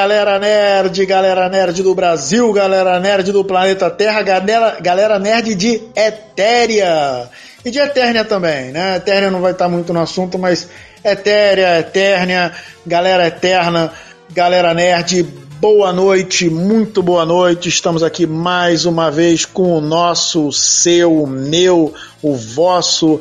[0.00, 5.82] galera nerd, galera nerd do Brasil, galera nerd do planeta Terra, galera, galera nerd de
[5.94, 7.28] Etéria.
[7.62, 8.96] E de Eternia também, né?
[8.96, 10.70] Eternia não vai estar muito no assunto, mas
[11.04, 12.50] Etéria, Eternia,
[12.86, 13.92] galera eterna,
[14.30, 15.22] galera nerd,
[15.60, 17.68] boa noite, muito boa noite.
[17.68, 21.92] Estamos aqui mais uma vez com o nosso, seu, meu,
[22.22, 23.20] o vosso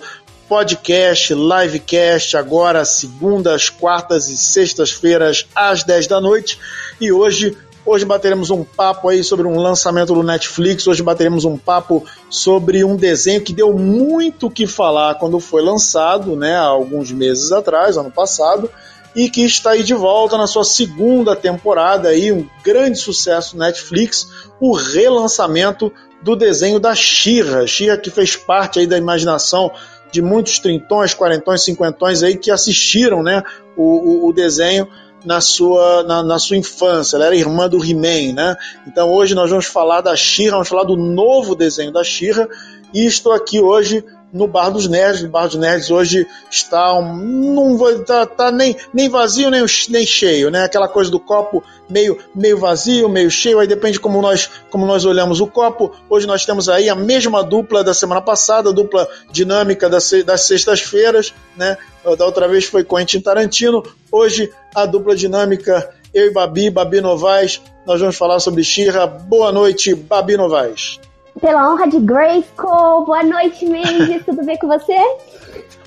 [0.50, 6.60] podcast, livecast, agora segundas, quartas e sextas-feiras às 10 da noite.
[7.00, 11.56] E hoje, hoje bateremos um papo aí sobre um lançamento do Netflix, hoje bateremos um
[11.56, 16.66] papo sobre um desenho que deu muito o que falar quando foi lançado, né, há
[16.66, 18.72] alguns meses atrás, ano passado,
[19.16, 24.28] e que está aí de volta na sua segunda temporada aí, um grande sucesso Netflix,
[24.60, 29.72] o relançamento do desenho da Shira, Shira que fez parte aí da imaginação
[30.12, 33.44] de muitos trintões, quarentões, cinquentões aí que assistiram né,
[33.76, 34.88] o, o, o desenho
[35.26, 37.16] na sua, na, na, sua infância.
[37.16, 38.56] Ela era irmã do He-Man, né?
[38.88, 42.48] Então hoje nós vamos falar da Shira, vamos falar do novo desenho da Shira
[42.94, 45.24] e estou aqui hoje no Bar dos Nerds.
[45.24, 47.16] O Bar dos Nerds hoje está um,
[47.54, 50.64] não tá, tá nem, nem vazio nem, nem cheio, né?
[50.64, 55.06] Aquela coisa do copo meio, meio vazio, meio cheio, aí depende como nós, como nós
[55.06, 55.92] olhamos o copo.
[56.10, 61.34] Hoje nós temos aí a mesma dupla da semana passada, dupla dinâmica das, das sextas-feiras,
[61.56, 61.78] né?
[62.18, 67.62] Da outra vez foi Quentin Tarantino, hoje a dupla dinâmica eu e Babi, Babi Novaes,
[67.86, 69.06] nós vamos falar sobre Xirra.
[69.06, 71.00] Boa noite, Babi Novaes
[71.40, 73.06] pela honra de Grayskull.
[73.06, 74.24] Boa noite, Mendes.
[74.26, 74.98] tudo bem com você?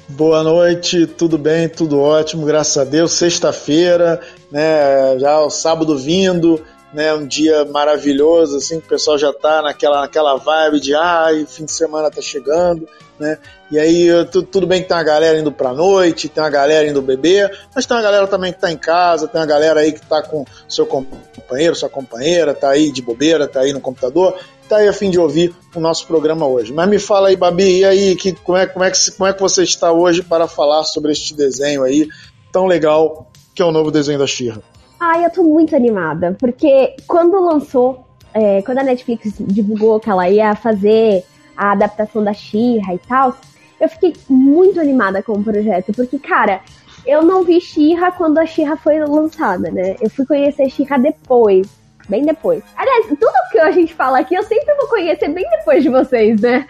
[0.09, 3.13] Boa noite, tudo bem, tudo ótimo, graças a Deus.
[3.13, 4.21] Sexta-feira,
[4.51, 5.19] né?
[5.19, 7.15] Já o sábado vindo, né?
[7.15, 11.73] Um dia maravilhoso, assim, o pessoal já tá naquela, naquela vibe de ai, fim de
[11.73, 12.87] semana tá chegando,
[13.19, 13.39] né?
[13.71, 17.01] E aí tudo bem que tem uma galera indo pra noite, tem uma galera indo
[17.01, 20.07] beber, mas tem uma galera também que tá em casa, tem uma galera aí que
[20.07, 24.39] tá com seu companheiro, sua companheira, tá aí de bobeira, tá aí no computador
[24.73, 26.73] tá aí a fim de ouvir o nosso programa hoje.
[26.73, 29.33] Mas me fala aí, Babi, e aí, que, como, é, como, é que, como é
[29.35, 32.09] que você está hoje para falar sobre este desenho aí
[32.51, 34.63] tão legal que é o novo desenho da Xirra?
[34.99, 38.03] Ah, eu tô muito animada, porque quando lançou,
[38.33, 41.23] é, quando a Netflix divulgou que ela ia fazer
[41.55, 43.37] a adaptação da Xirra e tal,
[43.79, 46.63] eu fiquei muito animada com o projeto, porque, cara,
[47.05, 49.97] eu não vi Xirra quando a Xirra foi lançada, né?
[50.01, 52.63] Eu fui conhecer Xirra depois bem depois.
[52.77, 56.41] Aliás, tudo que a gente fala aqui eu sempre vou conhecer bem depois de vocês,
[56.41, 56.67] né?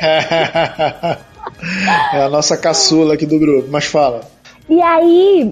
[2.14, 4.22] é a nossa caçula aqui do grupo, mas fala.
[4.68, 5.50] E aí,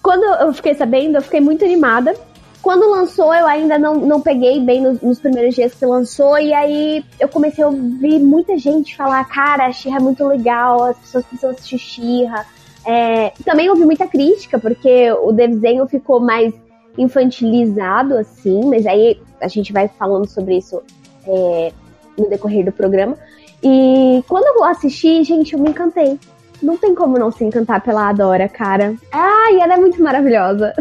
[0.00, 2.14] quando eu fiquei sabendo, eu fiquei muito animada.
[2.62, 6.54] Quando lançou, eu ainda não, não peguei bem nos, nos primeiros dias que lançou, e
[6.54, 10.96] aí eu comecei a ouvir muita gente falar: cara, a Xirra é muito legal, as
[10.96, 12.46] pessoas precisam assistir Xirra.
[12.86, 16.54] É, também ouvi muita crítica, porque o desenho ficou mais
[16.96, 20.82] infantilizado, assim, mas aí a gente vai falando sobre isso
[21.26, 21.72] é,
[22.18, 23.16] no decorrer do programa.
[23.62, 26.18] E quando eu assisti, gente, eu me encantei.
[26.62, 28.94] Não tem como não se encantar pela Adora, cara.
[29.10, 30.72] Ai, ela é muito maravilhosa.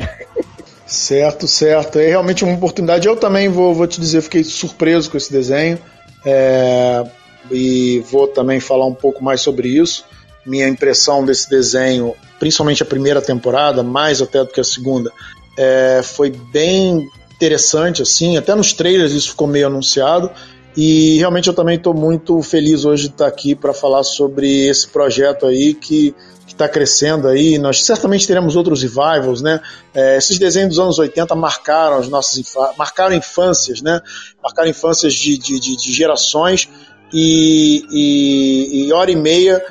[0.85, 1.97] Certo, certo.
[1.97, 3.07] É realmente uma oportunidade.
[3.07, 5.79] Eu também vou, vou te dizer, fiquei surpreso com esse desenho.
[6.25, 7.03] É,
[7.51, 10.05] e vou também falar um pouco mais sobre isso.
[10.45, 15.11] Minha impressão desse desenho, principalmente a primeira temporada, mais até do que a segunda,
[15.57, 20.31] é, foi bem interessante, assim, até nos trailers isso ficou meio anunciado.
[20.75, 24.87] E realmente eu também estou muito feliz hoje de estar aqui para falar sobre esse
[24.87, 26.15] projeto aí que
[26.47, 27.59] está crescendo aí.
[27.59, 29.61] Nós certamente teremos outros revivals, né?
[29.93, 32.43] É, esses desenhos dos anos 80 marcaram as nossas
[32.75, 34.01] marcaram infâncias, né?
[34.41, 36.67] Marcaram infâncias de, de, de, de gerações
[37.13, 39.63] e, e, e hora e meia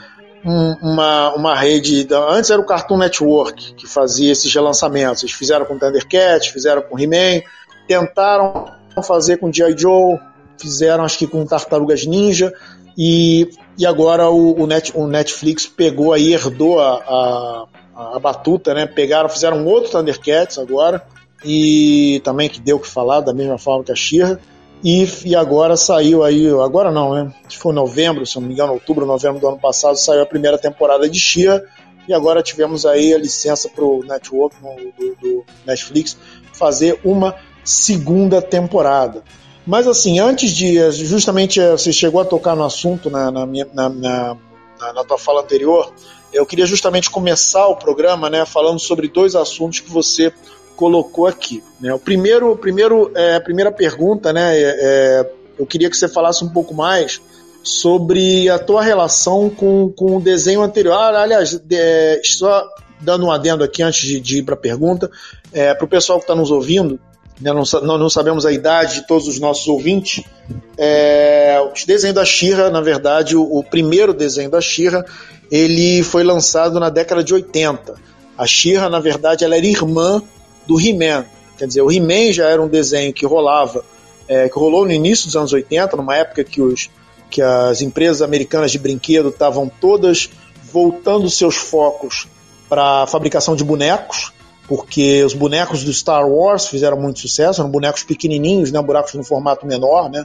[0.44, 2.04] um, uma, uma rede.
[2.04, 5.22] Da, antes era o Cartoon Network que fazia esses relançamentos.
[5.22, 7.42] Eles fizeram com Thundercats, fizeram com He-Man,
[7.86, 8.66] tentaram
[9.02, 9.76] fazer com G.I.
[9.76, 10.18] Joe,
[10.58, 12.52] fizeram acho que com Tartarugas Ninja.
[12.96, 13.48] E,
[13.78, 17.66] e agora o, o, Net, o Netflix pegou aí, herdou a,
[17.96, 18.86] a, a batuta, né?
[18.86, 21.02] Pegaram, fizeram outro Thundercats agora.
[21.44, 24.40] E também que deu o que falar, da mesma forma que a Shira
[24.82, 27.32] e, e agora saiu aí, agora não, né?
[27.46, 30.26] Acho que foi novembro, se não me engano, outubro, novembro do ano passado, saiu a
[30.26, 31.64] primeira temporada de Xia.
[32.08, 36.18] E agora tivemos aí a licença para o network do, do Netflix
[36.52, 39.22] fazer uma segunda temporada.
[39.64, 40.90] Mas assim, antes de.
[40.90, 44.36] Justamente eh, você chegou a tocar no assunto na, na, minha, na, na,
[44.94, 45.92] na, tua fala anterior.
[46.32, 50.32] Eu queria justamente começar o programa né, falando sobre dois assuntos que você
[50.76, 51.62] colocou aqui.
[51.80, 51.92] Né?
[51.92, 54.58] O primeiro, o primeiro, é, a primeira pergunta, né?
[54.58, 57.20] É, é, eu queria que você falasse um pouco mais
[57.62, 60.94] sobre a tua relação com, com o desenho anterior.
[60.94, 62.66] Ah, aliás, é, só
[63.00, 65.10] dando um adendo aqui antes de, de ir para a pergunta,
[65.52, 66.98] é, para o pessoal que está nos ouvindo,
[67.40, 70.24] né, não, não, não, sabemos a idade de todos os nossos ouvintes.
[70.78, 75.04] É, os desenhos da Shira, na verdade, o, o, primeiro desenho da Shira,
[75.50, 77.94] ele foi lançado na década de 80.
[78.38, 80.22] A Shira, na verdade, ela era irmã
[80.66, 81.26] do He-Man.
[81.58, 83.84] Quer dizer, o He-Man já era um desenho que rolava,
[84.28, 86.90] é, que rolou no início dos anos 80, numa época que, os,
[87.30, 90.30] que as empresas americanas de brinquedo estavam todas
[90.72, 92.26] voltando seus focos
[92.68, 94.32] para a fabricação de bonecos
[94.72, 99.22] porque os bonecos do Star Wars fizeram muito sucesso, eram bonecos pequenininhos, né, bonecos no
[99.24, 100.24] formato menor, né,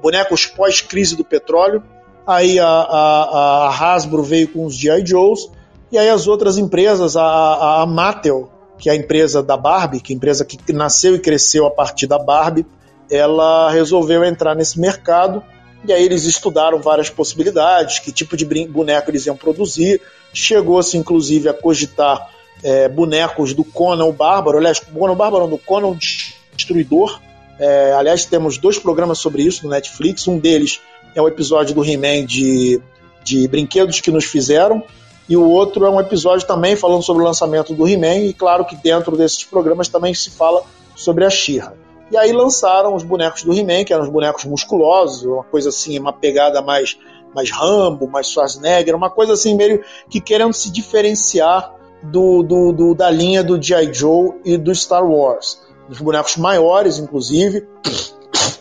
[0.00, 1.82] bonecos pós-crise do petróleo.
[2.24, 5.04] Aí a, a, a, Hasbro veio com os G.I.
[5.04, 5.50] Joes,
[5.90, 8.48] e aí as outras empresas, a, a Mattel,
[8.82, 11.70] que é a empresa da Barbie, que é a empresa que nasceu e cresceu a
[11.70, 12.66] partir da Barbie,
[13.08, 15.40] ela resolveu entrar nesse mercado,
[15.86, 20.02] e aí eles estudaram várias possibilidades, que tipo de boneco eles iam produzir,
[20.34, 22.28] chegou-se inclusive a cogitar
[22.60, 25.98] é, bonecos do Conan o Bárbaro, aliás, Conan o Bárbaro, do Conan o
[26.56, 27.20] Destruidor.
[27.60, 30.26] É, aliás, temos dois programas sobre isso no Netflix.
[30.26, 30.80] Um deles
[31.14, 32.80] é o episódio do He-Man de,
[33.22, 34.82] de brinquedos que nos fizeram,
[35.32, 38.66] e o outro é um episódio também falando sobre o lançamento do He-Man, e claro
[38.66, 40.62] que dentro desses programas também se fala
[40.94, 41.72] sobre a She-Ra.
[42.10, 45.98] E aí lançaram os bonecos do He-Man, que eram os bonecos musculosos, uma coisa assim,
[45.98, 46.98] uma pegada mais,
[47.34, 52.94] mais Rambo, mais Schwarzenegger, uma coisa assim meio que querendo se diferenciar do, do, do
[52.94, 53.90] da linha do G.I.
[53.90, 55.62] Joe e do Star Wars.
[55.88, 57.66] Os bonecos maiores, inclusive.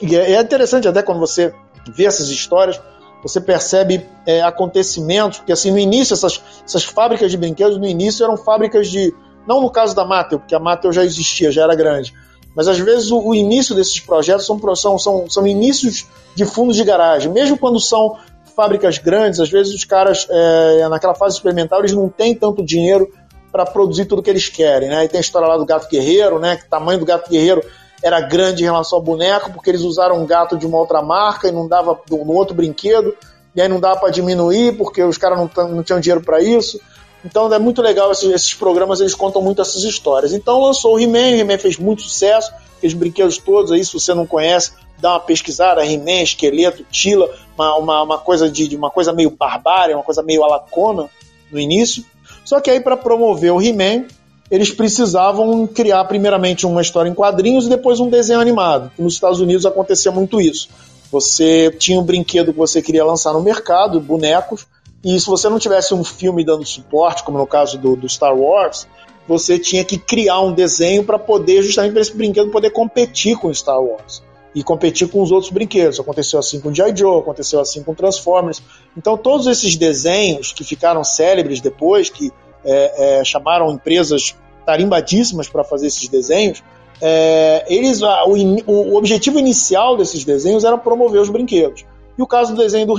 [0.01, 1.53] E é, é interessante até quando você
[1.93, 2.79] vê essas histórias,
[3.21, 8.23] você percebe é, acontecimentos, porque assim, no início, essas, essas fábricas de brinquedos, no início
[8.23, 9.13] eram fábricas de.
[9.47, 12.13] Não no caso da Mattel, porque a Mattel já existia, já era grande.
[12.55, 16.75] Mas às vezes o, o início desses projetos são, são, são, são inícios de fundos
[16.75, 17.31] de garagem.
[17.31, 18.17] Mesmo quando são
[18.55, 23.11] fábricas grandes, às vezes os caras, é, naquela fase experimental, eles não têm tanto dinheiro
[23.51, 25.03] para produzir tudo que eles querem, né?
[25.03, 26.59] E tem a história lá do gato guerreiro, né?
[26.65, 27.61] O tamanho do gato guerreiro
[28.03, 31.47] era grande em relação ao boneco, porque eles usaram um gato de uma outra marca
[31.47, 33.15] e não dava no outro brinquedo,
[33.55, 36.79] e aí não dava para diminuir porque os caras não, não tinham dinheiro para isso.
[37.23, 40.33] Então é muito legal esses, esses, programas, eles contam muito essas histórias.
[40.33, 44.13] Então lançou o He-Man, o He-Man fez muito sucesso, aqueles brinquedos todos aí, se você
[44.13, 49.13] não conhece, dá uma pesquisada, He-Man, esqueleto, Tila, uma, uma, uma, coisa de, uma coisa
[49.13, 51.09] meio barbária, uma coisa meio alacona
[51.51, 52.03] no início.
[52.43, 54.05] Só que aí, para promover o He-Man,
[54.51, 58.91] eles precisavam criar primeiramente uma história em quadrinhos e depois um desenho animado.
[58.99, 60.67] Nos Estados Unidos acontecia muito isso.
[61.09, 64.67] Você tinha um brinquedo que você queria lançar no mercado, bonecos,
[65.03, 68.37] e se você não tivesse um filme dando suporte, como no caso do, do Star
[68.37, 68.87] Wars,
[69.25, 73.53] você tinha que criar um desenho para poder, justamente para esse brinquedo poder competir com
[73.53, 74.21] Star Wars
[74.53, 75.97] e competir com os outros brinquedos.
[75.99, 76.95] Aconteceu assim com G.I.
[76.95, 78.61] Joe, aconteceu assim com Transformers.
[78.97, 82.31] Então, todos esses desenhos que ficaram célebres depois, que
[82.65, 84.35] é, é, chamaram empresas
[84.65, 86.63] tarimbadíssimas para fazer esses desenhos,
[87.01, 91.83] é, eles, o, o, objetivo inicial desses desenhos era promover os brinquedos.
[92.17, 92.97] E o caso do desenho do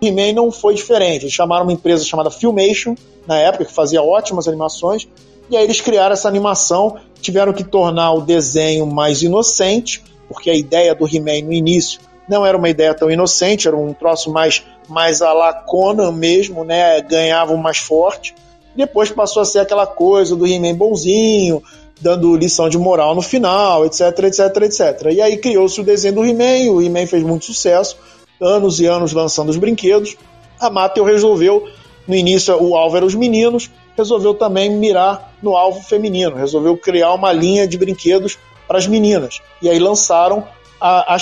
[0.00, 1.24] He-Man não foi diferente.
[1.24, 2.94] Eles chamaram uma empresa chamada Filmation,
[3.26, 5.06] na época, que fazia ótimas animações,
[5.50, 10.54] e aí eles criaram essa animação, tiveram que tornar o desenho mais inocente, porque a
[10.54, 14.64] ideia do He-Man no início não era uma ideia tão inocente, era um troço mais,
[14.88, 17.02] mais a la Conan mesmo, né?
[17.02, 18.34] Ganhavam mais forte.
[18.74, 21.62] Depois passou a ser aquela coisa do He-Man bonzinho,
[22.00, 25.12] dando lição de moral no final, etc, etc, etc.
[25.12, 27.96] E aí criou-se o desenho do He-Man, o He-Man fez muito sucesso,
[28.40, 30.16] anos e anos lançando os brinquedos.
[30.60, 31.68] A Mattel resolveu,
[32.06, 37.12] no início o alvo era os meninos, resolveu também mirar no alvo feminino, resolveu criar
[37.12, 39.40] uma linha de brinquedos para as meninas.
[39.60, 40.44] E aí lançaram
[40.80, 41.18] a, a,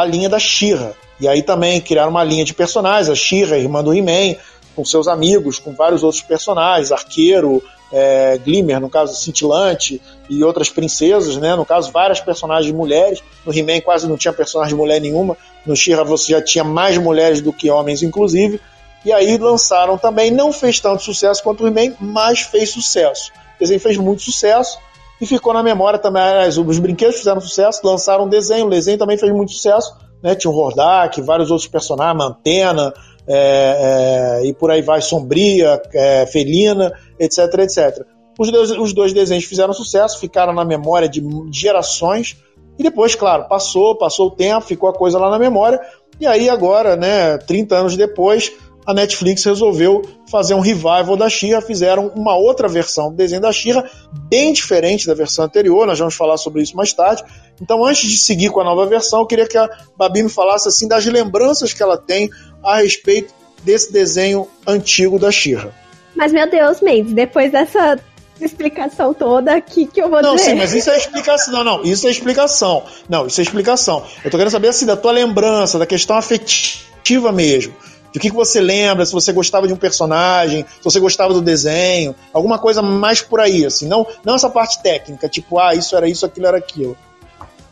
[0.00, 0.94] a linha da Shira.
[1.18, 4.36] E aí também criaram uma linha de personagens, a Shira, irmã do He-Man,
[4.80, 10.70] com seus amigos, com vários outros personagens, Arqueiro, é, Glimmer, no caso Cintilante, e outras
[10.70, 11.54] princesas, né?
[11.54, 13.22] No caso, várias personagens mulheres.
[13.44, 15.36] No He-Man quase não tinha personagem mulher nenhuma.
[15.66, 18.58] No She-Ra você já tinha mais mulheres do que homens, inclusive.
[19.04, 23.32] E aí lançaram também, não fez tanto sucesso quanto o He-Man, mas fez sucesso.
[23.56, 24.78] O desenho fez muito sucesso
[25.20, 26.22] e ficou na memória também.
[26.22, 29.94] Aliás, os brinquedos fizeram sucesso, lançaram um desenho, o desenho também fez muito sucesso.
[30.22, 30.34] Né?
[30.34, 32.94] Tinha o Hordak, vários outros personagens, Mantena,
[33.32, 38.04] é, é, e por aí vai, Sombria, é, Felina, etc, etc.
[38.36, 41.22] Os dois, os dois desenhos fizeram sucesso, ficaram na memória de
[41.52, 42.36] gerações,
[42.76, 45.80] e depois, claro, passou, passou o tempo, ficou a coisa lá na memória,
[46.18, 48.52] e aí agora, né, 30 anos depois,
[48.86, 53.52] a Netflix resolveu fazer um revival da Shira, fizeram uma outra versão do desenho da
[53.52, 53.88] Shira,
[54.28, 57.22] bem diferente da versão anterior, nós vamos falar sobre isso mais tarde.
[57.60, 60.66] Então, antes de seguir com a nova versão, eu queria que a Babi me falasse
[60.66, 62.30] assim das lembranças que ela tem
[62.62, 65.74] a respeito desse desenho antigo da Shira.
[66.14, 67.98] Mas, meu Deus, Mendes, depois dessa
[68.40, 70.54] explicação toda aqui que eu vou não, dizer.
[70.54, 71.52] Não, sim, mas isso é explicação.
[71.52, 72.84] Não, não, isso é explicação.
[73.08, 74.04] Não, isso é explicação.
[74.24, 77.74] Eu tô querendo saber assim da tua lembrança, da questão afetiva mesmo.
[78.12, 81.32] De o que, que você lembra, se você gostava de um personagem, se você gostava
[81.32, 83.86] do desenho, alguma coisa mais por aí, assim.
[83.86, 86.96] Não, não essa parte técnica, tipo, ah, isso era isso, aquilo era aquilo.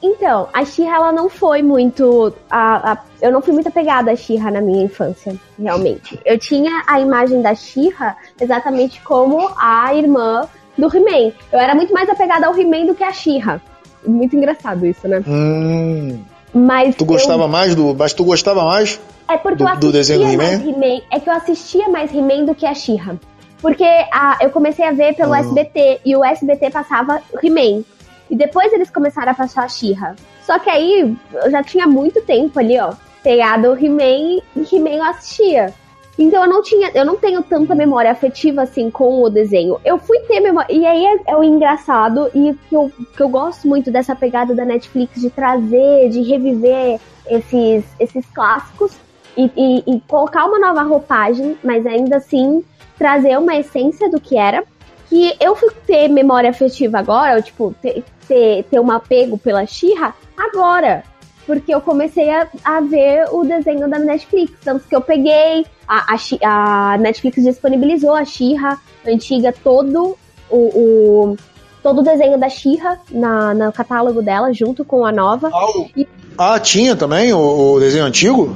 [0.02, 2.32] Então, a Xirra, ela não foi muito.
[2.48, 6.18] A, a, eu não fui muito apegada à Xirra na minha infância, realmente.
[6.24, 11.32] Eu tinha a imagem da Xirra exatamente como a irmã do He-Man.
[11.52, 13.60] Eu era muito mais apegada ao He-Man do que a Xirra.
[14.06, 15.22] Muito engraçado isso, né?
[15.26, 16.22] Hum.
[16.54, 17.48] Mas tu gostava eu...
[17.48, 17.94] mais do.
[17.94, 19.00] Mas tu gostava mais?
[19.28, 20.64] É porque do, eu do desenho do He-Man?
[20.64, 23.18] He é que eu assistia mais He-Man do que a Xirra.
[23.60, 25.40] Porque a, eu comecei a ver pelo ah.
[25.40, 27.82] SBT e o SBT passava He-Man.
[28.30, 30.16] E depois eles começaram a passar a Xirra.
[30.42, 32.92] Só que aí eu já tinha muito tempo ali, ó,
[33.22, 35.74] pegado o He-Man e He-Man eu assistia.
[36.18, 39.78] Então eu não tinha, eu não tenho tanta memória afetiva assim com o desenho.
[39.84, 40.72] Eu fui ter memória.
[40.72, 44.52] E aí é, é o engraçado e que eu, que eu gosto muito dessa pegada
[44.54, 48.96] da Netflix de trazer, de reviver esses, esses clássicos
[49.36, 52.64] e, e, e colocar uma nova roupagem, mas ainda assim
[52.98, 54.64] trazer uma essência do que era.
[55.08, 60.14] Que eu fui ter memória afetiva agora, tipo, ter, ter, ter um apego pela Xirra
[60.36, 61.02] agora.
[61.46, 64.52] Porque eu comecei a, a ver o desenho da Netflix.
[64.62, 70.16] Tanto que eu peguei, a, a, a Netflix disponibilizou a Xirra antiga, todo
[70.50, 71.36] o, o
[71.82, 75.50] todo o desenho da Xirra na, no catálogo dela, junto com a nova.
[75.52, 76.06] Ah, e...
[76.36, 77.38] ah tinha também o,
[77.72, 78.54] o, desenho antigo?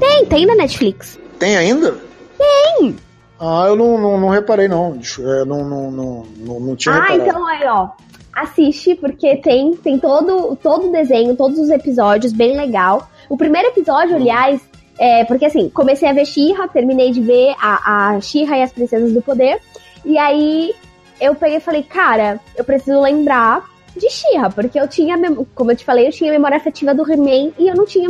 [0.00, 1.16] Tem, tem na Netflix.
[1.38, 1.94] Tem ainda?
[2.36, 2.96] Tem!
[3.38, 4.98] Ah, eu não, não, não reparei, não.
[5.46, 6.26] Não, não, não,
[6.60, 7.28] não, tinha Ah, reparado.
[7.28, 7.90] então aí, ó
[8.34, 13.08] assiste, porque tem, tem todo, todo o desenho, todos os episódios, bem legal.
[13.28, 14.60] O primeiro episódio, aliás,
[14.98, 18.72] é, porque assim, comecei a ver She-Ra, terminei de ver a, a She-Ra e as
[18.72, 19.60] Princesas do Poder,
[20.04, 20.74] e aí
[21.20, 23.64] eu peguei e falei, cara, eu preciso lembrar
[23.96, 25.16] de She-Ra, porque eu tinha,
[25.54, 28.08] como eu te falei, eu tinha memória afetiva do He-Man e eu não tinha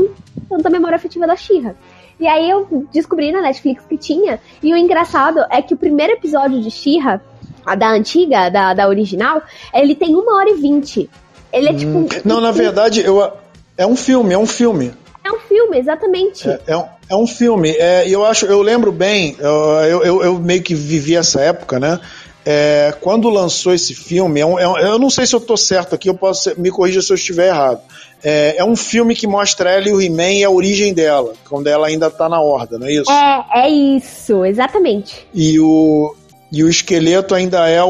[0.48, 1.74] tanta memória afetiva da She-Ra.
[2.18, 6.12] E aí eu descobri na Netflix que tinha, e o engraçado é que o primeiro
[6.12, 7.20] episódio de She-Ra
[7.64, 9.42] a da antiga, da, da original,
[9.72, 11.08] ele tem uma hora e vinte.
[11.52, 11.76] Ele é hum.
[12.06, 12.28] tipo.
[12.28, 13.32] Não, na verdade, eu,
[13.76, 14.92] é um filme, é um filme.
[15.24, 16.48] É um filme, exatamente.
[16.48, 17.70] É, é, um, é um filme.
[17.70, 21.98] É, eu acho, eu lembro bem, eu, eu, eu meio que vivi essa época, né?
[22.46, 25.56] É, quando lançou esse filme, é um, é um, eu não sei se eu tô
[25.56, 27.80] certo aqui, eu posso me corrija se eu estiver errado.
[28.22, 31.68] É, é, um filme que mostra ela e o He-Man e a origem dela, quando
[31.68, 33.10] ela ainda tá na horda, não é isso?
[33.10, 35.26] É, é isso, exatamente.
[35.32, 36.14] E o,
[36.54, 37.88] e o esqueleto ainda é o.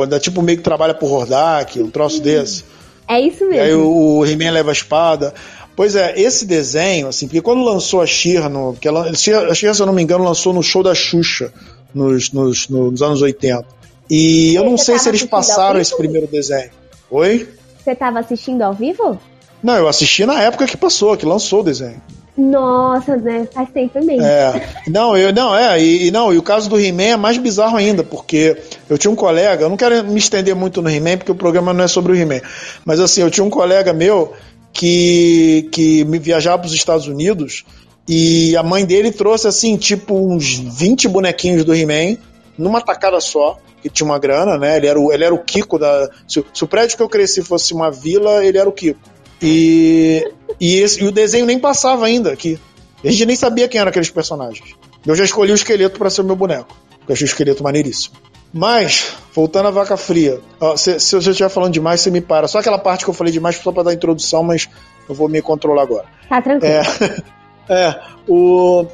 [0.00, 2.64] o da tipo meio que trabalha por Hordak, um troço desse.
[3.06, 3.56] É isso mesmo.
[3.56, 5.34] E aí o, He-Man leva a espada.
[5.76, 9.74] Pois é, esse desenho, assim, porque quando lançou a Shira, no, que ela, a Shira,
[9.74, 11.52] se eu não me engano, lançou no show da Xuxa,
[11.92, 13.66] nos, nos, nos anos 80.
[14.08, 16.70] E eu não sei se eles passaram esse primeiro desenho.
[17.10, 17.46] Oi?
[17.82, 19.20] Você estava assistindo ao vivo?
[19.62, 22.00] Não, eu assisti na época que passou, que lançou o desenho.
[22.36, 23.46] Nossa, né?
[23.52, 24.24] Faz tempo mesmo.
[24.24, 24.68] É.
[24.88, 28.02] Não, eu, não, é, e, não, e o caso do He-Man é mais bizarro ainda,
[28.02, 28.56] porque
[28.90, 31.72] eu tinha um colega, eu não quero me estender muito no He-Man, porque o programa
[31.72, 32.40] não é sobre o He-Man,
[32.84, 34.32] mas assim, eu tinha um colega meu
[34.72, 37.64] que, que me viajava para os Estados Unidos
[38.08, 42.18] e a mãe dele trouxe, assim, tipo, uns 20 bonequinhos do He-Man
[42.58, 44.76] numa tacada só, que tinha uma grana, né?
[44.76, 46.10] Ele era o, ele era o Kiko da.
[46.28, 48.98] Se, se o prédio que eu cresci fosse uma vila, ele era o Kiko.
[49.42, 52.58] E, e, esse, e o desenho nem passava ainda aqui.
[53.04, 54.74] A gente nem sabia quem eram aqueles personagens.
[55.06, 56.74] Eu já escolhi o esqueleto para ser o meu boneco.
[56.98, 58.16] Porque eu achei o esqueleto maneiríssimo.
[58.52, 62.46] Mas, voltando à vaca fria, ó, se, se eu estiver falando demais, você me para.
[62.46, 64.68] Só aquela parte que eu falei demais só para dar introdução, mas
[65.08, 66.06] eu vou me controlar agora.
[66.28, 66.72] Tá tranquilo.
[66.72, 67.22] É,
[67.68, 68.86] é o,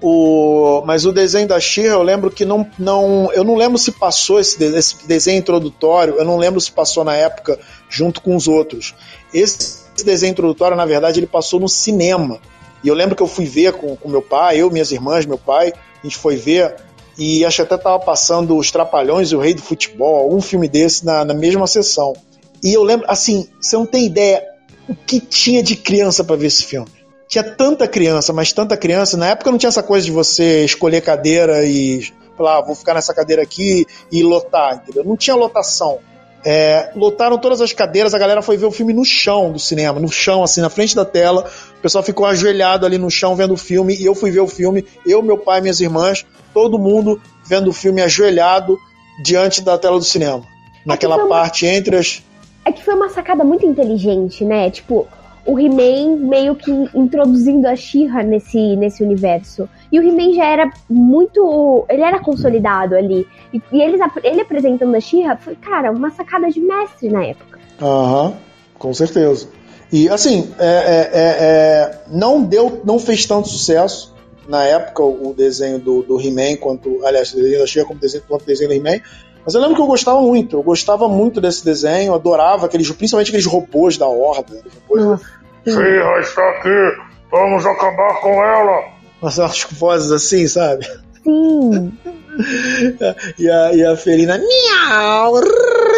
[0.00, 3.32] o, mas o desenho da Shira, eu lembro que não, não.
[3.32, 7.14] Eu não lembro se passou esse, esse desenho introdutório, eu não lembro se passou na
[7.14, 8.94] época junto com os outros.
[9.34, 12.38] Esse desenho introdutório, na verdade, ele passou no cinema.
[12.82, 15.38] E eu lembro que eu fui ver com, com meu pai, eu, minhas irmãs, meu
[15.38, 16.76] pai, a gente foi ver,
[17.18, 20.68] e acho que até tava passando Os Trapalhões e o Rei do Futebol, um filme
[20.68, 22.14] desse na, na mesma sessão.
[22.62, 24.44] E eu lembro, assim, você não tem ideia
[24.88, 26.88] o que tinha de criança para ver esse filme.
[27.28, 29.16] Tinha tanta criança, mas tanta criança.
[29.16, 32.94] Na época não tinha essa coisa de você escolher cadeira e falar, ah, vou ficar
[32.94, 35.04] nessa cadeira aqui e lotar, entendeu?
[35.04, 35.98] Não tinha lotação.
[36.44, 40.00] É, lotaram todas as cadeiras, a galera foi ver o filme no chão do cinema,
[40.00, 41.50] no chão, assim, na frente da tela.
[41.78, 44.48] O pessoal ficou ajoelhado ali no chão vendo o filme, e eu fui ver o
[44.48, 48.78] filme, eu, meu pai, minhas irmãs, todo mundo vendo o filme ajoelhado
[49.22, 50.44] diante da tela do cinema.
[50.86, 52.22] Naquela é parte entre as.
[52.64, 54.70] É que foi uma sacada muito inteligente, né?
[54.70, 55.08] Tipo,
[55.44, 59.68] o He-Man meio que introduzindo a She-Ra nesse, nesse universo.
[59.90, 61.86] E o He-Man já era muito.
[61.88, 63.26] Ele era consolidado ali.
[63.52, 67.58] E, e eles, ele apresentando a She-Ra foi, cara, uma sacada de mestre na época.
[67.80, 68.34] Aham, uhum,
[68.78, 69.48] com certeza.
[69.92, 74.14] E assim, é, é, é, é, não deu, não fez tanto sucesso
[74.46, 78.24] na época o desenho do, do He-Man, quanto, aliás, o desenho da She-Ra como desenho,
[78.26, 79.00] quanto o desenho do He-Man.
[79.44, 83.28] Mas eu lembro que eu gostava muito, eu gostava muito desse desenho, adorava aqueles, principalmente
[83.28, 84.62] aqueles robôs da Horda.
[84.88, 85.20] Robôs,
[85.64, 88.84] She-Ra está aqui, vamos acabar com ela.
[89.20, 90.86] Mas umas vozes assim, sabe?
[91.24, 91.92] Sim.
[93.38, 95.42] e, a, e a Felina, miau,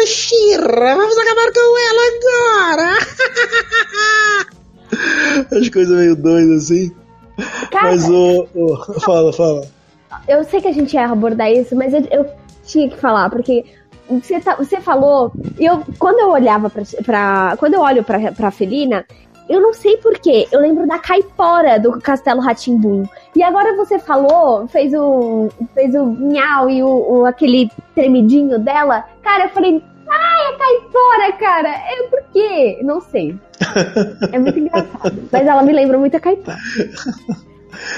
[0.05, 2.01] Shira, vamos acabar com ela
[2.65, 2.97] agora.
[5.57, 6.91] As coisas meio doidas assim.
[7.71, 9.61] Cara, mas o, o, Fala, fala.
[10.27, 12.25] Eu sei que a gente ia abordar isso, mas eu, eu
[12.71, 13.65] tinha que falar, porque
[14.09, 15.31] você, tá, você falou.
[15.59, 17.55] Eu, quando eu olhava pra, pra.
[17.57, 19.05] Quando eu olho pra, pra Felina,
[19.49, 23.03] eu não sei porquê, eu lembro da caipora do Castelo Ratimbum.
[23.35, 29.05] E agora você falou, fez o fez o miau e o, o, aquele tremidinho dela.
[29.21, 31.69] Cara, eu falei, ai, a caipora, cara.
[31.69, 32.79] É por quê?
[32.83, 33.37] Não sei.
[34.31, 35.29] É muito engraçado.
[35.31, 36.57] Mas ela me lembra muito a caipora.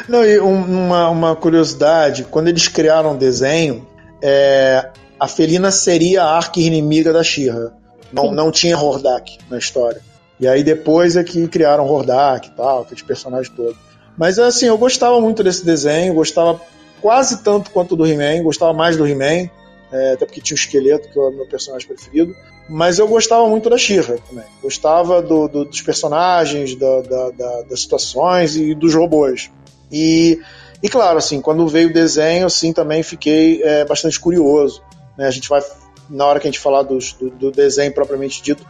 [0.08, 3.86] Não, e uma, uma curiosidade, quando eles criaram o desenho,
[4.24, 4.90] é,
[5.20, 7.74] a Felina seria a arqui-inimiga da Shira.
[8.12, 10.02] Não, não tinha Hordak na história.
[10.40, 13.76] E aí depois é que criaram Hordak e tal, aqueles personagens todos.
[14.18, 16.62] Mas assim, eu gostava muito desse desenho, gostava
[17.02, 19.50] quase tanto quanto do He-Man, gostava mais do He-Man,
[19.92, 22.34] é, até porque tinha o esqueleto, que é o meu personagem preferido.
[22.70, 24.46] Mas eu gostava muito da She-Ra também.
[24.62, 29.52] Gostava do, do, dos personagens, da, da, da, das situações e dos robôs.
[29.92, 30.40] E,
[30.84, 34.84] e claro, assim, quando veio o desenho, assim, também fiquei é, bastante curioso.
[35.18, 35.26] Né?
[35.26, 35.62] A gente vai
[36.10, 38.66] na hora que a gente falar dos, do, do, desenho propriamente dito,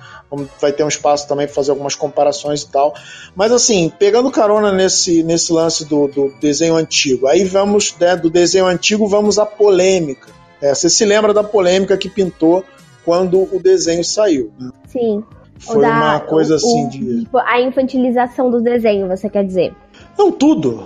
[0.61, 2.93] vai ter um espaço também para fazer algumas comparações e tal.
[3.35, 8.29] Mas assim, pegando carona nesse, nesse lance do, do desenho antigo, aí vamos, né, do
[8.29, 10.29] desenho antigo, vamos à polêmica.
[10.61, 12.63] É, você se lembra da polêmica que pintou
[13.03, 14.51] quando o desenho saiu?
[14.59, 14.71] Né?
[14.87, 15.23] Sim.
[15.57, 17.21] Foi da, uma coisa o, assim de.
[17.21, 19.73] Tipo, a infantilização do desenho, você quer dizer?
[20.23, 20.85] Não, tudo.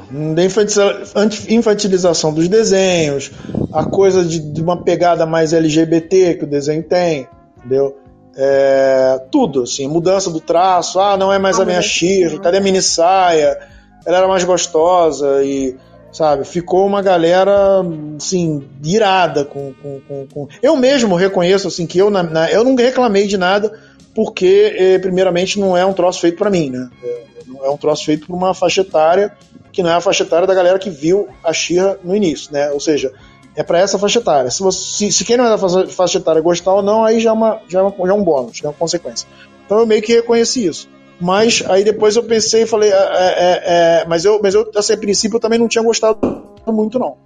[1.48, 3.32] Infantilização dos desenhos,
[3.72, 7.96] a coisa de, de, uma pegada mais LGBT que o desenho tem, entendeu?
[8.36, 12.58] É, tudo, assim, mudança do traço, ah, não é mais ah, a minha Xirra, cadê
[12.58, 13.60] a mini saia?
[14.06, 15.76] Ela era mais gostosa e,
[16.12, 17.84] sabe, ficou uma galera,
[18.18, 19.72] assim, irada com...
[19.84, 20.48] com, com, com...
[20.64, 23.72] Eu mesmo reconheço, assim, que eu, na, na, eu não reclamei de nada
[24.18, 26.90] porque, eh, primeiramente, não é um troço feito para mim, né?
[27.04, 27.24] É,
[27.68, 29.32] é um troço feito por uma faixa etária
[29.72, 32.72] que não é a faixa etária da galera que viu a Xirra no início, né?
[32.72, 33.14] Ou seja,
[33.56, 34.50] é para essa faixa etária.
[34.50, 37.30] Se, você, se, se, quem não é da faixa etária gostar ou não, aí já
[37.30, 39.28] é, uma, já, é uma, já é um bônus, já é uma consequência.
[39.68, 40.90] Então eu meio que reconheci isso.
[41.22, 44.94] Mas aí depois eu pensei e falei, é, é, é, mas eu, mas eu, assim,
[44.94, 46.18] a princípio eu também não tinha gostado
[46.66, 47.18] muito, não.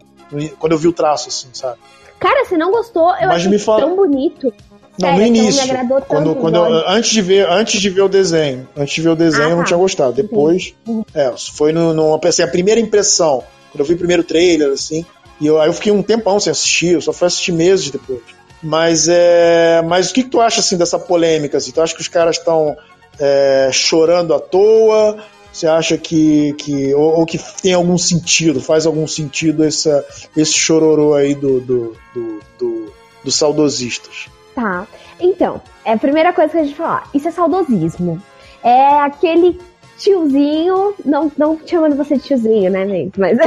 [0.60, 1.78] Quando eu vi o traço, assim, sabe?
[2.20, 3.16] Cara, você não gostou?
[3.16, 3.80] Eu mas achei fala...
[3.80, 4.54] tão bonito.
[5.00, 5.64] Não, no início.
[6.08, 8.68] quando, quando eu, antes, de ver, antes de ver o desenho.
[8.76, 9.66] Antes de ver o desenho, ah, eu não tá.
[9.66, 10.14] tinha gostado.
[10.14, 10.74] Depois.
[10.86, 11.04] Uhum.
[11.14, 13.44] É, foi no, no, assim, a primeira impressão.
[13.72, 15.06] Quando eu vi o primeiro trailer, assim.
[15.40, 18.22] E eu, aí eu fiquei um tempão sem assistir, eu só fui assistir meses depois.
[18.62, 19.82] Mas é.
[19.88, 21.58] Mas o que, que tu acha assim dessa polêmica?
[21.58, 21.72] Assim?
[21.72, 22.78] Tu acha que os caras estão
[23.20, 25.18] é, chorando à toa?
[25.52, 26.54] Você acha que.
[26.54, 30.06] que ou, ou, que tem algum sentido, faz algum sentido essa,
[30.38, 34.28] esse chororô aí do, do, do, do dos saudosistas?
[34.56, 34.88] Tá.
[35.20, 37.08] Então, é a primeira coisa que a gente falar.
[37.14, 38.22] Isso é saudosismo.
[38.64, 39.60] É aquele
[39.98, 40.94] tiozinho.
[41.06, 43.20] Não, não chamando você de tiozinho, né, gente?
[43.20, 43.38] Mas.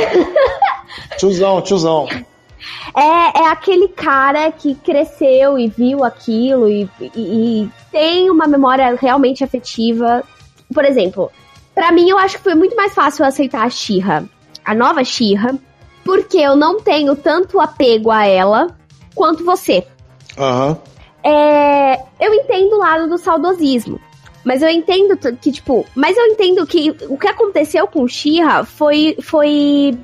[1.19, 2.09] tiozão, tiozão.
[2.97, 8.97] É, é aquele cara que cresceu e viu aquilo e, e, e tem uma memória
[9.01, 10.23] realmente afetiva.
[10.73, 11.31] Por exemplo,
[11.75, 14.25] para mim eu acho que foi muito mais fácil aceitar a Xirra,
[14.65, 15.59] a nova Xirra,
[16.05, 18.69] porque eu não tenho tanto apego a ela
[19.15, 19.87] quanto você.
[20.39, 20.71] Aham.
[20.71, 20.94] Uhum.
[21.25, 23.99] É, eu entendo o lado do saudosismo.
[24.45, 25.87] Mas eu entendo que, tipo.
[25.95, 29.17] Mas eu entendo que o que aconteceu com Shira foi.
[29.23, 29.99] Foi.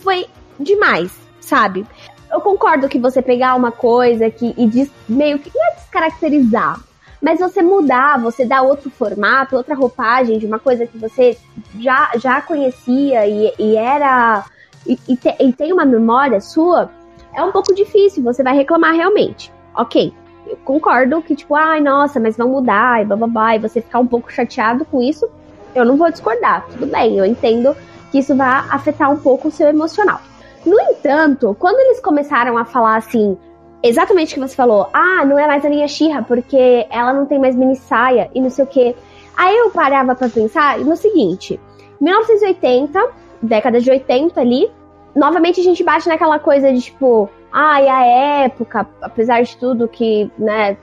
[0.00, 0.26] Foi
[0.60, 1.86] demais, sabe?
[2.30, 5.50] Eu concordo que você pegar uma coisa que, e diz, meio que.
[5.58, 6.78] É descaracterizar.
[7.20, 11.38] Mas você mudar, você dar outro formato, outra roupagem de uma coisa que você
[11.80, 14.44] já, já conhecia e, e era.
[14.86, 16.90] E, e, te, e tem uma memória sua,
[17.34, 19.50] é um pouco difícil, você vai reclamar realmente.
[19.74, 20.12] Ok,
[20.46, 24.06] eu concordo que, tipo, ai, nossa, mas vão mudar, e bababá, e você ficar um
[24.06, 25.28] pouco chateado com isso,
[25.74, 26.66] eu não vou discordar.
[26.70, 27.76] Tudo bem, eu entendo
[28.10, 30.20] que isso vai afetar um pouco o seu emocional.
[30.64, 33.36] No entanto, quando eles começaram a falar assim,
[33.82, 37.26] exatamente o que você falou, ah, não é mais a minha Xirra, porque ela não
[37.26, 38.96] tem mais mini saia e não sei o que.
[39.36, 41.60] Aí eu parava pra pensar no seguinte:
[42.00, 42.98] 1980,
[43.42, 44.70] década de 80 ali,
[45.14, 48.06] novamente a gente bate naquela coisa de tipo, ai, ah, a
[48.44, 50.76] época, apesar de tudo que, né,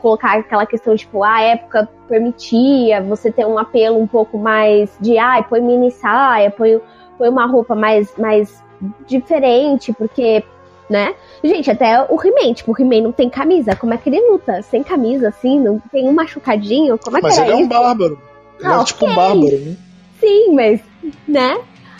[0.00, 5.18] colocar aquela questão, tipo, a época permitia você ter um apelo um pouco mais de,
[5.18, 6.80] ai, põe mini saia, põe,
[7.18, 8.62] põe uma roupa mais, mais
[9.06, 10.42] diferente, porque,
[10.88, 11.14] né?
[11.44, 14.62] Gente, até o He-Man, tipo, o He-Man não tem camisa, como é que ele luta?
[14.62, 17.68] Sem camisa, assim, não tem um machucadinho, como é mas que Mas ele é um
[17.68, 18.18] bárbaro.
[18.58, 19.76] Ele é é tipo um bárbaro, né?
[20.18, 20.80] Sim, mas,
[21.28, 21.58] né?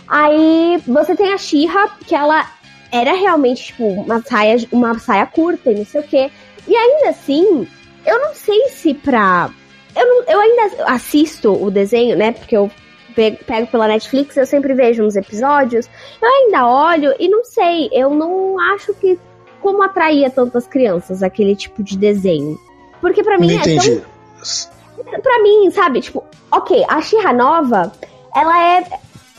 [0.09, 2.45] Aí você tem a Shira, que ela
[2.93, 6.31] era realmente, tipo, uma saia, uma saia curta e não sei o quê.
[6.67, 7.67] E ainda assim,
[8.05, 9.51] eu não sei se pra.
[9.95, 12.33] Eu, não, eu ainda assisto o desenho, né?
[12.33, 12.71] Porque eu
[13.15, 15.89] pego pela Netflix, eu sempre vejo uns episódios.
[16.21, 19.19] Eu ainda olho e não sei, eu não acho que.
[19.61, 22.59] Como atraía tantas crianças aquele tipo de desenho.
[22.99, 23.97] Porque para mim não é entendi.
[24.01, 25.21] tão.
[25.23, 26.01] Pra mim, sabe?
[26.01, 27.93] Tipo, ok, a Xirra Nova,
[28.35, 28.85] ela é.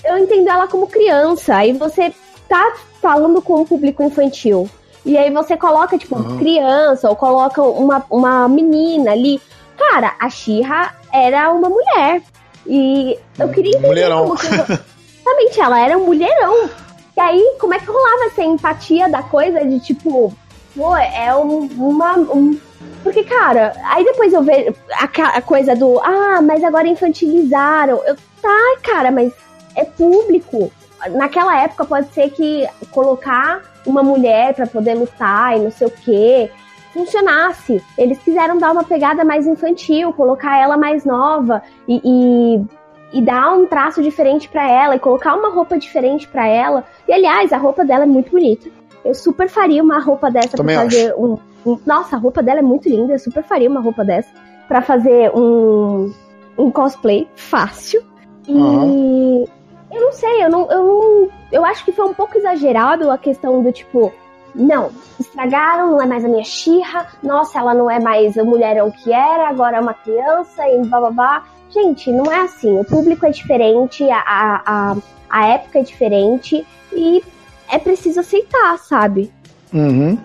[0.03, 1.55] Eu entendo ela como criança.
[1.55, 2.13] Aí você
[2.51, 4.69] tá falando com o público infantil.
[5.05, 6.37] E aí você coloca, tipo, uhum.
[6.37, 9.41] criança, ou coloca uma, uma menina ali.
[9.77, 12.21] Cara, a Xirra era uma mulher.
[12.67, 14.25] E eu queria entender mulherão.
[14.25, 14.47] como que.
[14.51, 16.69] Exatamente, ela era um mulherão.
[17.15, 20.33] E aí, como é que rolava essa empatia da coisa de tipo,
[20.75, 22.17] pô, é um, uma.
[22.17, 22.59] Um...
[23.01, 25.05] Porque, cara, aí depois eu vejo a,
[25.37, 28.01] a, coisa do, ah, mas agora infantilizaram.
[28.05, 29.31] Eu, tá, cara, mas
[29.75, 30.71] é público.
[31.09, 35.91] Naquela época pode ser que colocar uma mulher para poder lutar e não sei o
[35.91, 36.51] quê
[36.93, 37.81] funcionasse.
[37.97, 43.53] Eles quiseram dar uma pegada mais infantil, colocar ela mais nova e, e, e dar
[43.53, 46.83] um traço diferente para ela e colocar uma roupa diferente para ela.
[47.07, 48.69] E aliás, a roupa dela é muito bonita.
[49.03, 52.63] Eu super faria uma roupa dessa para fazer um, um, Nossa, a roupa dela é
[52.63, 53.13] muito linda.
[53.13, 54.29] Eu super faria uma roupa dessa
[54.67, 56.13] para fazer um,
[56.57, 58.03] um cosplay fácil.
[58.47, 59.45] E uhum.
[59.91, 61.30] Eu não sei, eu não, eu não.
[61.51, 64.13] Eu acho que foi um pouco exagerado a questão do tipo
[64.54, 68.91] não, estragaram, não é mais a minha xirra, nossa, ela não é mais a mulherão
[68.91, 71.45] que era, agora é uma criança e blá blá blá.
[71.69, 72.80] Gente, não é assim.
[72.80, 74.21] O público é diferente, a,
[74.65, 74.97] a,
[75.30, 77.23] a época é diferente e
[77.71, 79.32] é preciso aceitar, sabe?
[79.73, 80.17] Uhum.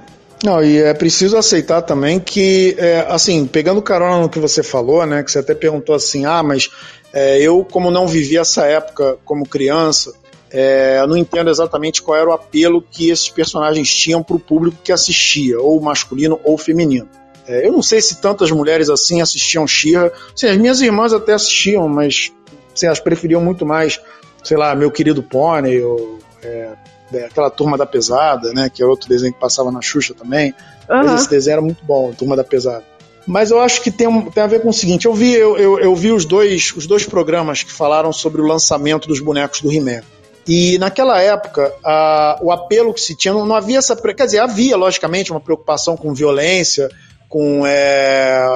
[0.44, 5.06] Não, e é preciso aceitar também que, é, assim, pegando carona no que você falou,
[5.06, 6.68] né, que você até perguntou assim, ah, mas
[7.16, 10.12] é, eu, como não vivi essa época como criança,
[10.50, 14.38] é, eu não entendo exatamente qual era o apelo que esses personagens tinham para o
[14.38, 17.08] público que assistia, ou masculino ou feminino.
[17.48, 19.66] É, eu não sei se tantas mulheres assim assistiam.
[19.66, 22.30] Sim, as minhas irmãs até assistiam, mas
[22.74, 23.98] assim, elas preferiam muito mais,
[24.44, 26.72] sei lá, Meu Querido Pônei, ou é,
[27.14, 30.54] é aquela Turma da Pesada, né, que é outro desenho que passava na Xuxa também.
[30.86, 31.02] Uhum.
[31.02, 32.84] Mas esse desenho era muito bom, Turma da Pesada.
[33.26, 35.80] Mas eu acho que tem, tem a ver com o seguinte: eu vi, eu, eu,
[35.80, 39.72] eu vi os, dois, os dois programas que falaram sobre o lançamento dos bonecos do
[39.72, 40.02] He-Man.
[40.46, 43.96] E naquela época, a, o apelo que se tinha, não, não, havia essa.
[43.96, 46.88] Quer dizer, havia, logicamente, uma preocupação com violência,
[47.28, 47.66] com.
[47.66, 48.46] É,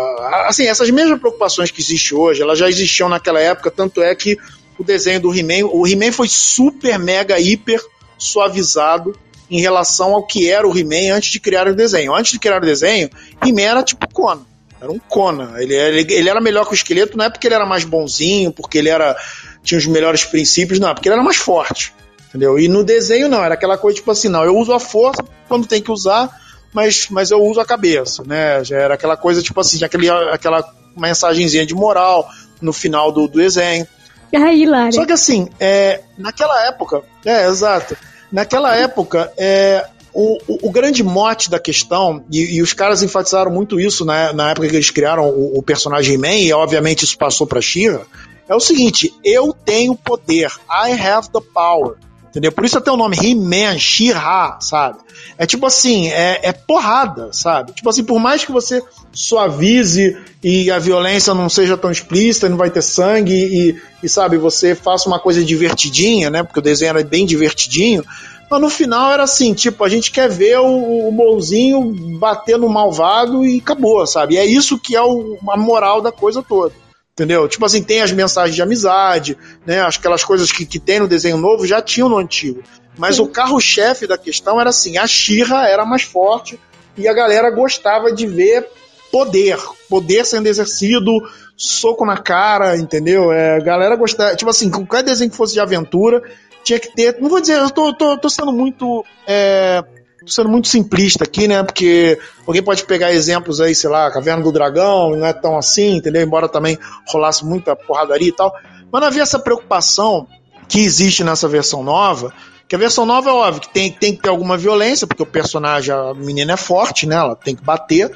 [0.46, 4.38] assim, essas mesmas preocupações que existem hoje, elas já existiam naquela época, tanto é que
[4.78, 5.66] o desenho do He-Man.
[5.72, 7.80] O He-Man foi super, mega, hiper
[8.16, 9.18] suavizado
[9.50, 12.14] em relação ao que era o He-Man antes de criar o desenho.
[12.14, 13.11] Antes de criar o desenho,
[13.44, 14.46] He-Man era tipo Conan.
[14.81, 15.59] Era um Conan.
[15.59, 18.53] Ele, ele, ele era melhor que o esqueleto, não é porque ele era mais bonzinho,
[18.53, 19.16] porque ele era
[19.62, 21.93] tinha os melhores princípios, não, porque ele era mais forte.
[22.29, 22.59] Entendeu?
[22.59, 25.66] E no desenho não, era aquela coisa tipo assim, não, eu uso a força quando
[25.66, 26.31] tem que usar,
[26.73, 28.62] mas, mas eu uso a cabeça, né?
[28.64, 30.64] Já era aquela coisa tipo assim, aquele, aquela
[30.97, 32.29] mensagenzinha de moral
[32.61, 33.87] no final do, do desenho.
[34.33, 34.93] Ai, Hilário.
[34.93, 37.97] Só que assim, é, naquela época, é, exato,
[38.31, 43.51] naquela época, é, o, o, o, grande mote da questão, e, e, os caras enfatizaram
[43.51, 47.16] muito isso né, na época que eles criaram o, o personagem Man, e obviamente isso
[47.16, 48.03] passou pra Shira,
[48.49, 50.51] é o seguinte: eu tenho poder.
[50.68, 51.96] I have the power.
[52.31, 52.53] Entendeu?
[52.53, 54.99] Por isso até o nome He-Man, She-Ra, sabe?
[55.37, 57.73] É tipo assim, é, é, porrada, sabe?
[57.73, 58.81] Tipo assim, por mais que você
[59.12, 64.37] suavize e a violência não seja tão explícita, não vai ter sangue e, e sabe,
[64.37, 66.44] você faça uma coisa divertidinha, né?
[66.44, 68.05] Porque o desenho era bem divertidinho.
[68.51, 72.69] Mas no final era assim, tipo, a gente quer ver o, o bonzinho bater no
[72.69, 74.35] malvado e acabou, sabe?
[74.35, 76.75] E é isso que é o, a moral da coisa toda.
[77.13, 77.47] Entendeu?
[77.47, 79.83] Tipo assim, tem as mensagens de amizade, né?
[79.83, 82.61] Aquelas coisas que, que tem no desenho novo já tinham no antigo.
[82.99, 83.23] Mas Sim.
[83.23, 86.59] o carro-chefe da questão era assim: a Xirra era mais forte
[86.97, 88.67] e a galera gostava de ver
[89.13, 89.59] poder,
[89.89, 91.13] poder sendo exercido,
[91.57, 93.31] soco na cara, entendeu?
[93.31, 96.23] É, a galera gostava, tipo assim, qualquer desenho que fosse de aventura
[96.62, 97.20] tinha que ter.
[97.20, 99.05] Não vou dizer, eu tô, tô, tô sendo muito.
[99.27, 99.83] É,
[100.20, 101.62] Tô sendo muito simplista aqui, né?
[101.62, 105.96] Porque alguém pode pegar exemplos aí, sei lá, Caverna do Dragão, não é tão assim,
[105.96, 106.20] entendeu?
[106.20, 108.53] Embora também rolasse muita porradaria e tal.
[108.92, 110.27] Mas não havia essa preocupação
[110.68, 112.33] que existe nessa versão nova.
[112.68, 115.27] Que a versão nova é óbvio que tem, tem que ter alguma violência, porque o
[115.27, 117.16] personagem, a menina é forte, né?
[117.16, 118.12] Ela tem que bater.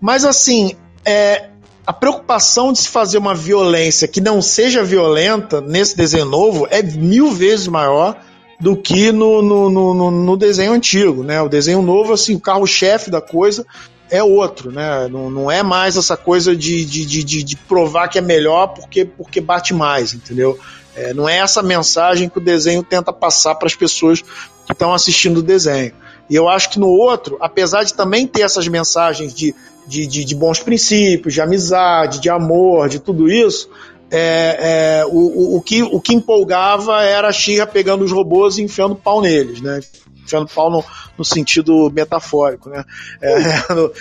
[0.00, 1.50] Mas assim, é,
[1.86, 6.82] a preocupação de se fazer uma violência que não seja violenta nesse desenho novo é
[6.82, 8.16] mil vezes maior
[8.60, 11.40] do que no, no, no, no desenho antigo, né?
[11.40, 13.66] O desenho novo, assim, o carro-chefe da coisa
[14.10, 15.08] é outro, né?
[15.08, 19.04] Não, não é mais essa coisa de, de, de, de, provar que é melhor porque,
[19.04, 20.58] porque bate mais, entendeu?
[20.94, 24.92] É, não é essa mensagem que o desenho tenta passar para as pessoas que estão
[24.92, 25.94] assistindo o desenho.
[26.30, 29.52] E eu acho que no outro, apesar de também ter essas mensagens de,
[29.84, 33.68] de, de, de bons princípios, de amizade, de amor, de tudo isso,
[34.12, 38.62] é, é, o, o, que, o que empolgava era a Xirra pegando os robôs e
[38.62, 39.80] enfiando pau neles, né?
[40.24, 40.84] Enfiando pau no,
[41.18, 42.84] no sentido metafórico, né?
[43.20, 43.38] É,
[43.74, 43.92] no,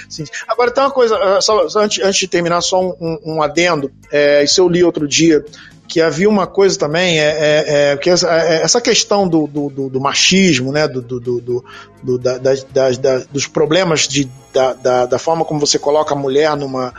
[0.48, 3.92] agora tem uma coisa, ah, só, antes, antes de terminar, só um, um adendo.
[4.12, 5.44] É, isso eu li outro dia
[5.89, 9.89] que havia uma coisa também, é, é, é que essa, é, essa questão do, do,
[9.89, 11.65] do, machismo, né, do, do, do,
[12.04, 12.54] do da, da,
[12.91, 16.93] da, dos problemas de, da, da, da, forma como você coloca a mulher numa,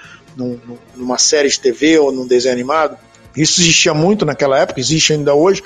[0.96, 2.96] numa série de TV ou num desenho animado.
[3.36, 5.62] Isso existia muito naquela época, existe ainda hoje.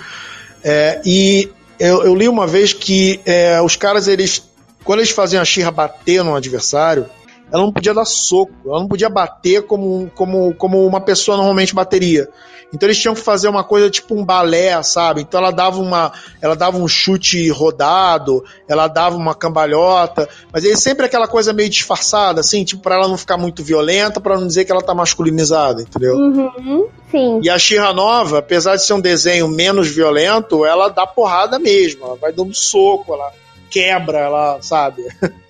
[0.62, 4.42] É, e eu, eu, li uma vez que é, os caras, eles,
[4.84, 7.06] quando eles faziam a Xirra bater no adversário,
[7.54, 11.72] ela não podia dar soco, ela não podia bater como, como, como uma pessoa normalmente
[11.72, 12.28] bateria.
[12.72, 15.20] Então eles tinham que fazer uma coisa tipo um balé, sabe?
[15.20, 16.10] Então ela dava uma,
[16.42, 21.70] ela dava um chute rodado, ela dava uma cambalhota, mas ele sempre aquela coisa meio
[21.70, 24.92] disfarçada, assim, tipo para ela não ficar muito violenta, para não dizer que ela tá
[24.92, 26.16] masculinizada, entendeu?
[26.16, 27.40] Uhum, sim.
[27.40, 32.04] E a Xirra Nova, apesar de ser um desenho menos violento, ela dá porrada mesmo,
[32.04, 33.30] ela vai dando soco, ela
[33.70, 35.04] quebra, ela, sabe?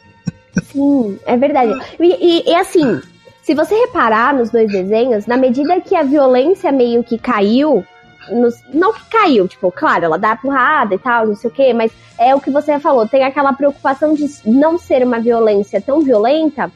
[0.63, 1.73] Sim, é verdade.
[1.99, 3.01] E, e, e assim,
[3.43, 7.85] se você reparar nos dois desenhos, na medida que a violência meio que caiu,
[8.31, 11.75] nos, não que caiu, tipo, claro, ela dá porrada e tal, não sei o quê,
[11.75, 16.01] mas é o que você falou, tem aquela preocupação de não ser uma violência tão
[16.01, 16.71] violenta.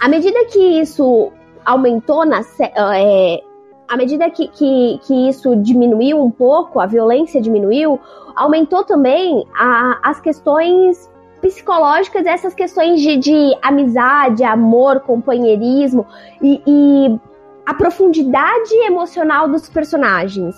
[0.00, 1.32] À medida que isso
[1.64, 2.40] aumentou na.
[2.94, 3.40] É,
[3.88, 8.00] à medida que, que, que isso diminuiu um pouco, a violência diminuiu,
[8.34, 11.08] aumentou também a, as questões
[11.40, 16.06] psicológicas, essas questões de, de amizade, amor, companheirismo
[16.42, 17.20] e, e,
[17.66, 20.56] a profundidade emocional dos personagens.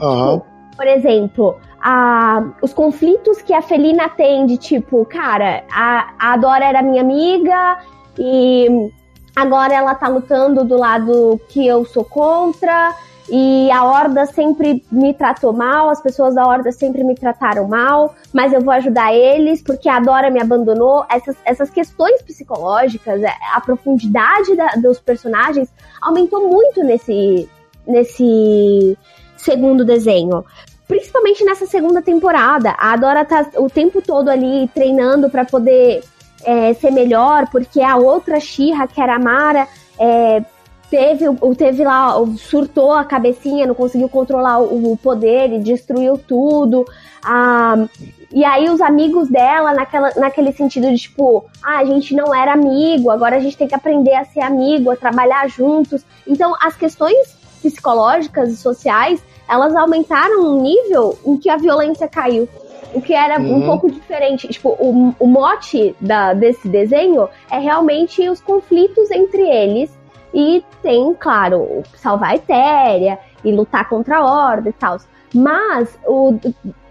[0.00, 0.38] Uhum.
[0.38, 6.36] Tipo, por exemplo, a, os conflitos que a Felina tem de tipo, cara, a, a
[6.36, 7.78] Dora era minha amiga
[8.18, 8.90] e
[9.34, 12.94] agora ela tá lutando do lado que eu sou contra
[13.28, 18.14] e a Horda sempre me tratou mal, as pessoas da Horda sempre me trataram mal,
[18.32, 21.04] mas eu vou ajudar eles porque a Dora me abandonou.
[21.10, 25.68] Essas, essas questões psicológicas, é, a profundidade da, dos personagens
[26.00, 27.48] aumentou muito nesse,
[27.86, 28.96] nesse
[29.36, 30.44] segundo desenho.
[30.86, 32.76] Principalmente nessa segunda temporada.
[32.78, 36.04] A Dora tá o tempo todo ali treinando para poder
[36.44, 39.66] é, ser melhor, porque a outra Xirra, que era a Mara,
[39.98, 40.44] é,
[40.90, 46.84] teve, teve lá, surtou a cabecinha, não conseguiu controlar o, poder e destruiu tudo.
[47.22, 47.86] Ah,
[48.32, 52.52] e aí os amigos dela, naquela, naquele sentido de tipo, ah, a gente não era
[52.52, 56.04] amigo, agora a gente tem que aprender a ser amigo, a trabalhar juntos.
[56.26, 62.48] Então as questões psicológicas e sociais, elas aumentaram um nível em que a violência caiu.
[62.94, 63.56] O que era uhum.
[63.56, 64.48] um pouco diferente.
[64.48, 69.90] Tipo, o, o mote da, desse desenho é realmente os conflitos entre eles
[70.36, 74.98] e tem, claro, salvar a Etéria e lutar contra a Horda e tal.
[75.34, 76.38] Mas o,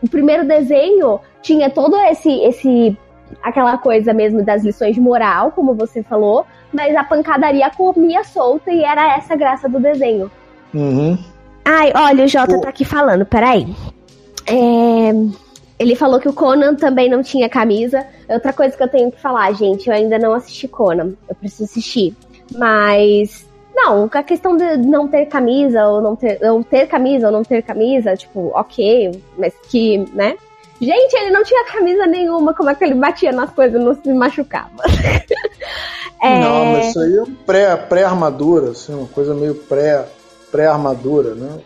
[0.02, 2.98] o primeiro desenho tinha todo esse, esse
[3.44, 8.72] aquela coisa mesmo das lições de moral, como você falou, mas a pancadaria comia solta
[8.72, 10.32] e era essa a graça do desenho.
[10.74, 11.16] Uhum.
[11.64, 12.62] Ai, olha, o Jota o...
[12.62, 13.68] tá aqui falando, peraí.
[14.48, 15.12] É...
[15.78, 18.08] Ele falou que o Conan também não tinha camisa.
[18.28, 21.14] Outra coisa que eu tenho que falar, gente, eu ainda não assisti Conan.
[21.28, 22.16] Eu preciso assistir.
[22.54, 23.46] Mas.
[23.74, 27.44] Não, a questão de não ter camisa ou não ter, ou ter camisa ou não
[27.44, 30.38] ter camisa, tipo, ok, mas que, né?
[30.80, 34.14] Gente, ele não tinha camisa nenhuma, como é que ele batia nas coisas, não se
[34.14, 34.84] machucava.
[36.22, 36.40] é...
[36.40, 39.56] Não, mas isso aí é pré-armadura, pré assim, uma coisa meio
[40.52, 41.60] pré-armadura, pré né?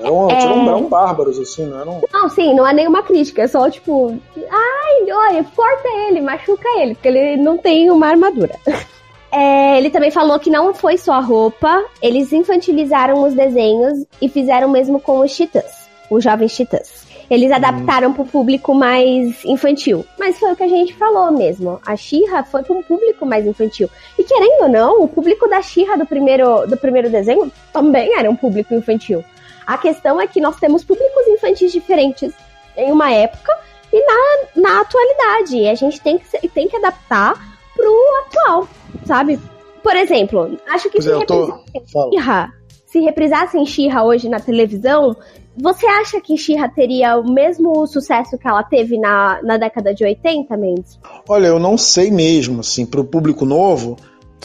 [0.00, 0.42] Eram, é...
[0.42, 2.02] eram, eram bárbaros, assim, não eram.
[2.12, 6.94] Não, sim, não é nenhuma crítica, é só tipo, ai, olha, corta ele, machuca ele,
[6.94, 8.56] porque ele não tem uma armadura.
[9.32, 14.28] É, ele também falou que não foi só a roupa, eles infantilizaram os desenhos e
[14.28, 17.06] fizeram mesmo com os Titãs, os jovens Titãs.
[17.30, 20.04] Eles adaptaram para o público mais infantil.
[20.18, 21.80] Mas foi o que a gente falou mesmo.
[21.86, 23.88] A Xirra foi para um público mais infantil.
[24.18, 28.30] E querendo ou não, o público da Xirra do primeiro, do primeiro desenho também era
[28.30, 29.24] um público infantil.
[29.66, 32.34] A questão é que nós temos públicos infantis diferentes
[32.76, 33.56] em uma época
[33.90, 35.56] e na, na atualidade.
[35.56, 37.92] E a gente tem que, tem que adaptar pro
[38.26, 38.68] atual,
[39.04, 39.38] sabe?
[39.82, 42.52] Por exemplo, acho que Pois se, é, reprisassem
[42.86, 45.16] se reprisassem Xirra hoje na televisão,
[45.56, 50.04] você acha que Xirra teria o mesmo sucesso que ela teve na, na década de
[50.04, 50.98] 80, Mendes?
[51.28, 53.96] Olha, eu não sei mesmo, assim, pro público novo,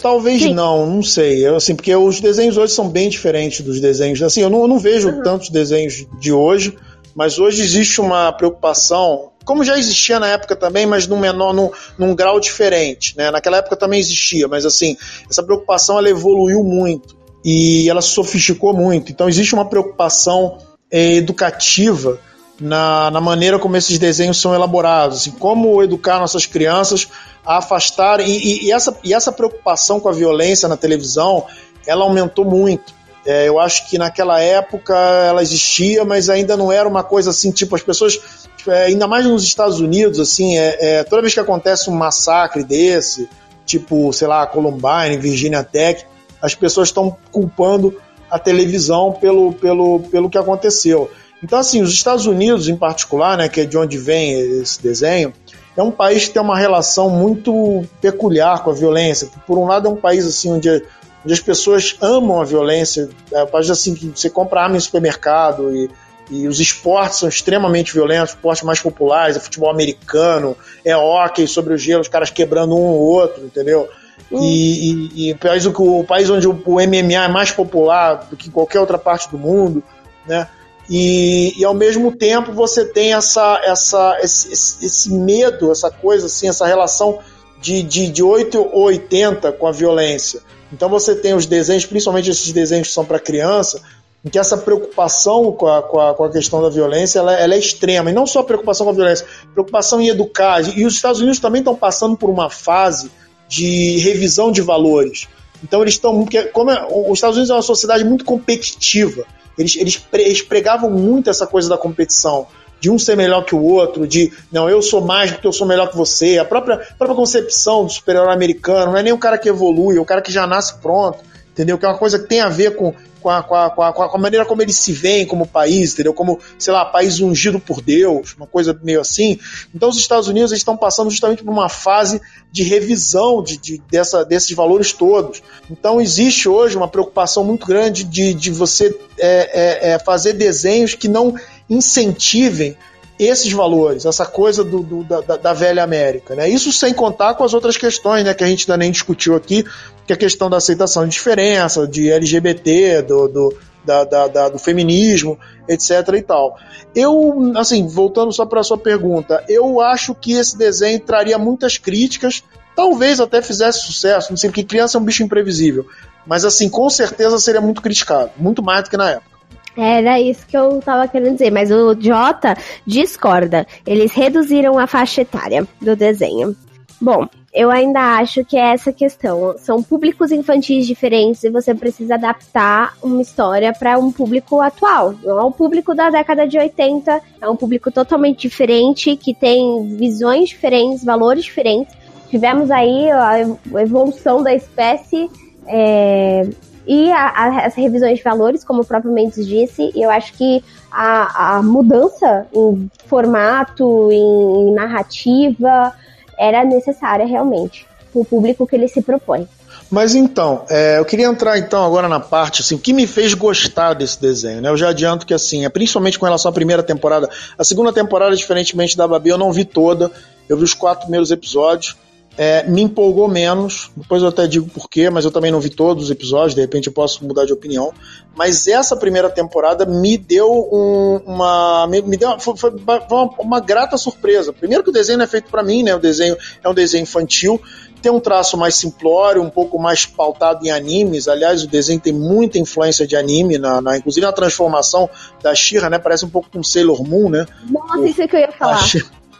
[0.02, 0.54] talvez Sim.
[0.54, 1.46] não, não sei.
[1.48, 4.22] Eu, assim, porque os desenhos hoje são bem diferentes dos desenhos.
[4.22, 5.24] Assim, eu não, eu não vejo Uhum.
[5.24, 6.78] tantos desenhos de hoje,
[7.16, 11.72] mas hoje existe uma preocupação, como já existia na época também, mas num menor, num,
[11.98, 13.32] num grau diferente, né?
[13.32, 14.98] Naquela época também existia, mas assim,
[15.30, 19.10] essa preocupação ela evoluiu muito e ela sofisticou muito.
[19.10, 20.58] Então existe uma preocupação
[20.92, 22.20] eh, educativa
[22.60, 27.08] na, na maneira como esses desenhos são elaborados, assim, como educar nossas crianças
[27.46, 28.28] a afastarem.
[28.28, 31.46] E, e- e essa, e essa preocupação com a violência na televisão,
[31.86, 32.97] ela aumentou muito.
[33.28, 37.52] É, eu acho que naquela época ela existia, mas ainda não era uma coisa assim,
[37.52, 41.40] tipo, as pessoas, é, ainda mais nos Estados Unidos, assim, é, é, toda vez que
[41.42, 43.28] acontece um massacre desse,
[43.66, 46.06] tipo, sei lá, Columbine, Virginia Tech,
[46.42, 48.00] as pessoas estão culpando
[48.32, 51.12] a televisão pelo, pelo, pelo que aconteceu.
[51.44, 55.34] Então, assim, os Estados Unidos, em particular, né, que é de onde vem esse desenho,
[55.76, 59.28] é um país que tem uma relação muito peculiar com a violência.
[59.46, 60.82] Por um lado, é um país assim onde,
[61.24, 63.10] onde as pessoas amam a violência.
[63.32, 65.90] É país assim que você compra arma em supermercado e,
[66.30, 71.74] e os esportes são extremamente violentos, esportes mais populares, é futebol americano, é hóquei sobre
[71.74, 73.88] o gelo, os caras quebrando um ou outro, entendeu?
[74.32, 78.36] E, e, e o, país, o país onde o, o MMA é mais popular do
[78.36, 79.82] que qualquer outra parte do mundo,
[80.26, 80.48] né?
[80.90, 86.28] E, e ao mesmo tempo você tem essa, essa, esse, esse- esse medo, essa coisa
[86.28, 87.20] assim, essa relação
[87.62, 90.42] de, de, de 8 ou 80 com a violência.
[90.72, 93.82] Então você tem os desenhos, principalmente esses desenhos que são para criança,
[94.24, 97.54] em que essa preocupação com a, com a, com a questão da violência ela, ela
[97.54, 98.10] é extrema.
[98.10, 100.62] E não só preocupação com a violência, preocupação em educar.
[100.78, 103.10] E os Estados Unidos também estão passando por uma fase
[103.48, 105.28] de revisão de valores.
[105.64, 106.26] Então eles estão.
[106.52, 109.26] Como é- os Estados Unidos é uma sociedade muito competitiva.
[109.58, 112.48] Eles, eles, eles pregavam muito essa coisa da competição.
[112.80, 115.66] De um ser melhor que o outro, de não, eu sou mais porque eu sou
[115.66, 116.38] melhor que você.
[116.38, 119.98] A própria, a própria concepção do superior americano não é nem o cara que evolui,
[119.98, 121.20] é o cara que já nasce pronto,
[121.52, 121.78] entendeu?
[121.78, 123.92] Que é uma coisa que tem a ver com, com, a, com, a, com, a,
[123.94, 126.13] com a maneira como eles se veem como país, entendeu?
[126.13, 129.40] Como, sei lá, país ungido por Deus, uma coisa meio assim.
[129.74, 134.24] Então os Estados Unidos estão passando justamente por uma fase de revisão de, de- dessa,
[134.24, 135.42] desses valores todos.
[135.70, 140.94] Então existe hoje uma preocupação muito grande de, de você é, é, é, fazer desenhos
[140.94, 141.34] que não
[141.70, 142.76] incentivem
[143.20, 146.36] esses valores, essa coisa do, do- da, da- velha América.
[146.36, 146.48] Né?
[146.50, 149.64] Isso sem contar com as outras questões né, que a gente ainda nem discutiu aqui,
[150.06, 154.50] que é a questão da aceitação de diferença, de LGBT, do, do, da- da- da-
[154.50, 155.92] do feminismo, etc.
[156.16, 156.60] e tal.
[156.94, 161.78] Eu, assim, voltando só para a sua pergunta, eu acho que esse desenho traria muitas
[161.80, 162.44] críticas,
[162.76, 165.88] talvez até fizesse sucesso, não sei, porque criança é um bicho imprevisível.
[166.24, 169.37] Mas, assim, com certeza seria muito criticado, muito mais do que na época.
[169.78, 173.68] Era isso que eu tava querendo dizer, mas o Jota discorda.
[173.86, 176.56] Eles reduziram a faixa etária do desenho.
[177.00, 179.56] Bom, eu ainda acho que é essa questão.
[179.60, 185.13] São públicos infantis diferentes e você precisa adaptar uma história para um público atual.
[185.24, 189.96] Não é um público da década de 80, é um público totalmente diferente, que tem
[189.96, 191.96] visões diferentes, valores diferentes.
[192.30, 193.40] Tivemos aí a
[193.80, 195.30] evolução da espécie.
[195.68, 196.48] é,
[196.88, 200.63] e a- a- as revisões de valores, como o próprio Mendes disse, eu acho que
[200.91, 205.93] a, a mudança em formato, em, narrativa,
[206.38, 209.47] era necessária realmente, para o público que ele se propõe.
[209.89, 213.33] Mas então, é, eu queria entrar então agora na parte, assim, o que me fez
[213.33, 214.69] gostar desse desenho, né?
[214.69, 217.29] Eu já adianto que, assim, é principalmente com relação à primeira temporada.
[217.58, 220.12] A segunda temporada, diferentemente da Babi, eu não vi toda.
[220.50, 221.96] Eu vi os quatro primeiros episódios.
[222.38, 226.04] É, me empolgou menos, depois eu até digo porquê, mas eu também não vi todos
[226.04, 227.92] os episódios, de repente eu posso mudar de opinião.
[228.35, 231.88] Mas essa primeira temporada me deu um- uma.
[231.88, 232.71] Me, me deu foi, foi
[233.10, 234.54] uma, uma grata surpresa.
[234.54, 235.96] Primeiro que o desenho não é feito para mim, né?
[235.96, 237.60] O desenho é um desenho infantil,
[238.04, 241.27] tem um traço mais simplório, um pouco mais pautado em animes.
[241.27, 245.10] Aliás, o desenho tem muita influência de anime, na, na- inclusive na transformação
[245.42, 245.98] da Shira, né?
[245.98, 247.48] Parece um pouco com Sailor Moon, né?
[247.67, 248.77] Nossa, isso é que eu ia falar.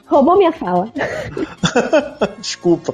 [0.07, 0.89] Roubou minha fala.
[2.39, 2.93] Desculpa.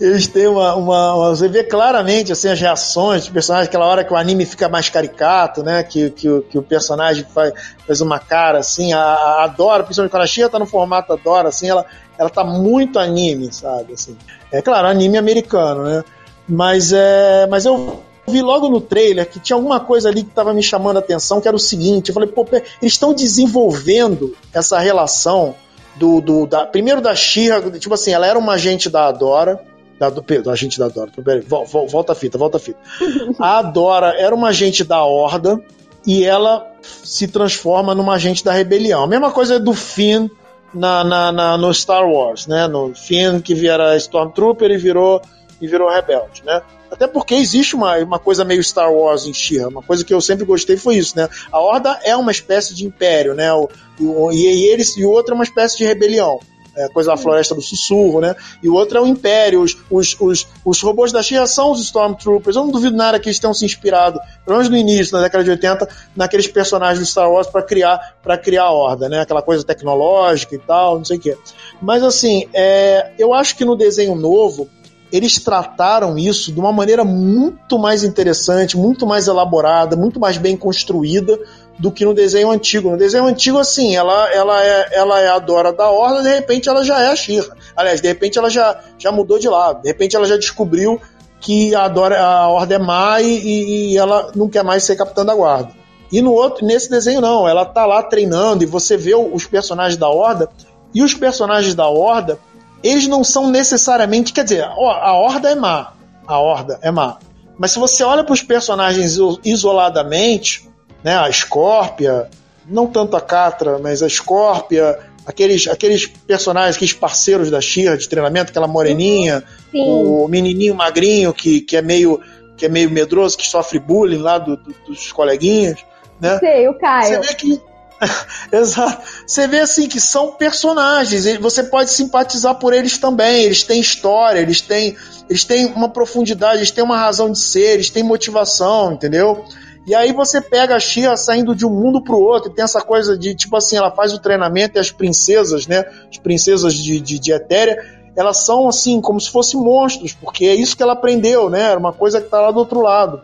[0.00, 4.04] eles têm uma, uma, uma, Você vê claramente assim, as reações dos personagens, aquela hora
[4.04, 5.82] que o anime fica mais caricato, né?
[5.82, 7.52] Que, que, que o personagem faz,
[7.86, 11.48] faz uma cara assim, a, a Dora, principalmente quando a Chia tá no formato Dora,
[11.48, 11.84] assim, ela,
[12.18, 13.94] ela tá muito anime, sabe?
[13.94, 14.16] Assim.
[14.50, 16.04] É claro, anime americano, né?
[16.48, 20.52] Mas, é, mas eu vi logo no trailer que tinha alguma coisa ali que estava
[20.52, 24.78] me chamando a atenção, que era o seguinte, eu falei, pô, eles estão desenvolvendo essa
[24.78, 25.54] relação
[25.96, 29.60] do, do da, primeiro da Shira, tipo assim, ela era uma agente da Adora,
[29.98, 32.78] da, do, do agente da Adora, peraí, volta a fita, volta a fita.
[33.38, 35.60] A Adora era uma agente da Horda
[36.06, 39.04] e ela se transforma numa agente da rebelião.
[39.04, 40.28] A mesma coisa do Finn
[40.74, 42.66] na, na, na, no Star Wars, né?
[42.66, 45.20] No Finn que era Stormtrooper e virou
[45.60, 46.60] e virou rebelde, né?
[46.92, 49.66] Até porque existe uma, uma coisa meio Star Wars em Shira.
[49.68, 51.26] Uma coisa que eu sempre gostei foi isso, né?
[51.50, 53.50] A Horda é uma espécie de império, né?
[53.54, 56.38] O, o, e, eles, e o outro é uma espécie de rebelião.
[56.76, 58.34] É, coisa da Floresta do Sussurro, né?
[58.62, 59.62] E o outro é o Império.
[59.62, 62.56] Os, os, os, os robôs da Shira são os Stormtroopers.
[62.56, 65.44] Eu não duvido nada que eles tenham se inspirado, pelo menos no início, na década
[65.44, 69.20] de 80, naqueles personagens do Star Wars para criar para criar a Horda, né?
[69.20, 71.38] Aquela coisa tecnológica e tal, não sei o quê.
[71.80, 74.68] Mas assim, é, eu acho que no desenho novo
[75.12, 80.56] eles trataram isso de uma maneira muito mais interessante, muito mais elaborada, muito mais bem
[80.56, 81.38] construída
[81.78, 82.90] do que no desenho antigo.
[82.90, 86.68] No desenho antigo, assim, ela, ela, é, ela é a Dora da Horda, de repente
[86.68, 87.54] ela já é a Shira.
[87.76, 89.82] Aliás, de repente ela já, já mudou de lado.
[89.82, 90.98] De repente ela já descobriu
[91.40, 95.26] que a, Dora, a Horda é má e, e ela não quer mais ser capitã
[95.26, 95.72] da guarda.
[96.10, 99.98] E no outro, nesse desenho não, ela tá lá treinando e você vê os personagens
[99.98, 100.48] da Horda
[100.94, 102.38] e os personagens da Horda
[102.82, 104.32] eles não são necessariamente.
[104.32, 105.92] Quer dizer, a Horda é má.
[106.26, 107.18] A Horda é má.
[107.58, 110.68] Mas se você olha para os personagens isoladamente,
[111.04, 112.28] né, a Scorpia,
[112.66, 118.08] não tanto a Catra, mas a Scorpia, aqueles, aqueles personagens, aqueles parceiros da Shira de
[118.08, 120.24] treinamento, aquela moreninha, uhum.
[120.24, 122.20] o menininho magrinho que, que é meio
[122.56, 125.84] que é meio medroso, que sofre bullying lá do, do, dos coleguinhas,
[126.20, 126.38] né?
[126.38, 127.08] Sei, o Caio.
[127.08, 127.60] Você vê que
[128.50, 129.06] Exato.
[129.26, 133.44] Você vê assim que são personagens, você pode simpatizar por eles também.
[133.44, 134.96] Eles têm história, eles têm,
[135.28, 139.44] eles têm uma profundidade, eles têm uma razão de ser, eles têm motivação, entendeu?
[139.86, 142.80] E aí você pega a Xia saindo de um mundo pro outro, e tem essa
[142.80, 145.84] coisa de, tipo assim, ela faz o treinamento e as princesas, né?
[146.08, 147.76] As princesas de, de, de Etéria,
[148.14, 151.62] elas são assim, como se fossem monstros, porque é isso que ela aprendeu, né?
[151.62, 153.22] Era uma coisa que tá lá do outro lado.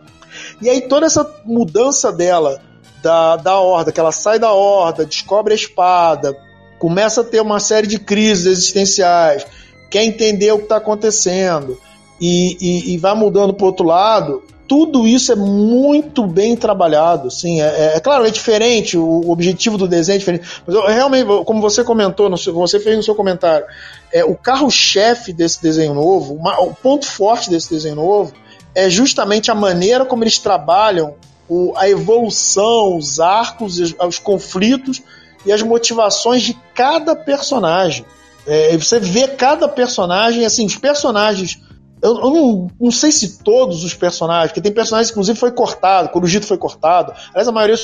[0.61, 2.61] E aí toda essa mudança dela
[3.01, 6.37] da, da horda, que ela sai da horda, descobre a espada,
[6.77, 9.45] começa a ter uma série de crises existenciais,
[9.89, 11.79] quer entender o que está acontecendo
[12.19, 14.43] e, e, e, vai mudando para outro lado.
[14.67, 17.59] Tudo isso é muito bem trabalhado, sim.
[17.59, 20.47] É, é, é, claro, é diferente, o objetivo do desenho é diferente.
[20.65, 23.65] Mas eu, realmente, como você comentou, seu, você fez no seu comentário,
[24.13, 28.31] é, o carro-chefe desse desenho novo, uma, o ponto forte desse desenho novo,
[28.75, 31.15] é justamente a maneira como eles trabalham
[31.49, 35.01] o, a evolução, os arcos, os, os, conflitos
[35.45, 38.05] e as motivações de cada personagem.
[38.45, 41.59] É, você vê cada personagem, assim, os personagens.
[42.01, 46.09] Eu, eu não, não, sei se todos os personagens, porque tem personagens, inclusive, foi cortado,
[46.09, 47.13] Corujito foi cortado.
[47.31, 47.75] Aliás, a maioria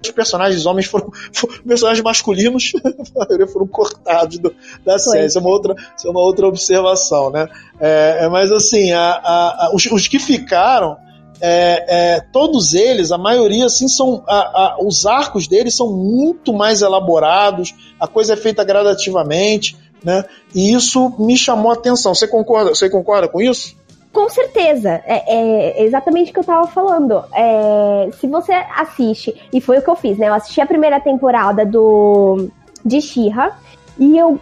[0.00, 2.72] dos personagens homens foram, foram personagens masculinos,
[3.14, 4.54] a maioria foram cortados do,
[4.84, 5.26] da série.
[5.26, 7.46] Isso é uma outra, é uma outra observação, né?
[7.78, 10.96] É, é mas assim, a, a, a, os, os que ficaram
[11.40, 14.22] é, é, todos eles, a maioria, assim, são.
[14.26, 20.24] A, a, os arcos deles são muito mais elaborados, a coisa é feita gradativamente, né?
[20.54, 22.14] E isso me chamou a atenção.
[22.14, 23.78] Você concorda, você concorda com isso?
[24.12, 27.22] Com certeza, é, é exatamente o que eu tava falando.
[27.32, 30.28] É, se você assiste, e foi o que eu fiz, né?
[30.28, 32.48] Eu assisti a primeira temporada do
[32.84, 33.56] de She-Ra
[33.98, 34.40] e eu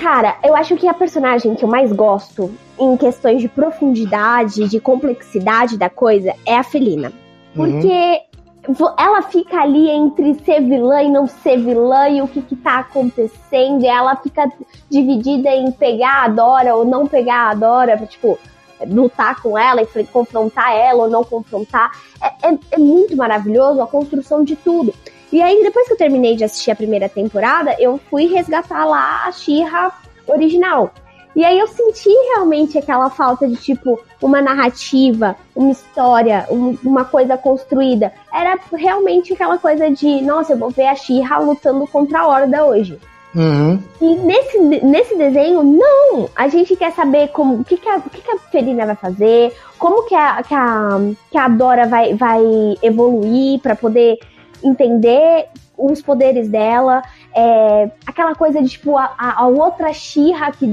[0.00, 4.80] Cara, eu acho que a personagem que eu mais gosto em questões de profundidade, de
[4.80, 7.12] complexidade da coisa, é a Felina.
[7.54, 8.22] Porque
[8.66, 8.94] uhum.
[8.98, 12.78] ela fica ali entre ser vilã e não ser vilã e o que, que tá
[12.78, 13.82] acontecendo.
[13.82, 14.50] E ela fica
[14.88, 18.38] dividida em pegar a Dora ou não pegar a Dora, tipo,
[18.86, 21.90] lutar com ela e confrontar ela ou não confrontar.
[22.22, 24.94] É, é, é muito maravilhoso a construção de tudo.
[25.32, 29.26] E aí, depois que eu terminei de assistir a primeira temporada, eu fui resgatar lá
[29.26, 29.92] a Shira
[30.26, 30.92] original.
[31.34, 37.04] E aí eu senti realmente aquela falta de, tipo, uma narrativa, uma história, um, uma
[37.04, 38.12] coisa construída.
[38.34, 42.64] Era realmente aquela coisa de, nossa, eu vou ver a Shira lutando contra a Horda
[42.64, 42.98] hoje.
[43.32, 43.80] Uhum.
[44.00, 46.28] E nesse, nesse desenho, não!
[46.34, 48.96] A gente quer saber como, o que, que, a, o que, que a Felina vai
[48.96, 50.98] fazer, como que a, que a,
[51.30, 52.42] que a Dora vai, vai
[52.82, 54.18] evoluir para poder
[54.62, 57.02] entender os poderes dela.
[57.34, 60.66] é, aquela coisa de tipo a, a outra Xirra que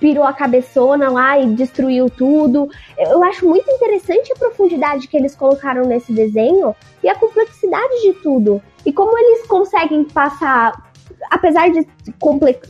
[0.00, 2.68] pirou a cabeçona lá e destruiu tudo.
[2.96, 8.12] Eu acho muito interessante a profundidade que eles colocaram nesse desenho e a complexidade de
[8.14, 8.62] tudo.
[8.84, 10.90] E como eles conseguem passar,
[11.30, 11.86] apesar de,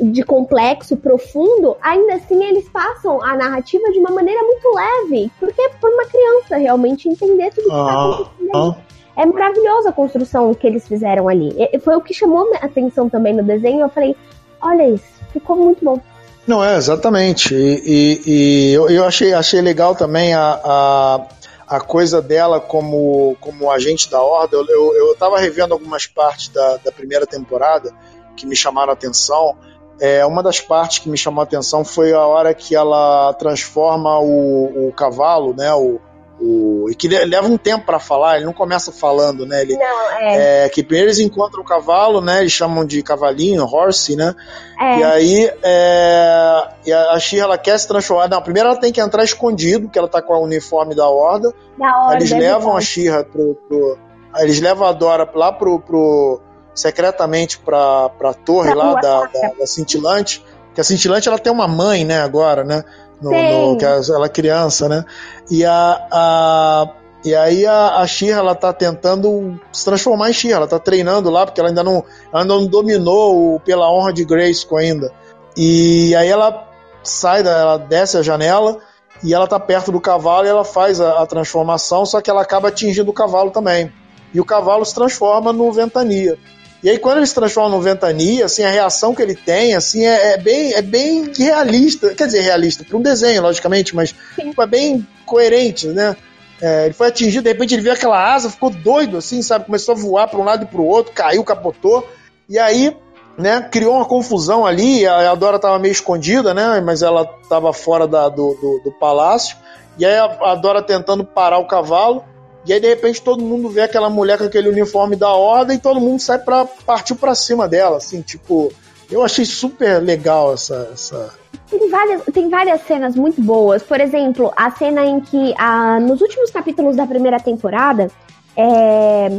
[0.01, 5.31] de complexo, profundo, ainda assim eles passam a narrativa de uma maneira muito leve.
[5.39, 8.77] Porque é por uma criança realmente entender tudo que está ah, acontecendo.
[9.17, 11.55] É maravilhosa a construção que eles fizeram ali.
[11.59, 13.81] E foi o que chamou a atenção também no desenho.
[13.81, 14.14] Eu falei,
[14.61, 15.99] olha isso, ficou muito bom.
[16.47, 17.55] Não, é, exatamente.
[17.55, 21.27] E, e, e eu, eu, achei, achei legal também a, a,
[21.67, 24.57] a, coisa dela como, como agente da Horda.
[24.57, 27.93] Eu, eu, eu tava revendo algumas partes da, da primeira temporada
[28.37, 29.57] que me chamaram a atenção.
[29.99, 34.19] É, uma das partes que me chamou a atenção foi a hora que ela transforma
[34.21, 35.99] o, o cavalo, né, o,
[36.41, 39.62] o, e que leva um tempo para falar, ele não começa falando, né?
[39.62, 40.64] Ele, não, é.
[40.64, 40.68] é.
[40.68, 42.41] Que primeiro eles encontram o cavalo, né?
[42.41, 44.34] Eles chamam de cavalinho, horse, né?
[44.78, 44.99] É.
[44.99, 48.28] E aí é, e a Shira ela quer se transformar.
[48.28, 51.53] Não, primeiro ela tem que entrar escondido, porque ela tá com o uniforme da Horda.
[51.78, 53.99] Da Horda eles levam a Shira pro, pro,
[54.39, 55.80] Eles levam a Dora lá pro.
[55.80, 56.41] pro
[56.76, 60.45] secretamente pra, pra torre pra lá da, da, da Cintilante.
[60.74, 62.84] Que a Cintilante ela tem uma mãe, né, agora, né?
[63.21, 65.05] No, no, que ela é criança, né?
[65.51, 66.89] E a, a
[67.25, 71.29] e aí a, a Shira, ela tá tentando se transformar em Shira, ela tá treinando
[71.29, 75.12] lá porque ela ainda não, ela ainda não dominou o pela honra de Grayskull ainda.
[75.57, 76.69] E aí ela
[77.03, 78.79] sai, da, ela desce a janela
[79.25, 82.43] e ela tá perto do cavalo e ela faz a, a transformação, só que ela
[82.43, 83.93] acaba atingindo o cavalo também.
[84.33, 86.39] E o cavalo se transforma no Ventania.
[86.83, 90.05] E aí, quando ele se transforma no Ventania, assim, a reação que ele tem, assim,
[90.05, 92.14] é, é bem, é bem realista.
[92.14, 96.16] Quer dizer, realista para um desenho, logicamente, mas tipo, é bem coerente, né?
[96.61, 99.66] É, ele foi atingido, de repente ele viu aquela asa, ficou doido, assim, sabe?
[99.66, 102.09] Começou a voar para um lado e para o outro, caiu, capotou.
[102.49, 102.97] E aí,
[103.37, 105.07] né, criou uma confusão ali.
[105.07, 106.81] A, a Dora estava meio escondida, né?
[106.81, 109.57] Mas ela estava fora da, do, do, do, palácio.
[109.99, 112.24] E aí a, a Dora tentando parar o cavalo.
[112.67, 115.81] E aí, de repente, todo mundo vê aquela mulher com aquele uniforme da ordem e
[115.81, 118.73] todo mundo sai pra partir pra cima dela, assim, tipo.
[119.09, 120.91] Eu achei super legal essa.
[120.93, 121.33] essa...
[121.71, 123.85] Tem, várias, tem várias cenas muito boas.
[123.85, 128.11] Por exemplo, a cena em que, a, nos últimos capítulos da primeira temporada,
[128.57, 129.31] é,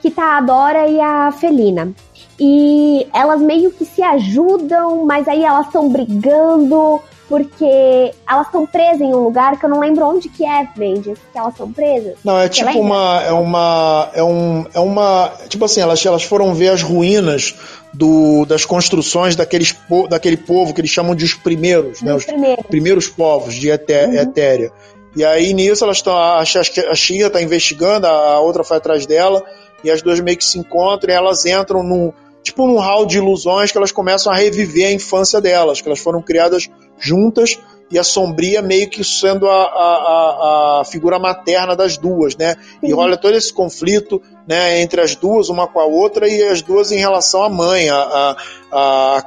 [0.00, 1.92] que tá a Dora e a Felina.
[2.38, 7.00] E elas meio que se ajudam, mas aí elas estão brigando
[7.32, 11.18] porque elas estão presas em um lugar que eu não lembro onde que é, Vendes,
[11.32, 12.16] que elas estão presas.
[12.22, 16.54] Não, é tipo uma, é uma, é um, é uma, tipo assim, elas, elas foram
[16.54, 17.54] ver as ruínas
[17.90, 19.74] do, das construções daqueles,
[20.10, 24.08] daquele povo que eles chamam de os primeiros, né, os primeiros, primeiros povos de Eté,
[24.08, 24.12] uhum.
[24.12, 24.70] Etéria.
[25.16, 29.06] E aí nisso elas estão, a, a, Xia está investigando, a, a outra foi atrás
[29.06, 29.42] dela,
[29.82, 32.12] e as duas meio que se encontram e elas entram num,
[32.42, 35.98] tipo num hall de ilusões que elas começam a reviver a infância delas, que elas
[35.98, 36.68] foram criadas
[36.98, 37.58] juntas
[37.92, 42.56] e a Sombria meio que sendo a, a, a, figura materna das duas, né?
[42.82, 46.62] E rola todo esse conflito né, entre as duas, uma com a outra, e as
[46.62, 47.90] duas em relação à mãe.
[47.90, 48.36] A, a,
[48.72, 49.18] a,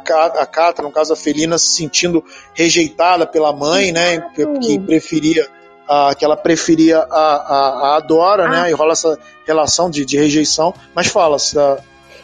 [0.41, 2.23] a Catra, no caso a Felina, se sentindo
[2.55, 4.19] rejeitada pela mãe, né?
[4.33, 5.47] Que preferia
[5.87, 8.57] a, que ela preferia a, a, a Dora, né?
[8.57, 8.63] ah.
[8.63, 8.71] né?
[8.71, 10.73] E rola essa relação de, de rejeição.
[10.95, 11.55] Mas fala, se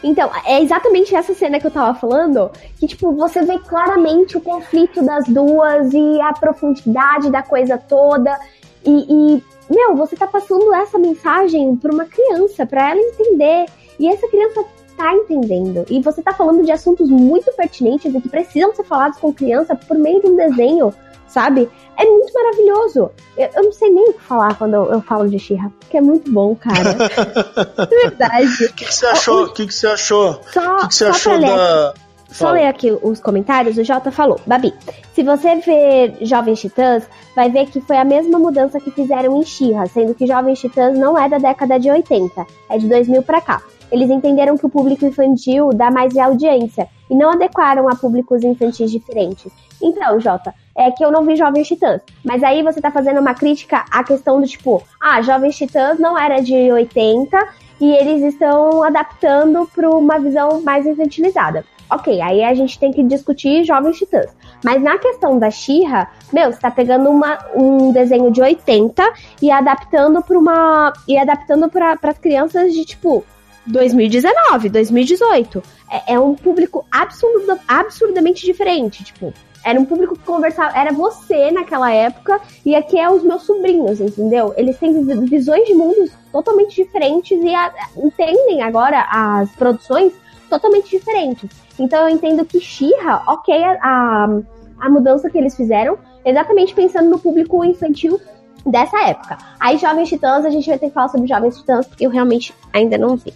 [0.02, 4.40] então, é exatamente essa cena que eu tava falando, que, tipo, você vê claramente o
[4.40, 8.36] conflito das duas e a profundidade da coisa toda.
[8.84, 9.42] E, e
[9.72, 13.66] meu, você tá passando essa mensagem pra uma criança, para ela entender.
[13.98, 14.64] E essa criança
[14.96, 15.84] tá entendendo.
[15.88, 19.76] E você tá falando de assuntos muito pertinentes e que precisam ser falados com criança
[19.76, 20.92] por meio de um desenho
[21.32, 21.68] sabe?
[21.96, 23.10] É muito maravilhoso.
[23.36, 25.96] Eu, eu, não sei nem o que falar quando eu, eu falo de Xirra, porque
[25.96, 26.96] é muito bom, cara.
[27.78, 28.64] é verdade.
[28.64, 29.44] O que, que, você achou?
[29.44, 30.40] O que, que, você achou?
[30.52, 31.94] Só, o que, que você achou da.
[32.30, 34.40] Só ler aqui os comentários, o Jota falou.
[34.46, 34.72] Babi,
[35.12, 37.06] se você ver Jovens Titãs,
[37.36, 40.98] vai ver que foi a mesma mudança que fizeram em Xirra, sendo que Jovens Titãs
[40.98, 43.62] não é da década de 80, é de 2000 para cá.
[43.90, 48.42] Eles entenderam que o público infantil dá mais de audiência e não adequaram a públicos
[48.42, 49.52] infantis diferentes.
[49.82, 52.02] Então, Jota, é que eu não vi Jovens Titãs.
[52.24, 56.18] Mas aí você tá fazendo uma crítica à questão do tipo, ah, Jovens Titãs não
[56.18, 57.36] era de 80
[57.80, 61.64] e eles estão adaptando para uma visão mais infantilizada.
[61.90, 64.34] Ok, aí a gente tem que discutir Jovens Titãs.
[64.64, 69.02] Mas na questão da Xirra, meu, você tá pegando uma, um desenho de 80
[69.42, 70.92] e adaptando para uma.
[71.06, 73.22] e adaptando para as crianças de tipo
[73.66, 75.62] 2019, 2018.
[75.90, 79.04] É, é um público absurdamente diferente.
[79.04, 79.34] Tipo,
[79.64, 84.00] era um público que conversava, era você naquela época, e aqui é os meus sobrinhos,
[84.00, 84.52] entendeu?
[84.56, 90.12] Eles têm visões de mundos totalmente diferentes e a, entendem agora as produções
[90.48, 91.50] totalmente diferentes.
[91.78, 94.28] Então eu entendo que Shira, ok, a,
[94.80, 98.20] a mudança que eles fizeram, exatamente pensando no público infantil
[98.66, 99.38] dessa época.
[99.58, 102.54] Aí Jovens Titãs, a gente vai ter que falar sobre Jovens Titãs, porque eu realmente
[102.72, 103.32] ainda não vi.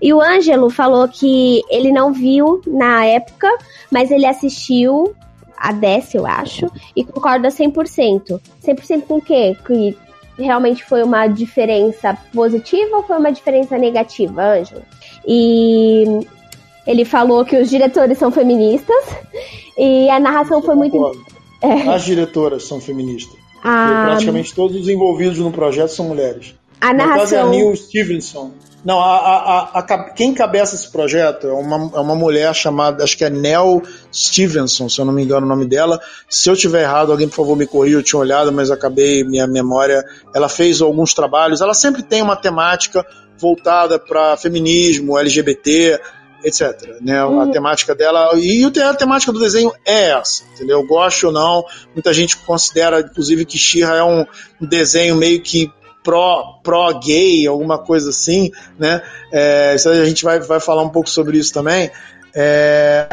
[0.00, 3.48] E o Ângelo falou que ele não viu na época,
[3.90, 5.14] mas ele assistiu
[5.56, 8.40] a 10, eu acho, e concorda 100%.
[8.64, 9.56] 100% com o quê?
[9.66, 9.96] Que
[10.36, 14.82] realmente foi uma diferença positiva ou foi uma diferença negativa, Ângelo?
[15.26, 16.04] E
[16.86, 19.04] ele falou que os diretores são feministas
[19.78, 20.96] e a narração foi muito.
[21.62, 21.88] É.
[21.88, 23.38] As diretoras são feministas.
[23.62, 26.54] Ah, praticamente todos os envolvidos no projeto são mulheres.
[26.84, 27.14] A narração.
[27.14, 28.52] No caso é a Neil Stevenson.
[28.84, 33.16] Não, a, a, a, quem encabeça esse projeto é uma, é uma mulher chamada, acho
[33.16, 33.82] que é Nell
[34.12, 35.98] Stevenson, se eu não me engano o nome dela.
[36.28, 39.46] Se eu tiver errado, alguém por favor me corrija, eu tinha olhado, mas acabei minha
[39.46, 40.04] memória.
[40.34, 43.02] Ela fez alguns trabalhos, ela sempre tem uma temática
[43.38, 45.98] voltada para feminismo, LGBT,
[46.44, 46.98] etc.
[47.00, 47.24] Né?
[47.24, 47.40] Uhum.
[47.40, 48.32] A temática dela.
[48.34, 50.86] E a temática do desenho é essa, entendeu?
[50.86, 51.64] Gosto ou não.
[51.94, 54.26] Muita gente considera, inclusive, que Shira é um
[54.60, 55.72] desenho meio que
[56.04, 59.02] pró, pró gay, alguma coisa assim, né?
[59.32, 61.90] É, a gente vai, vai falar um pouco sobre isso também.
[62.34, 63.08] É,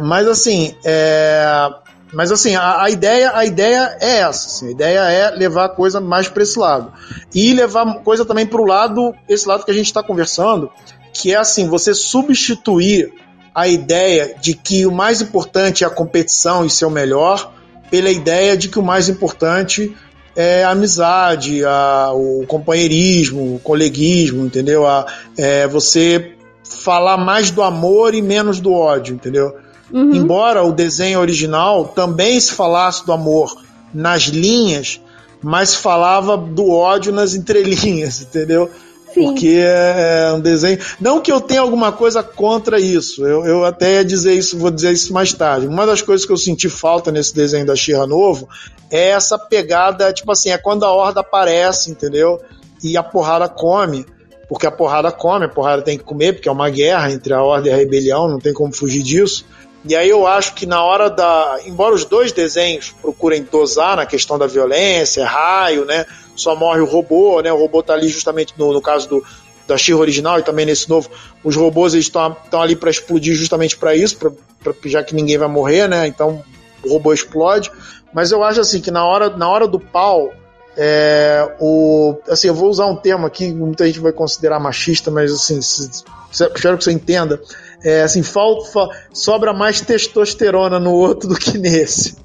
[0.00, 1.68] mas assim, é,
[2.12, 4.46] mas assim, a, a, ideia, a ideia é essa.
[4.46, 6.92] Assim, a ideia é levar a coisa mais para esse lado.
[7.34, 10.70] E levar coisa também para o lado, esse lado que a gente está conversando,
[11.12, 13.12] que é assim, você substituir
[13.52, 17.52] a ideia de que o mais importante é a competição e ser o melhor,
[17.90, 19.96] pela ideia de que o mais importante
[20.36, 24.86] é a amizade, a, o companheirismo, o coleguismo, entendeu?
[24.86, 25.06] A,
[25.36, 26.32] é, você
[26.62, 29.56] falar mais do amor e menos do ódio, entendeu?
[29.90, 30.14] Uhum.
[30.14, 33.56] Embora o desenho original também se falasse do amor
[33.94, 35.00] nas linhas,
[35.42, 38.70] mas falava do ódio nas entrelinhas, entendeu?
[39.14, 39.24] Sim.
[39.24, 40.78] Porque é, é um desenho.
[41.00, 43.24] Não que eu tenha alguma coisa contra isso.
[43.24, 45.66] Eu, eu até ia dizer isso, vou dizer isso mais tarde.
[45.66, 48.46] Uma das coisas que eu senti falta nesse desenho da Xirra Novo
[48.90, 52.40] é essa pegada, tipo assim, é quando a horda aparece, entendeu?
[52.82, 54.06] E a porrada come.
[54.48, 57.42] Porque a porrada come, a porrada tem que comer, porque é uma guerra entre a
[57.42, 59.44] horda e a rebelião, não tem como fugir disso.
[59.84, 61.58] E aí eu acho que na hora da.
[61.64, 66.06] Embora os dois desenhos procurem dosar na questão da violência, raio, né?
[66.36, 67.52] só morre o robô, né?
[67.52, 69.24] O robô tá ali justamente no, no caso do,
[69.66, 71.10] da Shira original e também nesse novo,
[71.42, 74.30] os robôs estão ali para explodir justamente para isso, pra,
[74.62, 76.06] pra, já que ninguém vai morrer, né?
[76.06, 76.44] Então
[76.84, 77.72] o robô explode.
[78.16, 80.32] Mas eu acho assim que na hora, na hora do pau,
[80.74, 85.30] é, o, assim, eu vou usar um termo aqui, muita gente vai considerar machista, mas
[85.30, 86.02] assim, se, se,
[86.32, 87.38] espero que você entenda.
[87.84, 92.16] É, assim, falta, sobra mais testosterona no outro do que nesse.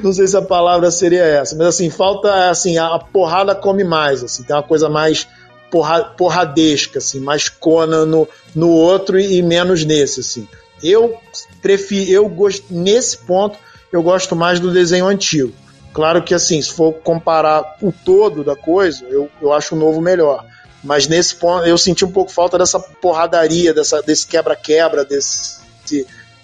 [0.00, 4.22] Não sei se a palavra seria essa, mas assim, falta assim, a porrada come mais,
[4.22, 5.26] assim, tem uma coisa mais
[5.72, 10.46] porra, porradesca, assim, mais cona no, no outro e, e menos nesse, assim.
[10.80, 11.16] Eu
[11.60, 13.58] prefiro, eu gosto, nesse ponto,
[13.92, 15.52] eu gosto mais do desenho antigo.
[15.92, 20.00] Claro que assim, se for comparar o todo da coisa, eu, eu acho o novo
[20.00, 20.44] melhor.
[20.84, 25.58] Mas nesse ponto eu senti um pouco falta dessa porradaria, dessa, desse quebra-quebra, desse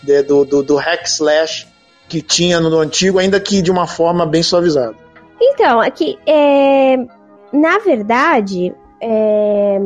[0.03, 1.69] de, do, do, do hack slash
[2.09, 4.95] que tinha no antigo, ainda que de uma forma bem suavizada.
[5.41, 6.97] Então, aqui, é,
[7.53, 9.79] na verdade, é,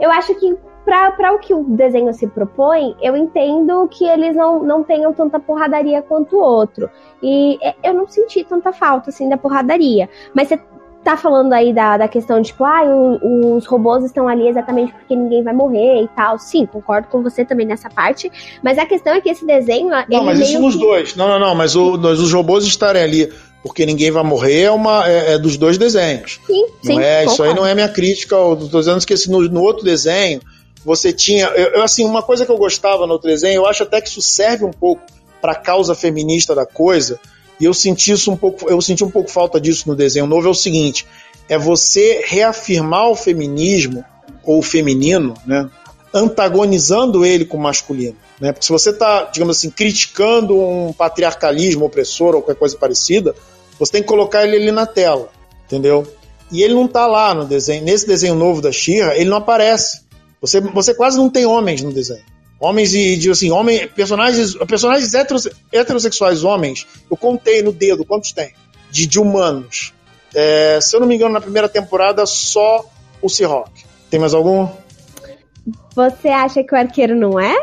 [0.00, 4.62] eu acho que para o que o desenho se propõe, eu entendo que eles não,
[4.62, 6.90] não tenham tanta porradaria quanto o outro.
[7.22, 10.08] E é, eu não senti tanta falta, assim, da porradaria.
[10.34, 10.60] Mas você
[11.02, 14.92] tá falando aí da, da questão de, tipo, ah, o, os robôs estão ali exatamente
[14.92, 16.38] porque ninguém vai morrer e tal.
[16.38, 18.30] Sim, concordo com você também nessa parte.
[18.62, 19.90] Mas a questão é que esse desenho.
[20.08, 20.80] Não, mas isso nos que...
[20.80, 21.16] dois.
[21.16, 21.54] Não, não, não.
[21.54, 23.32] Mas o, os robôs estarem ali
[23.62, 26.38] porque ninguém vai morrer é, uma, é, é dos dois desenhos.
[26.46, 27.00] Sim, não sim.
[27.00, 28.34] É, isso aí não é minha crítica.
[28.34, 30.40] Eu tô dizendo que esse, no, no outro desenho
[30.84, 31.46] você tinha.
[31.46, 34.64] Eu, assim, uma coisa que eu gostava no desenho, eu acho até que isso serve
[34.64, 35.02] um pouco
[35.40, 37.18] para a causa feminista da coisa
[37.60, 40.48] e eu senti isso um pouco, eu senti um pouco falta disso no desenho novo,
[40.48, 41.06] é o seguinte,
[41.48, 44.04] é você reafirmar o feminismo
[44.42, 45.68] ou o feminino, né,
[46.12, 48.52] antagonizando ele com o masculino, né?
[48.52, 53.34] Porque se você está, digamos assim, criticando um patriarcalismo opressor ou qualquer coisa parecida,
[53.78, 55.28] você tem que colocar ele ali na tela,
[55.66, 56.06] entendeu?
[56.52, 60.02] E ele não está lá no desenho, nesse desenho novo da Shira, ele não aparece.
[60.44, 62.22] Você, você quase não tem homens no desenho.
[62.60, 65.10] Homens e, de, assim, homem, personagens, personagens
[65.72, 68.52] heterossexuais homens, eu contei no dedo quantos tem,
[68.90, 69.94] de, de humanos.
[70.34, 72.84] É, se eu não me engano, na primeira temporada, só
[73.22, 73.70] o Seahawk.
[74.10, 74.68] Tem mais algum?
[75.96, 77.56] Você acha que o arqueiro não é?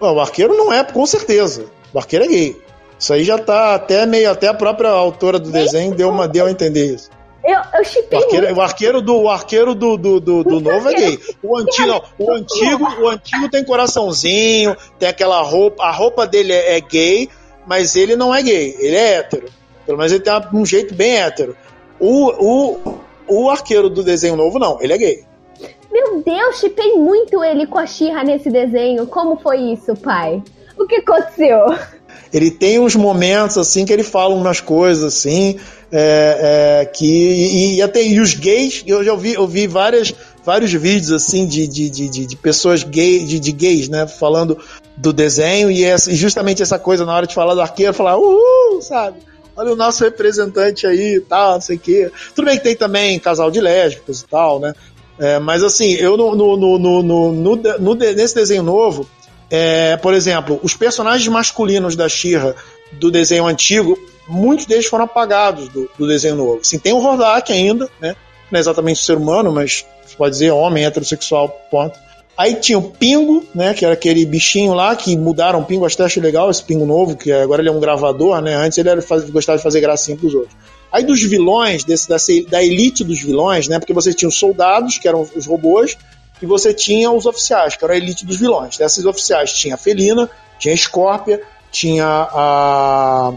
[0.00, 1.66] Não, o arqueiro não é, com certeza.
[1.94, 2.62] O arqueiro é gay.
[2.98, 6.46] Isso aí já tá até meio, até a própria autora do desenho deu, uma, deu
[6.46, 7.08] a entender isso.
[7.46, 10.88] Eu, eu chipei o arqueiro, o arqueiro do, o arqueiro do, do, do, do novo
[10.88, 11.18] é gay.
[11.40, 16.52] O antigo, não, o antigo, o antigo tem coraçãozinho, tem aquela roupa, a roupa dele
[16.52, 17.28] é, é gay,
[17.64, 19.48] mas ele não é gay, ele é hétero.
[19.86, 21.56] Pelo menos ele tem um jeito bem hétero.
[22.00, 25.24] O, o, o arqueiro do desenho novo, não, ele é gay.
[25.92, 29.06] Meu Deus, chipei muito ele com a Xirra nesse desenho.
[29.06, 30.42] Como foi isso, pai?
[30.76, 31.60] O que aconteceu?
[32.32, 35.58] Ele tem uns momentos assim que ele fala umas coisas assim
[35.92, 40.12] é, é, que e, e, até e os gays eu já ouvi, eu vi várias
[40.44, 44.58] vários vídeos assim de, de, de, de pessoas gays de, de, gays né falando
[44.96, 48.16] do desenho e, essa, e, justamente essa coisa na hora de falar do arqueiro falar
[48.16, 49.18] uhul sabe?
[49.56, 52.76] Olha o nosso representante aí e tal não sei o que tudo bem que tem
[52.76, 54.74] também casal de lésbicas e tal né?
[55.18, 59.08] É, mas assim eu no, no, no, no, no nesse desenho novo
[59.50, 62.56] é, por exemplo, os personagens masculinos da Shira
[62.92, 63.98] do desenho antigo,
[64.28, 66.60] muitos deles foram apagados do, do desenho novo.
[66.62, 68.14] Sim, tem o Hordak ainda, né?
[68.50, 71.98] Não é exatamente ser humano, mas você pode dizer homem heterossexual, ponto.
[72.36, 73.72] Aí tinha o Pingo, né?
[73.72, 76.84] Que era aquele bichinho lá que mudaram o Pingo, acho que achei legal esse Pingo
[76.84, 78.54] novo, que agora ele é um gravador, né?
[78.54, 79.00] Antes ele era,
[79.30, 80.54] gostava de fazer gracinha pros outros.
[80.92, 83.78] Aí dos vilões, desse, dessa, da elite dos vilões, né?
[83.78, 85.96] Porque você tinha os soldados, que eram os robôs,
[86.40, 88.76] e você tinha os oficiais, que era a elite dos vilões.
[88.76, 93.32] Desses oficiais tinha a Felina, tinha a Scorpia, tinha a.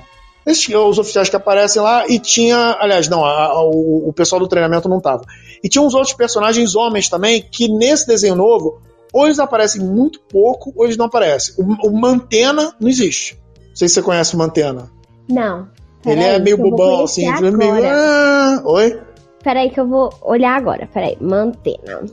[0.49, 2.75] Esses, os oficiais que aparecem lá, e tinha.
[2.79, 5.23] Aliás, não, a, a, o, o pessoal do treinamento não tava.
[5.63, 8.81] E tinha uns outros personagens homens também, que nesse desenho novo,
[9.13, 11.53] ou eles aparecem muito pouco, ou eles não aparecem.
[11.57, 13.39] O, o Mantena não existe.
[13.67, 14.89] Não sei se você conhece o Mantena.
[15.29, 15.67] Não.
[16.05, 17.27] Ele é meio bobão, assim.
[17.27, 17.85] É meio.
[17.85, 18.99] Ah, oi?
[19.43, 20.89] Peraí que eu vou olhar agora.
[20.91, 22.05] Peraí, Mantena.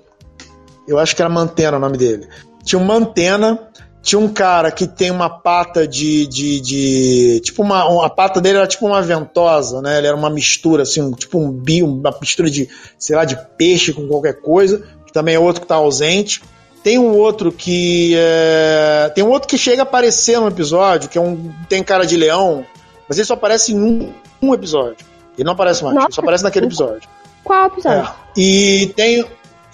[0.87, 2.29] Eu acho que era Mantena o nome dele.
[2.65, 3.71] Tinha um Mantena,
[4.07, 6.29] tinha um cara que tem uma pata de.
[6.29, 8.07] de, de tipo uma.
[8.07, 9.99] A pata dele era tipo uma ventosa, né?
[9.99, 13.37] Ele era uma mistura, assim, um, tipo um bio, uma mistura de, sei lá, de
[13.59, 14.87] peixe com qualquer coisa.
[15.05, 16.41] Que também é outro que tá ausente.
[16.85, 18.15] Tem um outro que.
[18.17, 19.11] É...
[19.13, 21.53] Tem um outro que chega a aparecer no episódio, que é um.
[21.69, 22.65] tem cara de leão,
[23.09, 25.05] mas ele só aparece em um, um episódio.
[25.37, 27.09] Ele não aparece mais, Nossa, ele só aparece naquele episódio.
[27.43, 28.09] Qual episódio?
[28.09, 28.41] É.
[28.41, 29.27] E tem,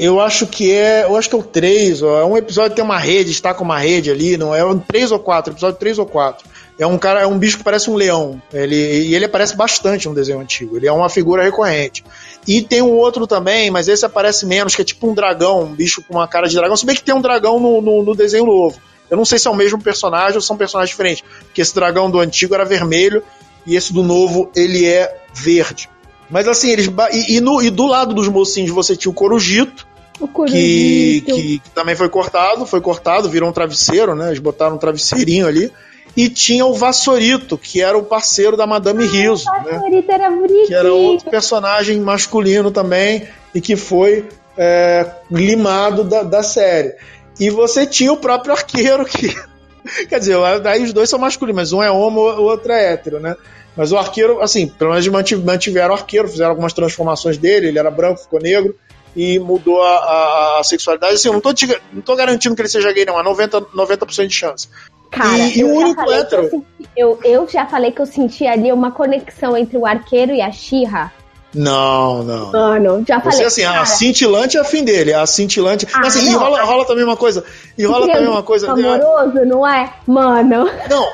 [0.02, 1.04] eu acho que é.
[1.04, 2.02] Eu acho que é o 3.
[2.02, 4.36] Ó, é um episódio que tem uma rede, está com uma rede ali.
[4.36, 6.44] Não é um 3 ou 4, episódio 3 ou 4.
[6.76, 8.42] É um cara, é um bicho que parece um leão.
[8.52, 10.76] Ele, e ele aparece bastante no desenho antigo.
[10.76, 12.02] Ele é uma figura recorrente.
[12.48, 15.72] E tem um outro também, mas esse aparece menos, que é tipo um dragão, um
[15.72, 16.76] bicho com uma cara de dragão.
[16.76, 18.80] Se bem que tem um dragão no, no, no desenho novo.
[19.08, 21.22] Eu não sei se é o mesmo personagem ou são personagens diferentes.
[21.44, 23.22] Porque esse dragão do antigo era vermelho
[23.64, 25.88] e esse do novo ele é verde.
[26.28, 26.90] Mas assim, eles.
[27.12, 29.86] E, e, no, e do lado dos mocinhos você tinha o Corujito,
[30.28, 34.28] que, que, que, também foi cortado, foi cortado, virou um travesseiro, né?
[34.28, 35.72] Eles botaram um travesseirinho ali.
[36.16, 39.48] E tinha o Vassourito, que era o parceiro da Madame ah, Rizzo.
[39.48, 39.72] O né?
[39.72, 40.14] Vassourito né?
[40.14, 40.66] era bonitinho.
[40.66, 46.94] Que era outro personagem masculino também, e que foi é, limado da, da série.
[47.40, 49.34] E você tinha o próprio arqueiro que.
[50.08, 53.18] Quer dizer, daí os dois são masculinos, mas um é homo, o outro é hétero,
[53.18, 53.34] né?
[53.76, 55.08] Mas o arqueiro, assim, pelo menos
[55.38, 58.76] mantiveram o arqueiro, fizeram algumas transformações dele, ele era branco, ficou negro,
[59.14, 61.14] e mudou a, a, a sexualidade.
[61.14, 63.66] Assim, eu não tô, te, não tô garantindo que ele seja gay, não, é 90%,
[63.74, 64.68] 90 de chance.
[65.10, 66.44] Cara, e, e o único hétero.
[66.44, 70.32] Eu, senti, eu, eu, já falei que eu senti ali uma conexão entre o arqueiro
[70.32, 71.12] e a Xirra.
[71.54, 72.50] Não, não.
[72.50, 73.38] Mano, já falei.
[73.38, 73.82] Você, assim, cara.
[73.82, 75.86] a cintilante é a fim dele, a cintilante.
[75.92, 77.44] Ah, assim, não, e rola, rola também uma coisa.
[77.76, 78.72] E rola também uma coisa.
[78.72, 79.92] Amoroso, não é?
[80.06, 80.70] Mano.
[80.88, 81.08] Não,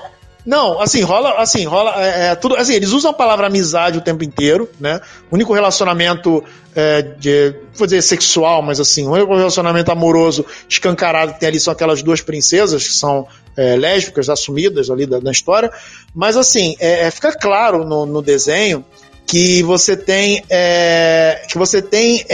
[0.49, 4.01] não, assim, rola, assim, rola, é, é, tudo, assim, eles usam a palavra amizade o
[4.01, 4.99] tempo inteiro, né?
[5.31, 6.43] O único relacionamento,
[6.75, 11.61] é, de, vou dizer sexual, mas assim, o único relacionamento amoroso escancarado que tem ali
[11.61, 13.29] são aquelas duas princesas que são
[13.59, 15.71] é, lésbicas assumidas ali da, da história,
[16.15, 18.83] mas assim, é, é, fica claro no, no, desenho
[19.27, 22.25] que você tem, é, que você tem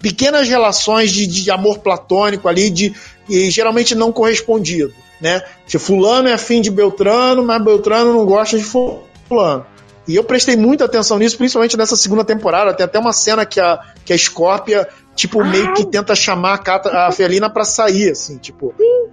[0.00, 2.94] pequenas relações de, de amor platônico ali, de,
[3.28, 4.94] e geralmente não correspondido
[5.24, 5.42] né?
[5.66, 9.64] Se fulano é afim de Beltrano, mas Beltrano não gosta de fulano.
[10.06, 12.74] E eu prestei muita atenção nisso, principalmente nessa segunda temporada.
[12.74, 15.50] Tem até uma cena que a, que a Scorpia, tipo, Ai.
[15.50, 18.74] meio que tenta chamar a, Cata, a Felina pra sair, assim, tipo.
[18.76, 19.08] Sim.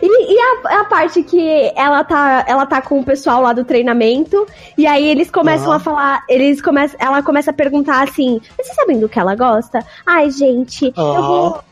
[0.00, 3.64] E, e a, a, parte que ela tá, ela tá com o pessoal lá do
[3.64, 4.46] treinamento,
[4.78, 5.72] e aí eles começam uhum.
[5.74, 9.84] a falar, eles começam, ela começa a perguntar assim: vocês sabem do que ela gosta?
[10.06, 11.14] Ai, gente, uhum.
[11.16, 11.64] eu vou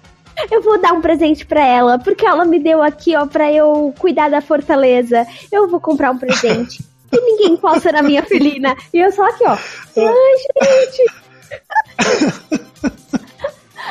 [0.51, 3.95] eu vou dar um presente para ela, porque ela me deu aqui, ó, pra eu
[3.99, 5.27] cuidar da fortaleza.
[5.51, 6.83] Eu vou comprar um presente.
[7.13, 8.77] e ninguém possa na minha felina.
[8.93, 9.57] E eu só aqui, ó.
[9.97, 10.37] Ai,
[10.69, 11.13] gente.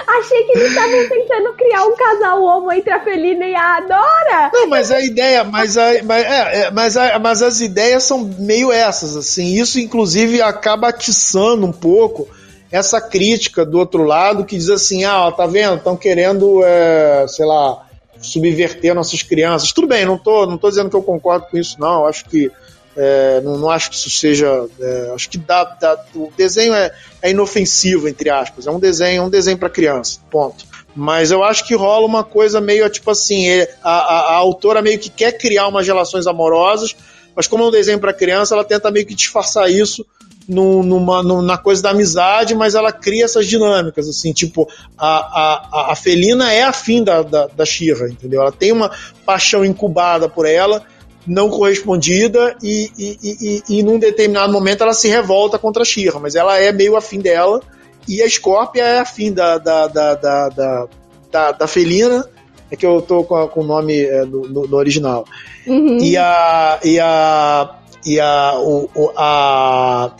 [0.08, 4.52] Achei que eles estavam tentando criar um casal homo entre a Felina e a Adora.
[4.54, 8.20] Não, mas a ideia, mas, a, mas, é, é, mas, a, mas as ideias são
[8.39, 9.60] meio essas, assim.
[9.60, 12.28] Isso, inclusive, acaba atiçando um pouco
[12.72, 17.26] essa crítica do outro lado que diz assim, ah, ó, tá vendo, estão querendo, é,
[17.28, 17.86] sei lá,
[18.22, 19.72] subverter nossas crianças.
[19.72, 22.06] Tudo bem, não tô, não tô dizendo que eu concordo com isso, não.
[22.06, 22.52] Acho que
[22.96, 24.68] é, não, não, acho que isso seja.
[24.80, 26.92] É, acho que dá, dá, o desenho é,
[27.22, 28.68] é, inofensivo, entre aspas.
[28.68, 30.20] É um desenho, um desenho para criança.
[30.30, 30.66] Ponto.
[30.96, 33.48] Mas eu acho que rola uma coisa meio tipo assim:
[33.82, 36.96] a, a, a autora meio que quer criar umas relações amorosas,
[37.36, 40.06] mas como é um desenho para criança, ela tenta meio que disfarçar isso
[40.50, 45.91] no, numa, na coisa da amizade, mas ela cria essas dinâmicas, assim, tipo, a, a,
[45.91, 48.41] a felina é afim da, da, da Shira, entendeu?
[48.41, 48.91] Ela tem uma
[49.24, 50.82] paixão incubada por ela,
[51.28, 56.18] não correspondida, e, e, e, e, num determinado momento ela se revolta contra a Shira,
[56.18, 57.62] mas ela é meio afim dela,
[58.08, 60.88] e a Scorpia é afim da, da, da, da, da,
[61.32, 62.28] da, da felina,
[62.72, 65.26] é que eu tô com, a, com o nome é, no, no, no, original.
[65.68, 65.97] Uhum.
[66.00, 66.80] E a.
[66.84, 67.76] E a.
[68.06, 68.54] E a.
[68.60, 70.12] O, a,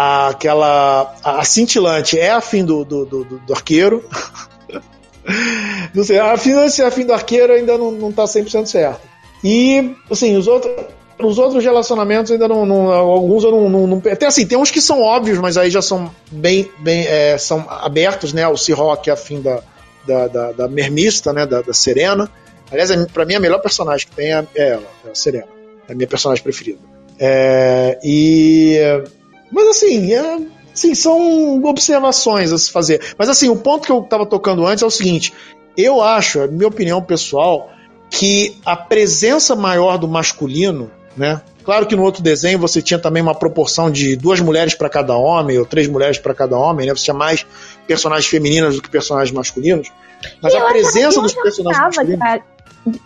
[0.00, 1.14] aquela.
[1.22, 4.04] A, a cintilante é afim do, do, do, do arqueiro.
[5.94, 9.00] não sei, a se a fim do arqueiro ainda não, não tá 100% certo.
[9.44, 10.72] E, assim, os outros.
[11.22, 12.64] Os outros relacionamentos ainda não.
[12.64, 15.70] não alguns eu não, não, não, Até assim, tem uns que são óbvios, mas aí
[15.70, 16.70] já são bem.
[16.78, 18.48] bem é, são abertos, né?
[18.48, 19.62] O Seahawk é afim da,
[20.06, 21.44] da, da, da Mermista, né?
[21.44, 22.26] Da, da Serena.
[22.72, 25.48] Aliás, é, pra mim, a melhor personagem que tem é, é ela, é a Serena.
[25.86, 26.78] É a minha personagem preferida.
[27.18, 28.78] É, e
[29.50, 30.38] mas assim, é,
[30.72, 33.14] assim, são observações a se fazer.
[33.18, 35.32] Mas assim, o ponto que eu estava tocando antes é o seguinte:
[35.76, 37.70] eu acho, é minha opinião pessoal,
[38.10, 41.40] que a presença maior do masculino, né?
[41.62, 45.16] Claro que no outro desenho você tinha também uma proporção de duas mulheres para cada
[45.16, 46.94] homem, ou três mulheres para cada homem, né?
[46.94, 47.46] Você tinha mais
[47.86, 49.88] personagens femininas do que personagens masculinos.
[50.42, 52.42] Mas a presença dos personagens masculinos.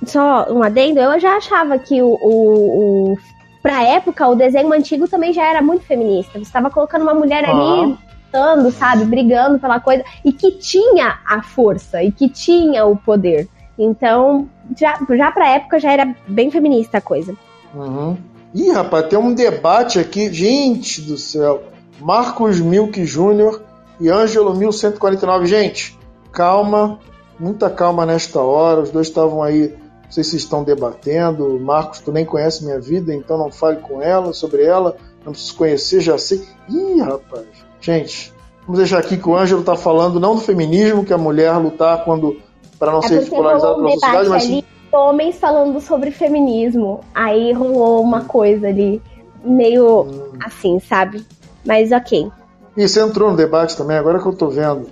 [0.07, 3.19] só um adendo, eu já achava que o, o, o
[3.65, 6.33] pra época, o desenho antigo também já era muito feminista.
[6.33, 7.97] Você estava colocando uma mulher ali
[8.27, 13.49] lutando, sabe, brigando pela coisa, e que tinha a força, e que tinha o poder.
[13.79, 14.47] Então,
[14.79, 17.35] já, já pra época já era bem feminista a coisa.
[17.75, 18.19] Uhum.
[18.55, 21.63] Ih, rapaz, tem um debate aqui, gente do céu.
[21.99, 23.63] Marcos Milk Jr.
[23.99, 25.47] e Ângelo 1149.
[25.47, 25.99] Gente,
[26.31, 26.99] calma,
[27.41, 28.83] muita calma nesta hora.
[28.83, 29.75] Os dois estavam aí
[30.15, 31.59] sei se estão debatendo.
[31.59, 34.97] Marcos, tu nem conhece minha vida, então não fale com ela sobre ela.
[35.25, 36.47] Não preciso conhecer, já sei.
[36.69, 37.47] Ih, rapaz.
[37.81, 41.57] Gente, vamos deixar aqui que o Ângelo está falando não do feminismo, que a mulher
[41.57, 42.41] lutar quando
[42.79, 47.01] para não é ser polarizada pela sociedade, mas ali, homens falando sobre feminismo.
[47.13, 49.03] Aí rolou uma coisa ali
[49.43, 50.33] meio hum.
[50.45, 51.25] assim, sabe?
[51.65, 52.31] Mas ok.
[52.77, 54.91] Isso entrou no debate também, agora que eu tô vendo.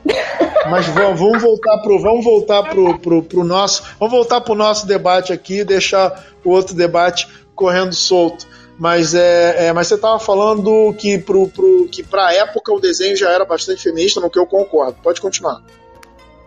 [0.70, 5.33] Mas vamos voltar pro vamos voltar pro, pro, pro nosso vamos voltar pro nosso debate
[5.33, 8.47] aqui e deixar o outro debate correndo solto.
[8.78, 13.16] Mas é, é mas você estava falando que pro, pro que para época o desenho
[13.16, 14.97] já era bastante feminista, no que eu concordo.
[15.03, 15.61] Pode continuar.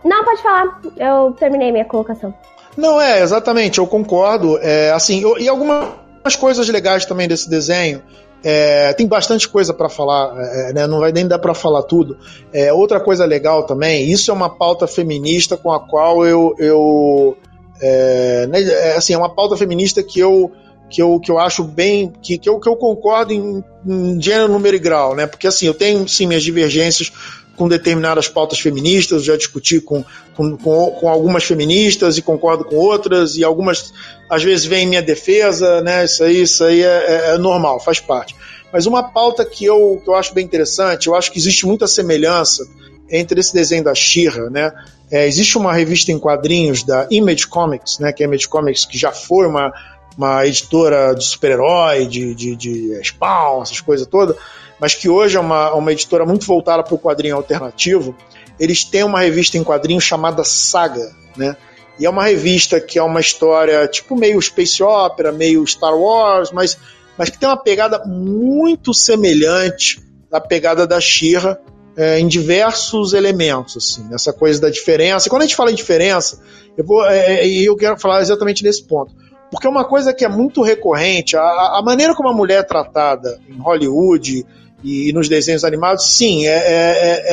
[0.04, 0.80] Não, pode falar.
[0.96, 2.34] Eu terminei minha colocação.
[2.76, 3.78] Não é exatamente.
[3.78, 4.58] Eu concordo.
[4.58, 8.02] É, assim eu, e algumas coisas legais também desse desenho.
[8.48, 10.86] É, tem bastante coisa para falar, é, né?
[10.86, 12.16] não vai nem dar para falar tudo.
[12.52, 17.36] É, outra coisa legal também, isso é uma pauta feminista com a qual eu, eu
[17.82, 20.52] é, né, é, assim, é uma pauta feminista que eu
[20.88, 24.52] que eu, que eu acho bem, que, que, eu, que eu concordo em, em gênero,
[24.52, 25.26] número e grau, né?
[25.26, 27.12] Porque assim, eu tenho sim minhas divergências
[27.56, 30.04] com determinadas pautas feministas, já discuti com,
[30.36, 33.92] com, com, com, algumas feministas e concordo com outras, e algumas
[34.28, 36.04] às vezes vêm em minha defesa, né?
[36.04, 38.36] Isso aí, isso aí é, é, é normal, faz parte.
[38.72, 41.86] Mas uma pauta que eu, que eu acho bem interessante, eu acho que existe muita
[41.86, 42.66] semelhança
[43.08, 44.72] entre esse desenho da Shira, né?
[45.10, 48.12] É, existe uma revista em quadrinhos da Image Comics, né?
[48.12, 49.72] Que é Image Comics, que já foi uma,
[50.18, 54.36] uma editora de super-herói, de, de, de Spawn, essas coisas todas
[54.80, 58.14] mas que hoje é uma, uma editora muito voltada para o quadrinho alternativo,
[58.58, 61.56] eles têm uma revista em quadrinhos chamada Saga, né?
[61.98, 66.50] E é uma revista que é uma história tipo meio space opera, meio Star Wars,
[66.52, 66.76] mas,
[67.16, 70.00] mas que tem uma pegada muito semelhante
[70.30, 71.58] à pegada da Shira
[71.96, 75.26] é, em diversos elementos, assim, essa coisa da diferença.
[75.26, 76.42] E quando a gente fala em diferença,
[76.76, 79.14] eu vou, é eu quero falar exatamente nesse ponto.
[79.50, 82.62] Porque é uma coisa que é muito recorrente, a, a maneira como a mulher é
[82.62, 84.44] tratada em Hollywood,
[84.82, 87.24] e, nos desenhos animados, sim, é, é,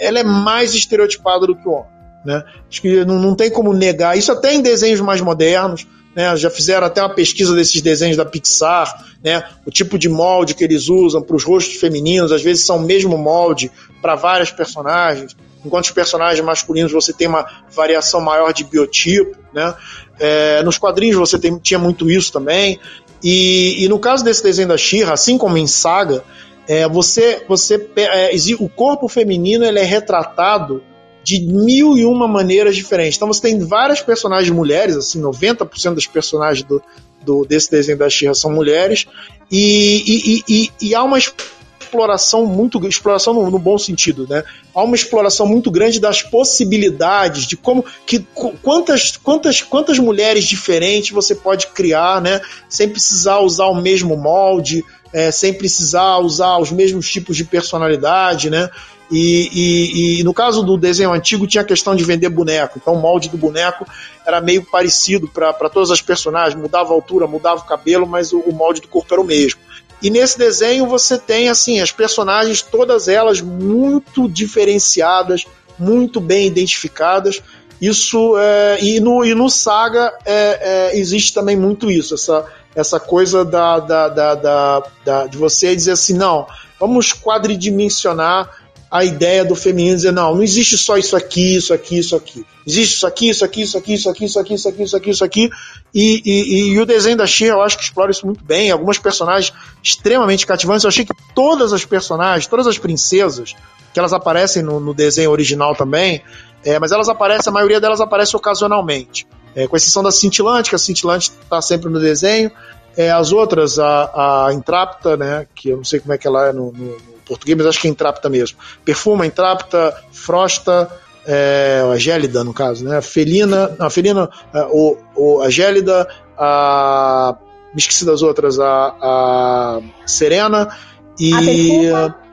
[0.00, 1.98] é, ela é mais estereotipada do que o homem.
[2.24, 2.44] Né?
[2.68, 4.18] Acho que não, não tem como negar.
[4.18, 5.86] Isso até em desenhos mais modernos.
[6.14, 6.36] Né?
[6.36, 9.44] Já fizeram até uma pesquisa desses desenhos da Pixar, né?
[9.64, 12.82] o tipo de molde que eles usam para os rostos femininos, às vezes são o
[12.82, 13.70] mesmo molde
[14.02, 15.36] para várias personagens.
[15.64, 19.36] Enquanto os personagens masculinos você tem uma variação maior de biotipo.
[19.52, 19.74] Né?
[20.18, 22.80] É, nos quadrinhos você tem, tinha muito isso também.
[23.22, 26.22] E, e, no caso desse desenho da She-Ra, assim como em Saga,
[26.68, 30.82] É, você, você, é, o corpo feminino ele é retratado
[31.24, 33.16] de mil e uma maneiras diferentes.
[33.16, 36.82] Então você tem várias personagens mulheres, assim, 90% das personagens do,
[37.22, 39.06] do, desse desenho da Xirra são mulheres,
[39.50, 44.44] e, e, e, e, há uma exploração muito exploração no, no, bom sentido, né?
[44.74, 48.26] Há uma exploração muito grande das possibilidades de como que
[48.62, 52.42] quantas quantas quantas mulheres diferentes você pode criar, né?
[52.68, 58.50] Sem precisar usar o mesmo molde, é, sem precisar usar os mesmos tipos de personalidade,
[58.50, 58.70] né?
[59.10, 62.92] E, e, e, no caso do desenho antigo tinha a questão de vender boneco, então
[62.92, 63.86] o molde do boneco
[64.26, 68.40] era meio parecido para todas as personagens, mudava a altura, mudava o cabelo, mas o,
[68.40, 69.60] o molde do corpo era o mesmo.
[70.02, 75.46] E nesse desenho você tem assim as personagens, todas elas muito diferenciadas,
[75.78, 77.42] muito bem identificadas.
[77.80, 82.98] Isso é, e, no, e no Saga é, é, existe também muito isso, essa, essa
[82.98, 86.46] coisa da, da, da, da, da de você dizer assim, não,
[86.78, 88.50] vamos quadridimensionar
[88.90, 92.44] a ideia do feminino dizer, não, não existe só isso aqui, isso aqui, isso aqui.
[92.66, 95.10] Existe isso aqui, isso aqui, isso aqui, isso aqui, isso aqui, isso aqui, isso aqui,
[95.10, 95.50] isso aqui.
[95.94, 98.70] E, e, e o desenho da Xia, eu acho que explora isso muito bem.
[98.70, 99.52] Algumas personagens
[99.82, 100.84] extremamente cativantes.
[100.84, 103.54] Eu achei que todas as personagens, todas as princesas,
[103.92, 106.22] que elas aparecem no, no desenho original também,
[106.64, 109.26] é, mas elas aparecem, a maioria delas aparece ocasionalmente.
[109.54, 112.50] É, com exceção da Cintilante, que a Cintilante está sempre no desenho.
[112.96, 116.48] É, as outras, a, a Intrápita, né, que eu não sei como é que ela
[116.48, 116.96] é no, no
[117.26, 118.58] português, mas acho que é Intrápita mesmo.
[118.84, 120.90] Perfuma, Intrápita, Frosta,
[121.26, 122.96] é, a Gélida, no caso, né?
[122.96, 127.36] A Felina, a Felina, é, o, o, a Gélida, a.
[127.74, 130.74] Me esqueci das outras, a, a Serena
[131.18, 131.90] e.
[131.90, 132.27] A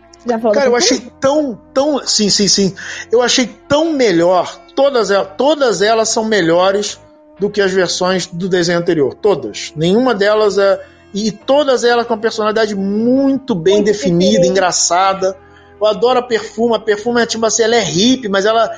[0.53, 2.05] Cara, eu achei tão, tão.
[2.05, 2.75] Sim, sim, sim.
[3.11, 4.59] Eu achei tão melhor.
[4.75, 6.99] Todas, todas elas são melhores
[7.39, 9.13] do que as versões do desenho anterior.
[9.13, 9.71] Todas.
[9.75, 10.81] Nenhuma delas é
[11.13, 14.49] e todas elas com uma personalidade muito bem muito definida, diferente.
[14.49, 15.37] engraçada.
[15.79, 16.75] Eu adoro a Perfuma.
[16.77, 18.69] A Perfuma é tipo assim, ela é hippie, mas ela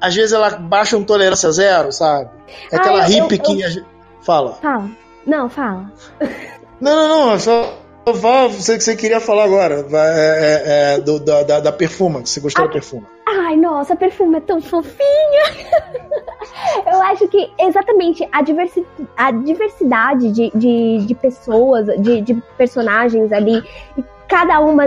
[0.00, 2.30] às vezes ela baixa um tolerância zero, sabe?
[2.70, 3.60] É aquela ah, hippie que.
[3.60, 3.84] Eu...
[4.22, 4.54] Fala.
[4.54, 4.90] Fala.
[5.26, 5.90] Não, fala.
[6.80, 7.38] Não, não, não.
[7.38, 12.22] Só Fala você que você queria falar agora, é, é, é, do, da, da perfuma,
[12.22, 13.06] que você gostou da perfuma.
[13.26, 15.44] Ai, nossa, a perfuma é tão fofinha.
[16.86, 18.86] Eu acho que exatamente a, diversi
[19.16, 23.62] a diversidade de, de, de pessoas, de, de personagens ali,
[24.28, 24.86] cada uma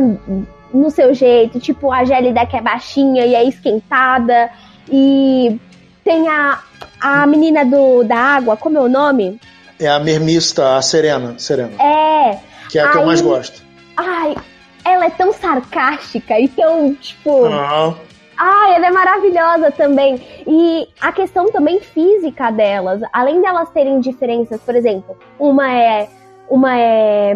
[0.71, 4.51] no seu jeito, tipo a Gélida que é baixinha e é esquentada,
[4.89, 5.59] e
[6.03, 6.59] tem a,
[7.01, 9.39] a menina do, da água, como é o nome?
[9.79, 11.37] É a mermista, a Serena.
[11.37, 11.71] Serena.
[11.81, 12.39] É,
[12.69, 13.63] que é a que eu mais gosto.
[13.95, 14.35] Ai,
[14.83, 17.45] ela é tão sarcástica e tão, tipo.
[17.45, 17.95] Ah.
[18.37, 20.21] Ai, ela é maravilhosa também.
[20.45, 26.07] E a questão também física delas, além delas terem diferenças, por exemplo, uma é.
[26.49, 27.35] Uma é.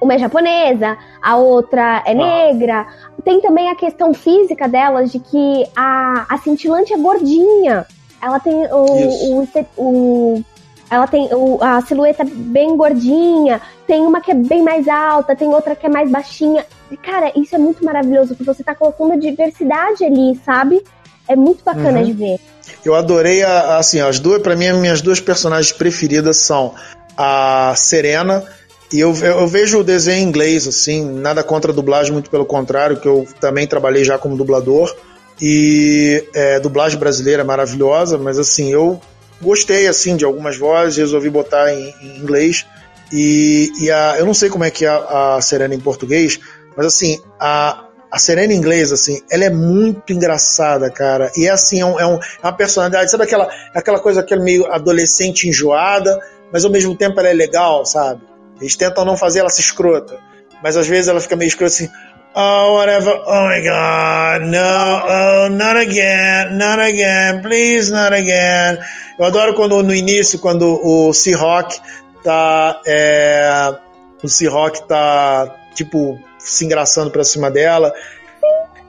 [0.00, 2.14] Uma é japonesa, a outra é ah.
[2.14, 2.86] negra.
[3.24, 7.86] Tem também a questão física delas, de que a, a cintilante é gordinha.
[8.20, 10.44] Ela tem o, o, o,
[10.90, 11.28] ela tem
[11.60, 15.88] a silhueta bem gordinha, tem uma que é bem mais alta, tem outra que é
[15.88, 16.64] mais baixinha.
[17.02, 20.82] Cara, isso é muito maravilhoso, porque você tá colocando a diversidade ali, sabe?
[21.26, 22.04] É muito bacana uhum.
[22.04, 22.40] de ver.
[22.84, 26.74] Eu adorei, a, assim, as duas, para mim, as minhas duas personagens preferidas são
[27.16, 28.44] a Serena,
[28.92, 32.44] e eu, eu, vejo o desenho em inglês, assim, nada contra a dublagem, muito pelo
[32.44, 34.94] contrário, que eu também trabalhei já como dublador.
[35.40, 39.00] E é, dublagem brasileira é maravilhosa, mas assim, eu
[39.44, 42.66] gostei assim de algumas vozes, resolvi botar em, em inglês.
[43.12, 46.40] E, e a, eu não sei como é que é a, a Serena em português,
[46.76, 51.30] mas assim, a, a Serena em inglês, assim, ela é muito engraçada, cara.
[51.36, 54.42] E é assim, é, um, é, um, é uma personalidade, sabe aquela, aquela coisa aquele
[54.42, 56.18] meio adolescente enjoada,
[56.52, 58.22] mas ao mesmo tempo ela é legal, sabe?
[58.60, 60.18] Eles tentam não fazer ela se escrota.
[60.62, 61.90] Mas às vezes ela fica meio escrota assim,
[62.36, 63.12] Oh, whatever.
[63.26, 64.50] Oh my God.
[64.50, 65.02] No.
[65.06, 66.58] Oh, not again.
[66.58, 67.42] Not again.
[67.42, 68.78] Please, not again.
[69.16, 71.78] Eu adoro quando no início, quando o Seahawk
[72.24, 72.80] tá.
[72.84, 73.76] É,
[74.20, 77.94] o Seahawk tá, tipo, se engraçando pra cima dela.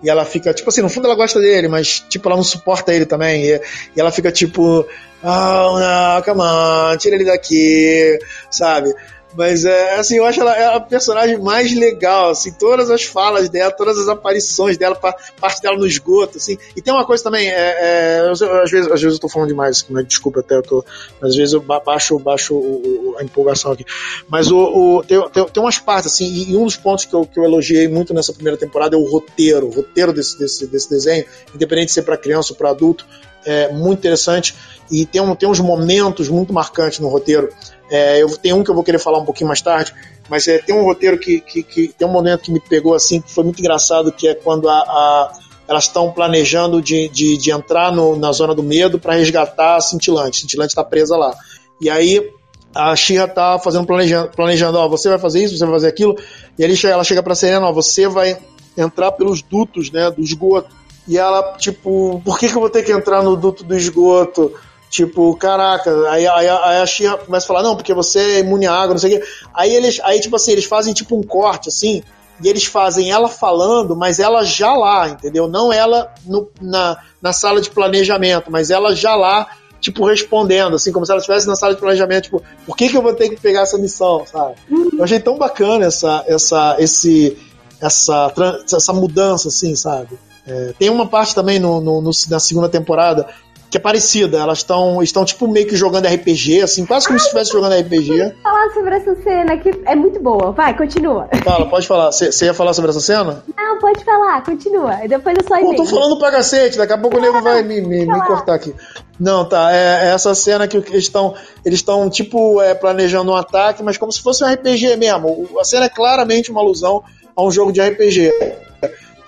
[0.01, 2.93] E ela fica, tipo assim, no fundo ela gosta dele, mas, tipo, ela não suporta
[2.93, 3.43] ele também.
[3.43, 3.61] E,
[3.95, 4.87] e ela fica, tipo,
[5.23, 8.17] oh, não, come on, tira ele daqui,
[8.49, 8.93] sabe?
[9.35, 13.49] Mas é assim, eu acho ela, ela a personagem mais legal, assim, todas as falas
[13.49, 16.57] dela, todas as aparições dela, parte dela no esgoto, assim.
[16.75, 19.49] E tem uma coisa também, é, é, eu, às, vezes, às vezes eu tô falando
[19.49, 20.85] demais, né, desculpa até, eu tô,
[21.21, 23.85] às vezes eu baixo, baixo o, o, a empolgação aqui.
[24.29, 27.13] Mas o, o tem, tem, tem, umas partes, assim, e, e, um dos pontos que
[27.13, 30.65] eu, que eu elogiei muito nessa primeira temporada é o roteiro, o roteiro desse, desse,
[30.67, 33.05] desse desenho, independente de ser para criança ou para adulto,
[33.45, 34.55] é, muito interessante
[34.89, 37.49] e tem, um, tem uns momentos muito marcantes no roteiro.
[37.89, 39.93] É, eu tenho um que eu vou querer falar um pouquinho mais tarde,
[40.29, 43.21] mas é, tem um roteiro que, que, que, tem um momento que me pegou assim,
[43.21, 45.31] que foi muito engraçado, que é quando a, a
[45.67, 49.81] elas estão planejando de, de, de entrar no, na zona do medo para resgatar a
[49.81, 50.37] Cintilante.
[50.37, 51.35] A Cintilante está presa lá.
[51.81, 52.31] E aí
[52.73, 56.15] a Xirra tá fazendo planejando, planejando, ó, você vai fazer isso, você vai fazer aquilo.
[56.57, 58.37] E ele ela chega para Serena, ó, você vai
[58.77, 60.69] entrar pelos dutos, né, do esgoto.
[61.07, 64.53] E ela, tipo, por que, que eu vou ter que entrar no duto do esgoto?
[64.95, 68.65] Tipo, caraca, aí, aí, aí a Xirra começa a falar, não, porque você é imune
[68.65, 69.27] à água, não sei o quê.
[69.53, 72.01] Aí eles, aí, tipo assim, eles fazem tipo um corte, assim,
[72.41, 75.49] e eles fazem ela falando, mas ela já lá, entendeu?
[75.49, 79.49] Não ela no, na, na sala de planejamento, mas ela já lá,
[79.81, 82.95] tipo, respondendo, assim, como se ela estivesse na sala de planejamento, tipo, por que, que
[82.95, 84.55] eu vou ter que pegar essa missão, sabe?
[84.97, 87.37] Eu achei tão bacana essa, essa, esse,
[87.81, 88.31] essa,
[88.73, 90.17] essa mudança, assim, sabe?
[90.47, 93.27] É, tem uma parte também no, no, no, na segunda temporada
[93.69, 94.37] que é parecida.
[94.37, 97.79] Elas estão estão tipo meio que jogando RPG, assim, quase como Ai, se estivesse jogando
[97.79, 98.35] RPG.
[98.41, 100.51] Falar sobre essa cena que é muito boa.
[100.51, 101.27] Vai, continua.
[101.43, 102.11] Fala, pode falar.
[102.11, 103.43] Você ia falar sobre essa cena?
[103.57, 105.03] Não, pode falar, continua.
[105.03, 107.61] E depois eu só Pô, tô falando pra cacete, daqui a pouco o nego vai
[107.63, 108.73] me, me, me, cortar aqui.
[109.19, 109.73] Não, tá.
[109.73, 113.97] É, é essa cena que eles estão eles estão tipo é, planejando um ataque, mas
[113.97, 115.47] como se fosse um RPG mesmo.
[115.59, 117.03] A cena é claramente uma alusão
[117.35, 118.31] a um jogo de RPG.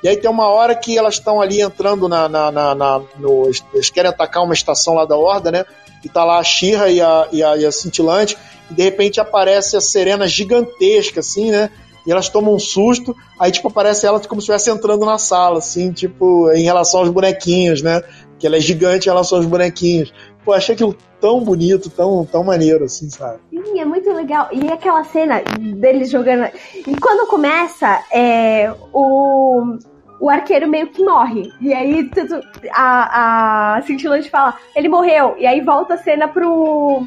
[0.03, 2.29] E aí tem uma hora que elas estão ali entrando na.
[2.29, 5.65] na, na, na no, eles querem atacar uma estação lá da Horda, né?
[6.03, 8.37] E tá lá a Xirra e a, e, a, e a Cintilante,
[8.69, 11.71] e de repente aparece a Serena gigantesca, assim, né?
[12.05, 15.57] E elas tomam um susto, aí tipo aparece ela como se estivesse entrando na sala,
[15.57, 18.01] assim, tipo, em relação aos bonequinhos, né?
[18.39, 20.13] Que ela é gigante em relação aos bonequinhos.
[20.47, 23.37] Pô, achei aquilo tão bonito, tão, tão maneiro, assim, sabe?
[23.49, 24.47] Sim, é muito legal.
[24.49, 26.49] E aquela cena deles jogando.
[26.73, 29.77] E quando começa, é, o,
[30.21, 31.51] o arqueiro meio que morre.
[31.59, 32.09] E aí
[32.71, 35.35] a, a Cintilante fala, ele morreu.
[35.37, 37.05] E aí volta a cena pro,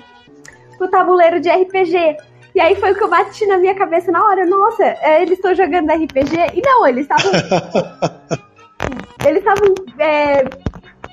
[0.76, 2.18] pro tabuleiro de RPG.
[2.54, 4.44] E aí foi o que eu bati na minha cabeça na hora.
[4.44, 6.36] Nossa, é, eles estão jogando RPG.
[6.56, 7.32] E não, eles estavam.
[9.26, 10.44] eles estavam é,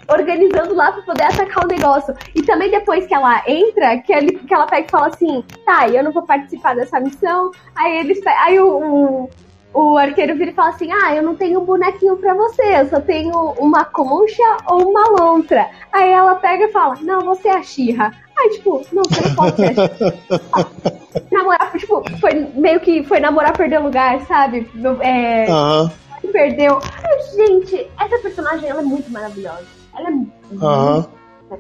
[0.10, 2.16] organizando lá pra poder atacar o negócio.
[2.34, 5.88] E também depois que ela entra, que, ele, que ela pega e fala assim, tá,
[5.88, 7.51] eu não vou participar dessa missão.
[7.76, 9.30] Aí eles aí o,
[9.74, 12.82] o, o arqueiro vira e fala assim, ah, eu não tenho um bonequinho pra você,
[12.82, 15.70] eu só tenho uma concha ou uma lontra.
[15.91, 18.14] Aí ela pega e fala, não, você é a Xirra.
[18.38, 19.74] Aí, tipo, não, você não pode ser
[21.32, 24.70] Namorar, tipo, foi meio que foi namorar perder lugar, sabe?
[25.01, 25.89] É, uhum.
[26.32, 26.80] Perdeu.
[27.03, 29.76] Ai, gente, essa personagem ela é muito maravilhosa.
[29.97, 30.27] Ela é muito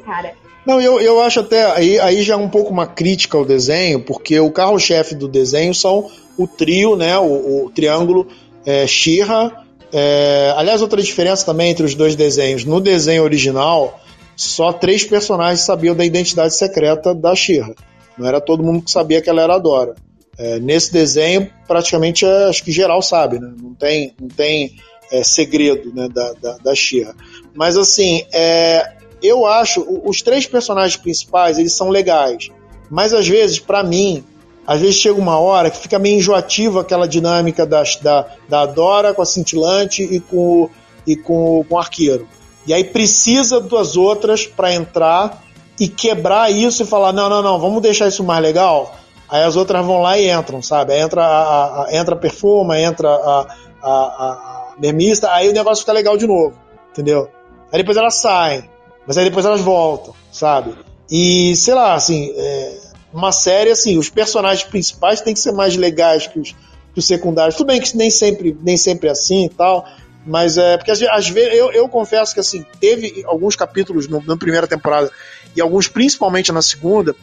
[0.05, 0.33] cara.
[0.65, 1.71] Não, eu, eu acho até.
[1.71, 5.73] Aí, aí já é um pouco uma crítica ao desenho, porque o carro-chefe do desenho
[5.73, 7.17] são o trio, né?
[7.17, 8.27] O, o triângulo
[8.65, 9.65] é, Shira.
[9.93, 12.65] É, aliás, outra diferença também entre os dois desenhos.
[12.65, 13.97] No desenho original,
[14.35, 17.73] só três personagens sabiam da identidade secreta da Shira.
[18.17, 19.95] Não era todo mundo que sabia que ela era a Dora.
[20.37, 23.51] É, nesse desenho, praticamente é, acho que geral sabe, né?
[23.57, 24.75] Não tem, não tem
[25.11, 27.15] é, segredo né, da, da, da Shira.
[27.57, 32.51] Mas assim, é, eu acho os três personagens principais eles são legais,
[32.87, 34.23] mas às vezes para mim
[34.65, 39.13] às vezes chega uma hora que fica meio enjoativa aquela dinâmica da, da, da Dora
[39.13, 40.69] com a cintilante e com,
[41.05, 42.27] e com, com o arqueiro.
[42.67, 45.41] E aí precisa das outras para entrar
[45.79, 48.93] e quebrar isso e falar: não, não, não, vamos deixar isso mais legal.
[49.29, 50.95] Aí as outras vão lá e entram, sabe?
[50.99, 53.47] Entra a, a, entra a perfuma, entra a,
[53.81, 56.53] a, a, mermista, aí o negócio fica legal de novo,
[56.91, 57.29] entendeu?
[57.71, 58.63] Aí depois elas saem,
[59.05, 60.73] mas aí depois elas voltam, sabe?
[61.09, 62.77] E sei lá, assim, é,
[63.13, 66.51] uma série assim, os personagens principais têm que ser mais legais que os,
[66.93, 67.55] que os secundários.
[67.55, 69.85] Tudo bem que nem sempre, nem sempre é assim e tal,
[70.25, 74.35] mas é porque às vezes eu, eu confesso que assim teve alguns capítulos no, na
[74.35, 75.09] primeira temporada
[75.55, 77.15] e alguns principalmente na segunda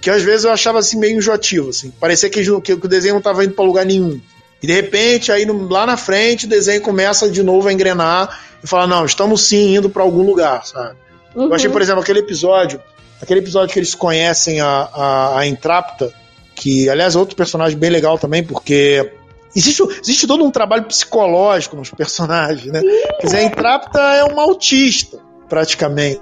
[0.00, 3.14] que às vezes eu achava assim meio enjoativo, assim, parecia que, que, que o desenho
[3.14, 4.20] não estava indo para lugar nenhum.
[4.62, 8.45] E de repente, aí no, lá na frente, o desenho começa de novo a engrenar
[8.62, 10.96] e fala: não, estamos sim indo para algum lugar, sabe?
[11.34, 11.46] Uhum.
[11.46, 12.80] Eu achei, por exemplo, aquele episódio
[13.20, 16.12] Aquele episódio que eles conhecem a, a, a Intrapta,
[16.54, 19.10] que, aliás, é outro personagem bem legal também, porque
[19.54, 22.80] existe, existe todo um trabalho psicológico nos personagens, né?
[23.20, 25.18] Quer dizer, a Intrapta é uma autista,
[25.48, 26.20] praticamente,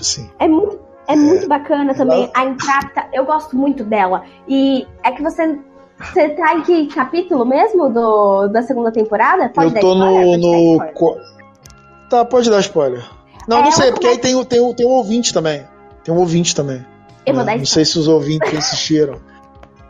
[0.00, 0.28] assim.
[0.40, 2.28] É muito, é, é muito bacana também.
[2.34, 4.24] A Intrapta, eu gosto muito dela.
[4.48, 5.56] E é que você
[5.96, 9.48] você tá em que capítulo mesmo do, da segunda temporada?
[9.48, 10.36] Pode eu tô no.
[10.36, 10.78] no...
[12.14, 13.04] Tá, pode dar spoiler.
[13.48, 15.66] Não, é, não sei, porque aí tem, tem, tem um ouvinte também.
[16.04, 16.86] Tem um ouvinte também.
[17.26, 17.54] Eu vou né?
[17.54, 19.20] dar Não sei se os ouvintes assistiram.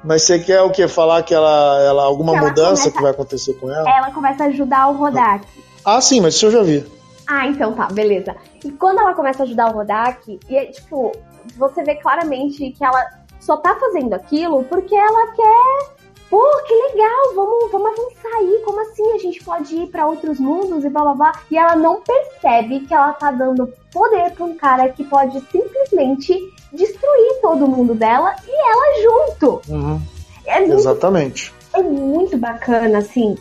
[0.03, 0.89] Mas você quer o quê?
[0.89, 3.87] Falar que ela, ela alguma que ela mudança começa, que vai acontecer com ela?
[3.91, 5.47] Ela começa a ajudar o Rodak.
[5.85, 6.87] Ah, sim, mas isso eu já vi.
[7.27, 8.35] Ah, então tá, beleza.
[8.65, 11.13] E quando ela começa a ajudar o Rodak, e é, tipo,
[11.59, 13.05] você vê claramente que ela
[13.39, 15.95] só tá fazendo aquilo porque ela quer.
[16.31, 18.63] Pô, que legal, vamos, vamos avançar aí.
[18.65, 21.33] Como assim a gente pode ir para outros mundos e blá blá blá?
[21.51, 26.37] E ela não percebe que ela tá dando poder pra um cara que pode simplesmente
[26.73, 29.63] destruir todo mundo dela e ela junto.
[29.69, 30.01] Uhum.
[30.47, 31.55] É muito, Exatamente.
[31.73, 33.37] É muito bacana, assim,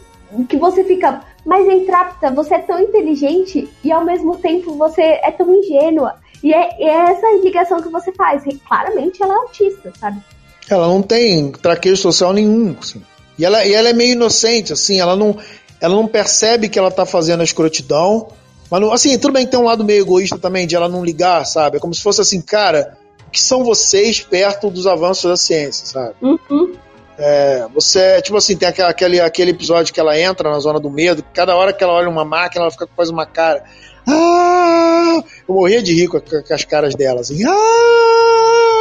[0.48, 1.22] que você fica.
[1.46, 6.16] Mas Entrapta, você é tão inteligente e ao mesmo tempo você é tão ingênua.
[6.42, 8.46] E é, é essa ligação que você faz.
[8.46, 10.22] E, claramente ela é autista, sabe?
[10.70, 12.76] Ela não tem traquejo social nenhum.
[12.80, 13.02] Assim.
[13.38, 15.38] E, ela, e ela é meio inocente, assim, ela não,
[15.82, 18.28] ela não percebe que ela tá fazendo a escrotidão.
[18.70, 21.04] Mas, não, assim, tudo bem que tem um lado meio egoísta também, de ela não
[21.04, 21.78] ligar, sabe?
[21.78, 25.86] É como se fosse assim, cara, o que são vocês perto dos avanços da ciência,
[25.86, 26.16] sabe?
[26.22, 26.74] Uhum.
[27.18, 31.24] É, você, tipo assim, tem aquele, aquele episódio que ela entra na zona do medo,
[31.34, 33.64] cada hora que ela olha uma máquina, ela fica faz uma cara.
[34.08, 35.24] Ah!
[35.48, 37.44] Eu morria de rir com, com as caras dela, assim.
[37.46, 38.73] Ah!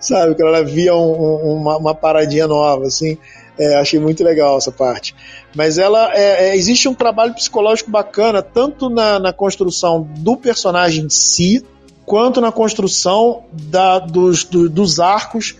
[0.00, 3.18] Sabe, que ela via um, um, uma, uma, paradinha nova, assim.
[3.58, 5.14] É, achei muito legal essa parte.
[5.54, 11.06] Mas ela é, é, existe um trabalho psicológico bacana, tanto na, na construção do personagem
[11.06, 11.64] em si,
[12.06, 15.56] quanto na construção da, dos, do, dos arcos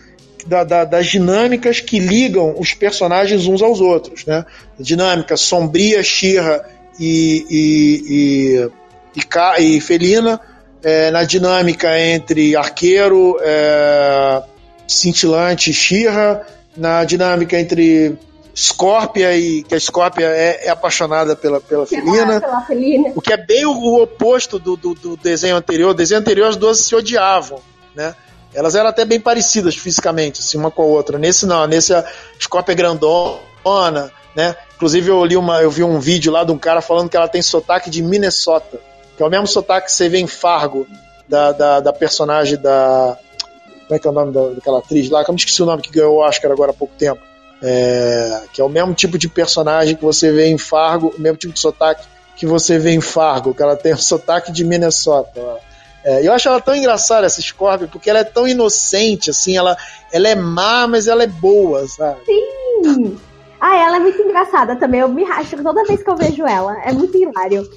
[0.47, 4.47] da, da, das dinâmicas que ligam os personagens uns aos outros, né?
[4.79, 6.65] Dinâmica sombria, Shira
[6.99, 8.71] e, e,
[9.17, 9.21] e,
[9.61, 10.41] e, e Felina,
[10.83, 14.43] é, na dinâmica entre arqueiro, é,
[14.87, 16.47] cintilante Shira,
[16.77, 18.17] na dinâmica entre
[18.55, 23.13] Scorpia e que a Scorpia é, é apaixonada pela, pela felina, pela felina.
[23.15, 25.91] O que é bem o, o oposto do, do, do, desenho anterior.
[25.91, 27.61] O desenho anterior as duas se odiavam,
[27.95, 28.15] né?
[28.53, 31.19] Elas eram até bem parecidas fisicamente, assim, uma com a outra.
[31.19, 32.05] Nesse não, nesse a
[32.41, 34.57] Scorpia é grandona, né?
[34.75, 37.29] Inclusive eu li uma, eu vi um vídeo lá de um cara falando que ela
[37.29, 38.81] tem sotaque de Minnesota,
[39.19, 40.87] que é o mesmo sotaque que você vê em Fargo
[41.29, 43.19] da, da, da personagem da
[43.89, 45.25] como é que é o nome da, daquela atriz lá?
[45.25, 47.21] Que eu esqueci o nome que ganhou o Oscar agora há pouco tempo.
[47.61, 51.39] É, que é o mesmo tipo de personagem que você vê em Fargo, o mesmo
[51.39, 55.59] tipo de sotaque que você vê em Fargo, que ela tem o sotaque de Minnesota.
[56.05, 59.77] É, eu acho ela tão engraçada, essa Scorpion, porque ela é tão inocente, assim, ela,
[60.13, 62.21] ela é má, mas ela é boa, sabe?
[62.25, 63.19] Sim!
[63.61, 66.81] Ah, ela é muito engraçada também, eu me racho toda vez que eu vejo ela,
[66.85, 67.69] é muito hilário.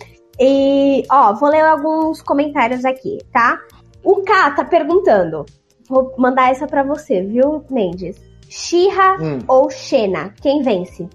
[0.44, 3.60] E, ó, vou ler alguns comentários aqui, tá?
[4.04, 5.46] O K tá perguntando,
[5.88, 8.18] vou mandar essa pra você, viu, Mendes?
[8.50, 9.38] Shira hum.
[9.48, 11.08] ou Xena, quem vence?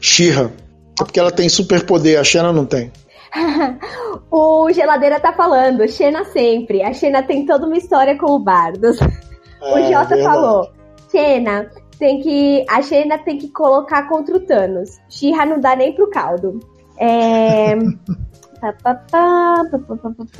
[0.00, 0.50] Shira,
[0.98, 2.90] é porque ela tem superpoder, a Xena não tem.
[4.30, 6.82] o Geladeira tá falando, Xena sempre.
[6.82, 8.98] A Xena tem toda uma história com o Bardos.
[9.60, 10.70] É, o Jota falou,
[11.10, 12.64] Xena tem que.
[12.70, 14.98] A Xena tem que colocar contra o Thanos.
[15.10, 16.60] Xirra não dá nem pro caldo.
[16.98, 17.74] É.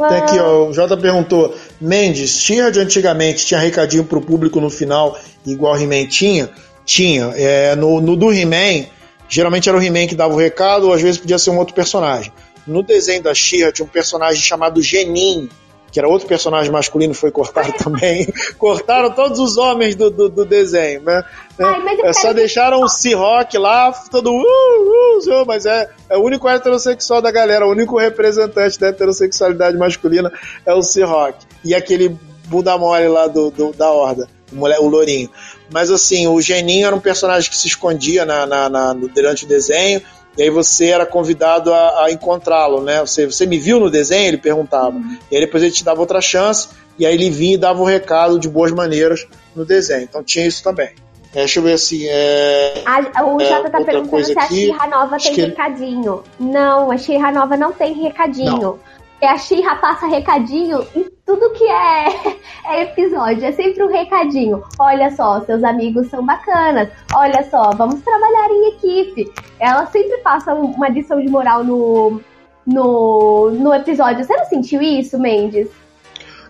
[0.08, 4.70] Tem aqui, ó, o Jota perguntou: Mendes, Xirra de antigamente tinha recadinho pro público no
[4.70, 6.50] final, igual He-Man tinha?
[6.84, 7.32] Tinha.
[7.36, 8.86] É, no, no do He-Man,
[9.28, 11.74] geralmente era o He-Man que dava o recado, ou às vezes podia ser um outro
[11.74, 12.32] personagem.
[12.66, 15.48] No desenho da Shira tinha um personagem chamado Genin,
[15.94, 18.26] que era outro personagem masculino, foi cortado também.
[18.58, 21.22] Cortaram todos os homens do, do, do desenho, né?
[21.56, 26.48] Ai, é, só deixaram o Seahawk lá, todo uh, uh, mas é, é o único
[26.48, 30.32] heterossexual da galera, o único representante da heterossexualidade masculina
[30.66, 31.38] é o Seahawk.
[31.64, 32.18] E aquele
[32.48, 35.30] bunda mole lá do, do da Horda, o, mulher, o Lourinho.
[35.70, 39.48] Mas assim, o Geninho era um personagem que se escondia na, na, na durante o
[39.48, 40.02] desenho,
[40.36, 43.00] e aí você era convidado a, a encontrá-lo, né?
[43.00, 44.28] Você, você me viu no desenho?
[44.28, 44.96] Ele perguntava.
[44.96, 45.16] Uhum.
[45.30, 47.82] E aí depois ele te dava outra chance, e aí ele vinha e dava o
[47.82, 50.02] um recado de boas maneiras no desenho.
[50.02, 50.90] Então tinha isso também.
[51.34, 52.06] É, deixa eu ver assim.
[52.06, 56.22] É, a, o Jota é, tá perguntando se a Xirra Nova tem recadinho.
[56.38, 58.58] Não, a Xirra Nova não tem recadinho.
[58.58, 58.78] Não.
[59.20, 62.36] É a Xirra passa recadinho em tudo que é,
[62.66, 63.44] é, episódio.
[63.44, 64.62] É sempre um recadinho.
[64.78, 66.88] Olha só, seus amigos são bacanas.
[67.14, 69.32] Olha só, vamos trabalhar em equipe.
[69.58, 72.20] Ela sempre passa uma lição de moral no,
[72.66, 74.24] no, no episódio.
[74.24, 75.70] Você não sentiu isso, Mendes?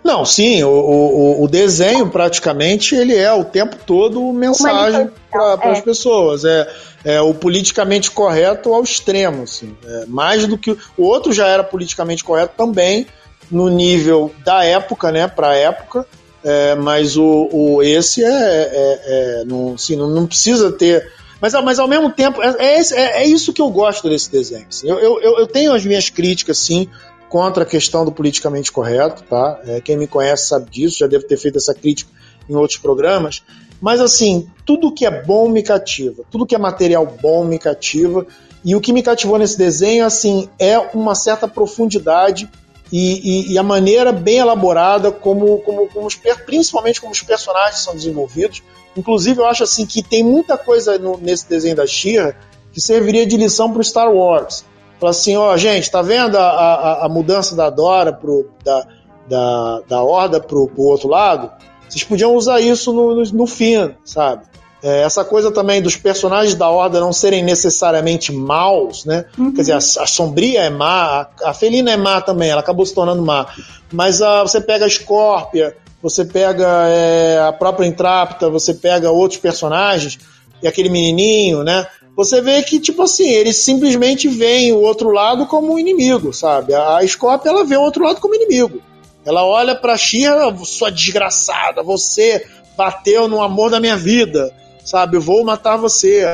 [0.05, 5.71] Não, sim, o, o, o, desenho praticamente ele é o tempo todo mensagem para é.
[5.71, 6.45] as pessoas.
[6.45, 6.71] É,
[7.03, 9.45] é o politicamente correto ao extremo.
[9.45, 10.77] Assim, é, mais do que.
[10.99, 13.07] O outro já era politicamente correto também,
[13.51, 15.27] no nível da época, né?
[15.27, 16.07] Para a época.
[16.45, 21.11] É, mas o, o esse é, é, é não, assim, não, não precisa ter
[21.45, 24.67] mas, mas ao mesmo tempo, é, é, é, é, isso que eu gosto desse desenho.
[24.67, 24.89] Assim.
[24.89, 26.89] Eu, eu, eu tenho as minhas críticas, sim,
[27.35, 29.61] contra a questão do politicamente correto, tá?
[29.67, 32.09] É, quem me conhece sabe disso, já devo ter feito essa crítica
[32.49, 33.43] em outros programas.
[33.81, 38.25] Mas assim, tudo que é bom me cativa, tudo que é material bom me cativa.
[38.65, 42.49] E o que me cativou nesse desenho, assim, é uma certa profundidade
[42.93, 46.15] e, e, e a maneira bem elaborada como, como, como os,
[46.47, 48.63] principalmente como os personagens são desenvolvidos.
[48.97, 52.37] Inclusive, eu acho assim que tem muita coisa no, nesse desenho da Shira
[52.73, 54.65] que serviria de lição para o Star Wars.
[55.05, 58.87] Fala assim, ó, gente, tá vendo a, a, a mudança da Dora pro, da,
[59.29, 61.51] da, da Horda pro, pro outro lado?
[61.87, 64.47] Vocês podiam usar isso no, no, no fim, sabe?
[64.83, 69.27] É, essa coisa também dos personagens da Horda não serem necessariamente maus, né?
[69.37, 69.53] Uhum.
[69.53, 72.87] Quer dizer, a, a, Sombria é má, a, a, Felina é má também, ela acabou
[72.87, 73.47] se tornando má.
[73.93, 79.39] Mas a, você pega a Scorpia, você pega é, a própria Intrápida, você pega outros
[79.39, 80.19] personagens,
[80.63, 81.87] e aquele menininho, né?
[82.17, 86.75] Você vê que, tipo assim, eles simplesmente veem o outro lado como um inimigo, sabe?
[86.75, 88.81] A, Scorpia, ela vê o outro lado como inimigo.
[89.25, 92.47] Ela olha pra Shira, sua desgraçada, você
[92.77, 94.53] bateu no amor da minha vida
[94.85, 95.17] sabe?
[95.17, 96.25] Eu vou matar você,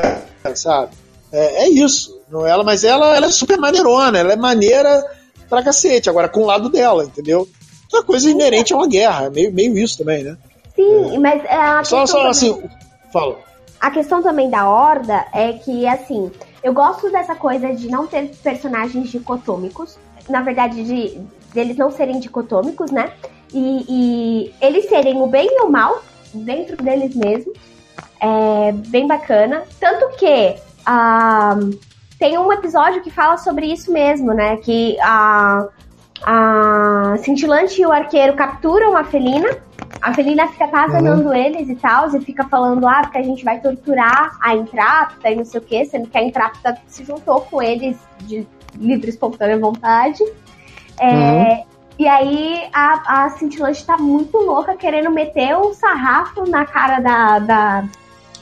[0.54, 0.90] sabe?
[1.32, 2.18] É, é isso.
[2.28, 5.04] Não ela, mas ela, ela é super maneirona, ela é maneira
[5.48, 7.48] pra cacete, agora com o lado dela, entendeu?
[7.92, 10.36] É uma coisa inerente a uma guerra, é meio, meio isso também, né?
[10.76, 11.18] Sim, é.
[11.18, 12.62] mas é a só, só assim,
[13.12, 13.38] fala.
[13.80, 16.30] A questão também da Horda é que, assim,
[16.62, 19.98] eu gosto dessa coisa de não ter personagens dicotômicos,
[20.28, 23.12] na verdade, de, de eles não serem dicotômicos, né?
[23.52, 26.02] E, e eles serem o bem e o mal
[26.34, 27.56] dentro deles mesmos.
[28.20, 29.64] É bem bacana.
[29.80, 31.58] Tanto que ah,
[32.18, 34.58] tem um episódio que fala sobre isso mesmo, né?
[34.58, 35.66] Que a,
[36.22, 39.48] a Cintilante e o arqueiro capturam a felina.
[40.00, 41.34] A felina fica atazanando uhum.
[41.34, 45.36] eles e tal, e fica falando, ah, porque a gente vai torturar a Intrápida e
[45.36, 48.46] não sei o quê, sendo que a Intrápida se juntou com eles de
[48.76, 50.22] livre espontânea vontade.
[50.98, 51.64] É, uhum.
[51.98, 57.38] E aí a, a Cintilante tá muito louca, querendo meter um sarrafo na cara da,
[57.38, 57.84] da,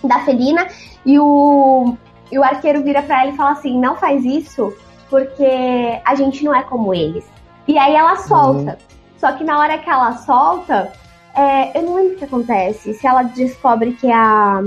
[0.05, 0.69] da felina
[1.05, 1.97] e o,
[2.31, 4.73] e o arqueiro vira para ela e fala assim: não faz isso
[5.11, 7.25] porque a gente não é como eles.
[7.67, 8.73] E aí ela solta.
[8.73, 8.77] Uhum.
[9.19, 10.93] Só que na hora que ela solta,
[11.39, 12.95] é, eu não lembro o que acontece.
[12.95, 14.63] Se ela descobre que a.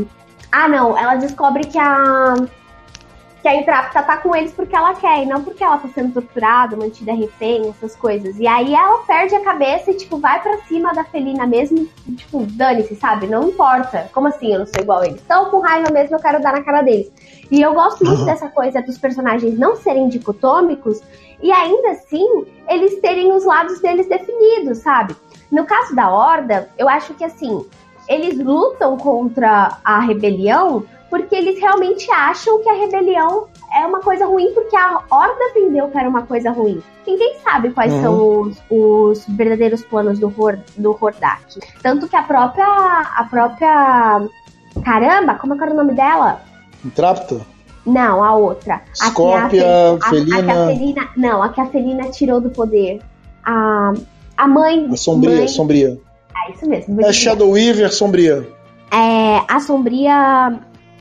[0.52, 2.36] Ah, não, ela descobre que a
[3.42, 6.14] que a Intrápida tá com eles porque ela quer, e não porque ela tá sendo
[6.14, 8.38] torturada, mantida refém, essas coisas.
[8.38, 12.12] E aí ela perde a cabeça e, tipo, vai para cima da Felina mesmo, e,
[12.14, 13.26] tipo, dane-se, sabe?
[13.26, 14.10] Não importa.
[14.14, 15.22] Como assim eu não sou igual a eles?
[15.22, 17.12] Estão com raiva mesmo, eu quero dar na cara deles.
[17.50, 21.02] E eu gosto muito dessa coisa dos personagens não serem dicotômicos
[21.42, 25.16] e ainda assim eles terem os lados deles definidos, sabe?
[25.52, 27.66] No caso da Horda, eu acho que assim,
[28.08, 34.26] eles lutam contra a rebelião porque eles realmente acham que a rebelião é uma coisa
[34.26, 36.82] ruim, porque a Horda vendeu que era uma coisa ruim.
[37.06, 38.02] Ninguém sabe quais uhum.
[38.02, 41.60] são os, os, verdadeiros planos do, Hor, do Hordak.
[41.82, 42.66] Tanto que a própria.
[42.66, 44.22] A própria.
[44.86, 46.42] Caramba, como é que era o nome dela?
[46.86, 47.46] Intrapto?
[47.86, 48.82] Não, a outra.
[48.94, 50.38] Scorpia, a, Felina.
[50.38, 51.10] A, a, que a Felina.
[51.18, 53.02] Não, a que a Felina tirou do poder.
[53.44, 53.94] A,
[54.42, 54.90] a mãe.
[54.92, 56.02] A Sombria, mãe, Sombria.
[56.36, 57.00] É isso mesmo.
[57.02, 58.48] É Shadow Weaver, Sombria.
[58.92, 60.60] É, a Sombria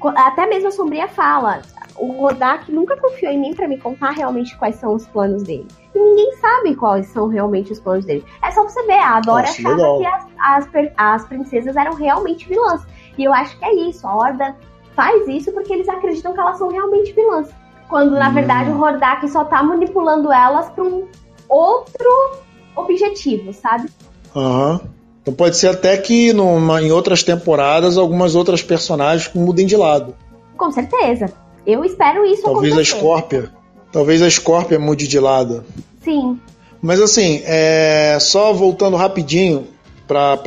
[0.09, 1.61] até mesmo a Sombria fala,
[1.97, 5.67] o Rodak nunca confiou em mim para me contar realmente quais são os planos dele.
[5.95, 8.25] E ninguém sabe quais são realmente os planos dele.
[8.43, 9.99] É só você ver, a Dora Nossa, achava legal.
[9.99, 12.83] que as, as, as, princesas eram realmente vilãs.
[13.19, 14.57] E eu acho que é isso, a Horda
[14.95, 17.51] faz isso porque eles acreditam que elas são realmente vilãs.
[17.89, 18.35] Quando, na hum.
[18.35, 21.07] verdade, o Hordak só tá manipulando elas para um
[21.49, 22.41] outro
[22.77, 23.89] objetivo, sabe?
[24.35, 24.81] Aham.
[24.83, 25.01] Uhum.
[25.23, 30.15] Então pode ser até que numa, em outras temporadas algumas outras personagens mudem de lado.
[30.57, 31.33] Com certeza.
[31.67, 32.95] Eu espero isso Talvez acontecer.
[32.95, 33.51] a Scorpia.
[33.93, 35.65] Talvez a Scorpia mude de lado.
[36.03, 36.39] Sim.
[36.81, 39.67] Mas assim, é, só voltando rapidinho
[40.09, 40.41] para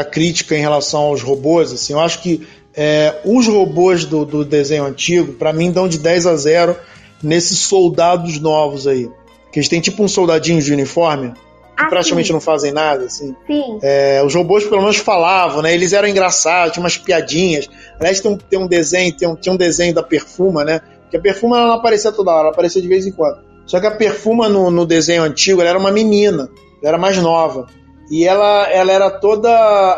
[0.00, 4.44] a crítica em relação aos robôs, assim, eu acho que é, os robôs do, do
[4.44, 6.76] desenho antigo, para mim, dão de 10 a 0
[7.22, 9.10] nesses soldados novos aí.
[9.52, 11.34] Que eles têm tipo um soldadinho de uniforme
[11.80, 12.32] ah, praticamente sim.
[12.32, 13.34] não fazem nada, assim.
[13.46, 13.78] Sim.
[13.82, 15.72] É, os robôs pelo menos falavam, né?
[15.72, 17.68] Eles eram engraçados, tinha umas piadinhas.
[17.98, 20.80] Aliás, tem um, tem um desenho, tem um, tinha um desenho da Perfuma, né?
[21.10, 23.38] Que a Perfuma ela não aparecia toda hora, ela aparecia de vez em quando.
[23.66, 26.48] Só que a Perfuma no, no desenho antigo, ela era uma menina,
[26.82, 27.66] ela era mais nova.
[28.10, 29.48] E ela, ela era toda.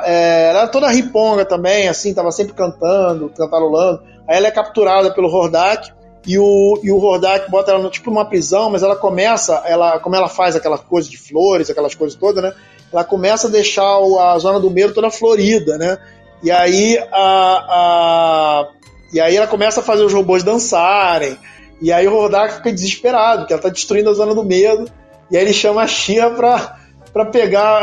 [0.04, 4.02] É, ela era toda riponga também, assim, tava sempre cantando, cantarolando.
[4.28, 5.90] Aí ela é capturada pelo Hordak
[6.26, 10.14] e o, e o Hordak bota ela tipo numa prisão, mas ela começa, ela, como
[10.14, 12.52] ela faz aquela coisa de flores, aquelas coisas todas, né?
[12.92, 15.98] Ela começa a deixar a zona do medo toda florida, né?
[16.42, 18.68] E aí a, a,
[19.12, 21.36] e aí ela começa a fazer os robôs dançarem.
[21.80, 24.90] E aí o Hordak fica desesperado, porque ela tá destruindo a zona do medo.
[25.30, 26.78] E aí ele chama a Xia pra,
[27.12, 27.82] pra pegar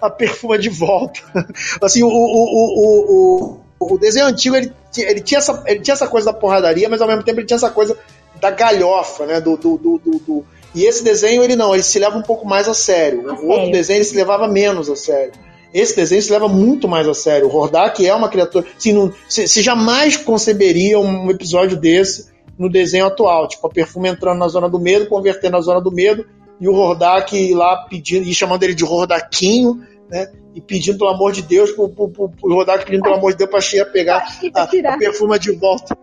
[0.00, 1.20] a, a perfuma de volta.
[1.82, 3.60] assim, o, o, o, o,
[3.92, 7.08] o desenho antigo ele, ele, tinha essa, ele tinha essa coisa da porradaria, mas ao
[7.08, 7.96] mesmo tempo ele tinha essa coisa
[8.40, 9.40] da galhofa, né?
[9.40, 10.44] Do, do, do, do, do...
[10.74, 13.30] E esse desenho, ele não, ele se leva um pouco mais a sério.
[13.30, 13.50] A o sério.
[13.50, 15.32] outro desenho ele se levava menos a sério.
[15.72, 17.48] Esse desenho se leva muito mais a sério.
[17.48, 18.64] O Hordak é uma criatura.
[18.76, 23.48] Assim, não, você, você jamais conceberia um episódio desse no desenho atual.
[23.48, 26.24] Tipo, a perfume entrando na zona do medo, convertendo na zona do medo,
[26.60, 30.30] e o Hordak lá pedindo, e chamando ele de Hordaquinho, né?
[30.54, 33.50] E pedindo, pelo amor de Deus, pro, pro, pro, pro pedindo, pelo amor de Deus,
[33.50, 34.24] pra Xia pegar
[34.54, 35.96] a, a perfuma de volta.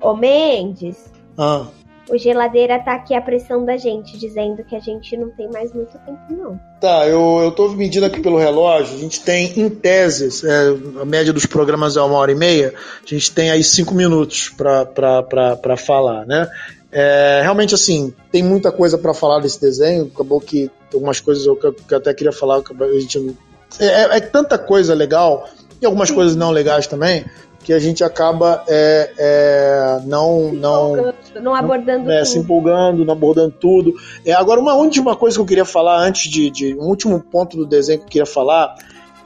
[0.00, 1.12] Ô Mendes.
[1.36, 1.66] Ah.
[2.10, 5.72] O geladeira tá aqui a pressão da gente, dizendo que a gente não tem mais
[5.72, 6.60] muito tempo, não.
[6.80, 10.68] Tá, eu, eu tô medindo aqui pelo relógio, a gente tem, em teses, é,
[11.00, 14.50] a média dos programas é uma hora e meia, a gente tem aí cinco minutos
[14.50, 16.48] para falar, né?
[16.90, 21.56] É, realmente, assim, tem muita coisa para falar desse desenho, acabou que algumas coisas eu,
[21.56, 23.36] que eu até queria falar, a gente não...
[23.78, 25.48] É, é, é tanta coisa legal,
[25.80, 26.14] e algumas Sim.
[26.14, 27.24] coisas não legais também,
[27.64, 33.54] que a gente acaba é, é, não, não, não abordando é, se empolgando, não abordando
[33.58, 33.94] tudo.
[34.24, 37.56] É, agora, uma última coisa que eu queria falar antes de, de um último ponto
[37.56, 38.74] do desenho que eu queria falar,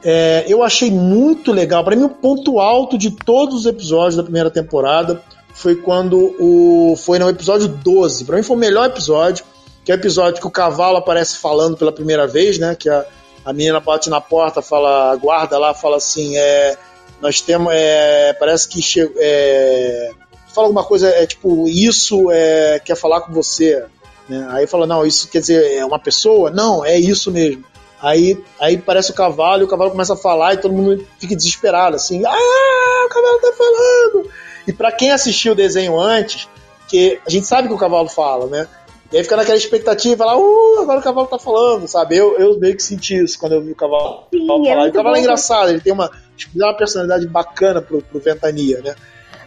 [0.03, 1.83] é, eu achei muito legal.
[1.83, 5.21] Para mim, o ponto alto de todos os episódios da primeira temporada
[5.53, 8.25] foi quando o foi no episódio 12.
[8.25, 9.43] Para mim, foi o melhor episódio,
[9.87, 12.75] que é o episódio que o cavalo aparece falando pela primeira vez, né?
[12.75, 13.05] Que a,
[13.45, 16.77] a menina bate na porta, fala, guarda lá, fala assim, é
[17.21, 17.71] nós temos.
[17.73, 19.15] É, parece que chegou.
[19.17, 20.11] É,
[20.53, 23.81] fala alguma coisa, é tipo, isso é, quer falar com você.
[24.27, 24.45] Né?
[24.49, 26.51] Aí fala, não, isso quer dizer, é uma pessoa?
[26.51, 27.63] Não, é isso mesmo.
[28.01, 31.33] Aí, aí parece o cavalo e o cavalo começa a falar e todo mundo fica
[31.33, 34.29] desesperado, assim, ah, o cavalo tá falando!
[34.67, 36.45] E para quem assistiu o desenho antes,
[36.89, 38.67] que a gente sabe que o cavalo fala, né?
[39.11, 42.17] E aí fica naquela expectativa, lá, uh, agora o cavalo tá falando, sabe?
[42.17, 44.85] Eu, eu meio que senti isso quando eu vi o cavalo, Sim, falar.
[44.85, 46.11] É o cavalo é engraçado, ele tem uma,
[46.55, 48.95] uma personalidade bacana pro, pro Ventania, né?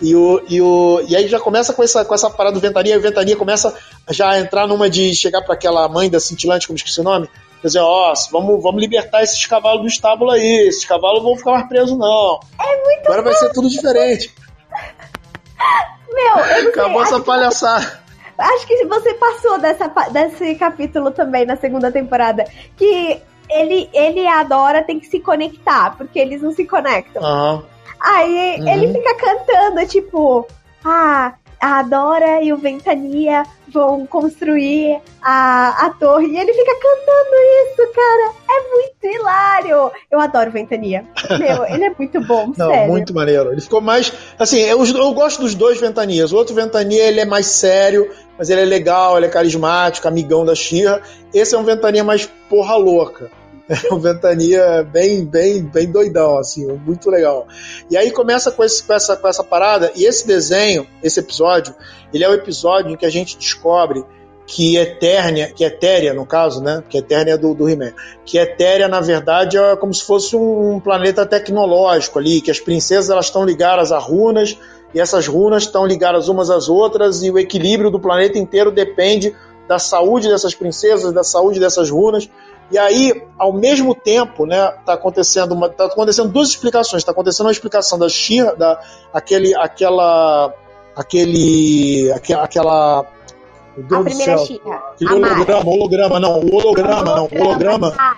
[0.00, 2.94] E, o, e, o, e aí já começa com essa, com essa parada do Ventania,
[2.94, 3.74] e o Ventania começa
[4.08, 7.28] já a entrar numa de chegar para aquela mãe da cintilante, como esqueci o nome,
[7.60, 11.50] quer dizer, ó, vamos, vamos libertar esses cavalos do estábulo aí, esses cavalos vão ficar
[11.52, 12.40] mais presos, não.
[12.58, 13.28] É muito Agora bom.
[13.28, 14.32] vai ser tudo diferente.
[16.12, 17.99] Meu, Acabou essa palhaçada.
[18.40, 22.44] Acho que você passou dessa, desse capítulo também na segunda temporada.
[22.76, 27.22] Que ele, ele e a Dora tem que se conectar, porque eles não se conectam.
[27.22, 27.62] Uhum.
[28.00, 28.68] Aí uhum.
[28.68, 30.46] ele fica cantando, tipo,
[30.84, 36.26] ah, a Dora e o Ventania vão construir a, a torre.
[36.28, 38.32] E ele fica cantando isso, cara.
[38.48, 39.90] É muito hilário.
[40.10, 41.04] Eu adoro Ventania.
[41.38, 42.88] Meu, ele é muito bom, Não, sério.
[42.88, 43.52] muito maneiro.
[43.52, 44.12] Ele ficou mais.
[44.38, 46.32] Assim, eu, eu gosto dos dois Ventanias.
[46.32, 50.44] O outro Ventania, ele é mais sério, mas ele é legal, ele é carismático, amigão
[50.44, 51.02] da Xirra.
[51.32, 53.30] Esse é um Ventania mais porra louca.
[53.88, 57.46] É um ventania bem, bem, bem doidão, assim, muito legal.
[57.88, 61.74] E aí começa com, esse, com, essa, com essa parada, e esse desenho, esse episódio,
[62.12, 64.04] ele é o episódio em que a gente descobre
[64.44, 66.82] que Eternia, que Etéria, no caso, né?
[66.88, 67.92] Que Eternia é do, do He-Man.
[68.24, 73.10] Que Etéria, na verdade, é como se fosse um planeta tecnológico ali, que as princesas
[73.10, 74.58] elas estão ligadas a runas,
[74.92, 79.32] e essas runas estão ligadas umas às outras, e o equilíbrio do planeta inteiro depende
[79.68, 82.28] da saúde dessas princesas, da saúde dessas runas.
[82.70, 87.02] E aí, ao mesmo tempo, né, tá acontecendo uma, tá acontecendo duas explicações.
[87.02, 88.80] Tá acontecendo uma explicação da Shira, da
[89.12, 90.54] aquele, aquela,
[90.94, 94.60] aquele, aquela, aquela a primeira Shira.
[94.94, 97.94] Aquele holograma, holograma, não, o holograma, não, o holograma.
[97.98, 98.16] Ah,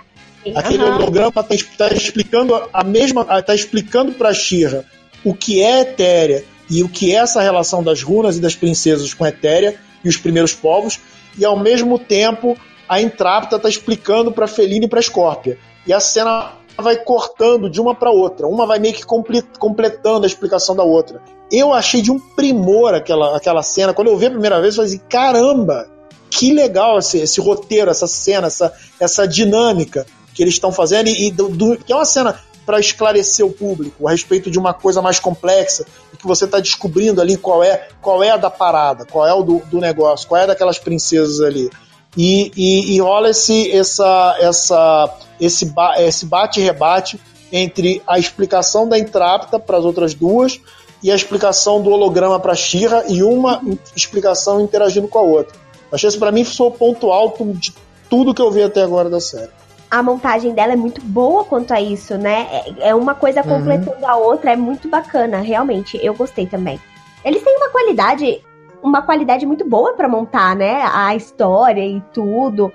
[0.55, 1.43] aquele holograma tá,
[1.77, 4.85] tá, explicando a mesma, tá explicando para Shira
[5.23, 9.13] o que é Etéria e o que é essa relação das runas e das princesas
[9.13, 10.99] com Etéria e os primeiros povos,
[11.37, 12.57] e ao mesmo tempo
[12.87, 15.57] a Intrapta tá explicando para Feline e para Scorpia.
[15.85, 18.47] E a cena vai cortando de uma para outra.
[18.47, 21.21] Uma vai meio que completando a explicação da outra.
[21.51, 23.93] Eu achei de um primor aquela, aquela cena.
[23.93, 25.87] Quando eu vi a primeira vez, eu falei assim: caramba,
[26.29, 31.09] que legal esse, esse roteiro, essa cena, essa, essa dinâmica que eles estão fazendo.
[31.09, 34.57] E, e do, do, que é uma cena para esclarecer o público a respeito de
[34.57, 38.37] uma coisa mais complexa e que você está descobrindo ali qual é qual é a
[38.37, 41.69] da parada, qual é o do, do negócio, qual é daquelas princesas ali.
[42.15, 47.19] E, e, e rola esse, essa, essa, esse, ba, esse bate-rebate
[47.51, 50.59] entre a explicação da Intrapta para as outras duas
[51.03, 53.61] e a explicação do holograma para Shira e uma
[53.95, 55.57] explicação interagindo com a outra.
[55.91, 57.73] Achei isso para mim foi o ponto alto de
[58.09, 59.49] tudo que eu vi até agora da série.
[59.91, 62.47] A montagem dela é muito boa quanto a isso, né?
[62.79, 63.59] É, é uma coisa uhum.
[63.59, 64.09] completando uhum.
[64.09, 65.99] a outra, é muito bacana, realmente.
[66.01, 66.79] Eu gostei também.
[67.23, 68.41] Eles têm uma qualidade
[68.83, 70.83] uma qualidade muito boa para montar, né?
[70.93, 72.71] A história e tudo.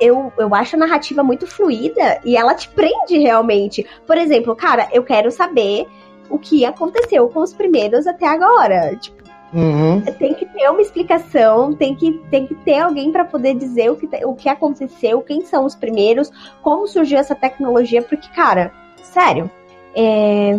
[0.00, 3.86] Eu, eu acho a narrativa muito fluida e ela te prende realmente.
[4.06, 5.86] Por exemplo, cara, eu quero saber
[6.30, 8.96] o que aconteceu com os primeiros até agora.
[8.96, 9.20] Tipo,
[9.52, 10.00] Uhum.
[10.00, 13.96] tem que ter uma explicação, tem que, tem que ter alguém para poder dizer o
[13.96, 16.30] que, o que aconteceu, quem são os primeiros,
[16.62, 18.72] como surgiu essa tecnologia, porque, cara,
[19.02, 19.50] sério.
[19.92, 20.56] É...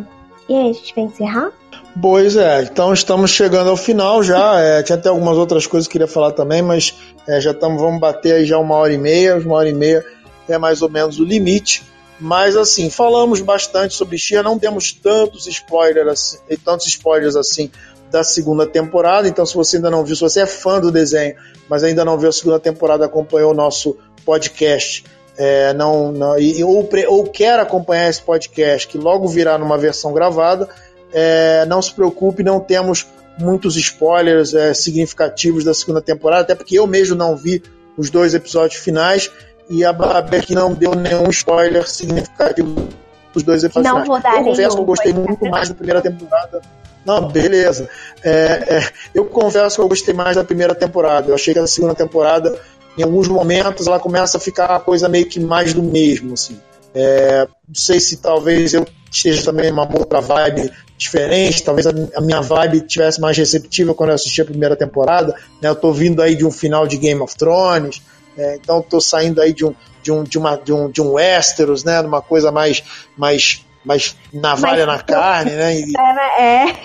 [0.50, 1.54] E aí, a gente vai encerrar?
[2.00, 4.60] Pois é, então estamos chegando ao final já.
[4.60, 6.96] É, tinha até algumas outras coisas que eu queria falar também, mas
[7.28, 9.38] é, já estamos, vamos bater aí já uma hora e meia.
[9.38, 10.06] Uma hora e meia
[10.48, 11.84] é mais ou menos o limite.
[12.20, 17.70] Mas assim, falamos bastante sobre Xia, não demos tantos spoilers assim, tantos spoilers assim
[18.12, 19.28] da segunda temporada.
[19.28, 21.36] Então, se você ainda não viu, se você é fã do desenho,
[21.68, 25.04] mas ainda não viu a segunda temporada, acompanhou o nosso podcast,
[25.38, 30.14] é, não, não e, ou, ou, quer acompanhar esse podcast, que logo virá numa versão
[30.14, 30.70] gravada,
[31.14, 33.08] é, não se preocupe, não temos
[33.38, 37.62] muitos spoilers é, significativos da segunda temporada, até porque eu mesmo não vi
[37.98, 39.32] os dois episódios finais
[39.70, 42.90] e a Babeck não deu nenhum spoiler significativo
[43.34, 44.08] dos dois episódios não finais.
[44.08, 46.62] Vou dar eu confesso que eu gostei muito mais da primeira temporada
[47.06, 47.90] não, beleza.
[48.24, 51.30] É, é, eu confesso que eu gostei mais da primeira temporada.
[51.30, 52.58] Eu achei que a segunda temporada,
[52.98, 56.60] em alguns momentos, ela começa a ficar uma coisa meio que mais do mesmo, assim.
[56.94, 62.42] É, não sei se talvez eu esteja também numa outra vibe diferente, talvez a minha
[62.42, 65.36] vibe tivesse mais receptiva quando eu assisti a primeira temporada.
[65.62, 65.70] Né?
[65.70, 68.02] Eu tô vindo aí de um final de Game of Thrones,
[68.38, 71.12] é, então tô saindo aí de um de um de uma de um, de um
[71.14, 72.84] Westeros, né, de uma coisa mais
[73.18, 75.80] mais mais navalha Mas, na carne, né?
[75.80, 75.94] E,
[76.40, 76.70] é.
[76.70, 76.76] é.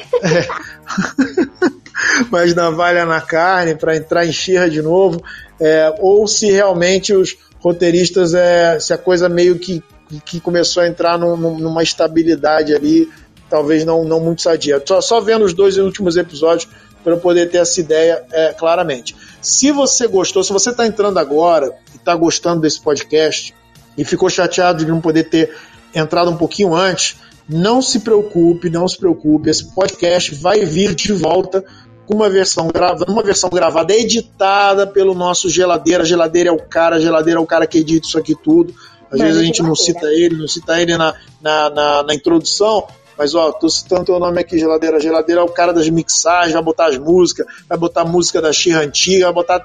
[2.31, 5.23] mais navalha na carne para entrar em xirra de novo,
[5.61, 9.83] é, ou se realmente os roteiristas é se a coisa meio que,
[10.25, 13.09] que começou a entrar num, numa estabilidade ali,
[13.49, 14.83] talvez não, não muito sadia.
[14.85, 16.69] Só, só vendo os dois últimos episódios
[17.03, 19.15] para eu poder ter essa ideia é, claramente.
[19.41, 23.55] Se você gostou, se você está entrando agora e está gostando desse podcast
[23.97, 25.55] e ficou chateado de não poder ter
[25.95, 27.17] entrado um pouquinho antes,
[27.49, 31.65] não se preocupe, não se preocupe, esse podcast vai vir de volta
[32.07, 36.05] com uma versão gravada, uma versão gravada editada pelo nosso geladeira.
[36.05, 38.75] Geladeira é o cara, geladeira é o cara que edita isso aqui tudo.
[39.11, 42.87] Às vezes a gente não cita ele, não cita ele na, na, na, na introdução,
[43.17, 45.01] mas ó, tô citando teu nome aqui, geladeira.
[45.01, 48.53] Geladeira é o cara das mixagens, vai botar as músicas, vai botar a música da
[48.53, 49.65] Xirra antiga, vai botar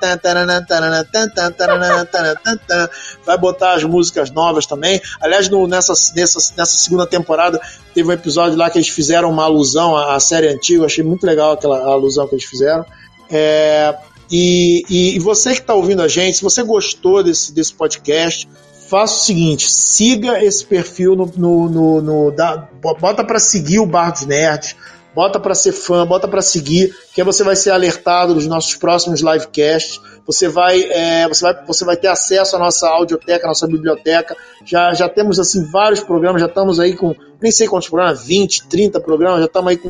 [3.26, 5.02] vai botar as músicas novas também.
[5.20, 7.60] Aliás, no, nessa, nessa, nessa segunda temporada
[7.94, 11.04] teve um episódio lá que eles fizeram uma alusão à, à série antiga, eu achei
[11.04, 12.86] muito legal aquela alusão que eles fizeram.
[13.30, 13.96] É,
[14.32, 18.48] e, e, e, você que está ouvindo a gente, se você gostou desse, desse podcast,
[18.92, 21.26] faça o seguinte: siga esse perfil no.
[21.38, 22.68] no, no, no da,
[23.00, 24.76] bota para seguir o Bar dos Nerds,
[25.16, 29.22] bota para ser fã, bota para seguir, que você vai ser alertado dos nossos próximos
[29.22, 30.02] livecasts.
[30.28, 34.36] Você vai, é, você vai, você vai ter acesso à nossa audioteca, à nossa biblioteca.
[34.66, 38.68] Já, já temos assim vários programas, já estamos aí com nem sei quantos programas, 20,
[38.68, 39.90] 30 programas, já estamos aí com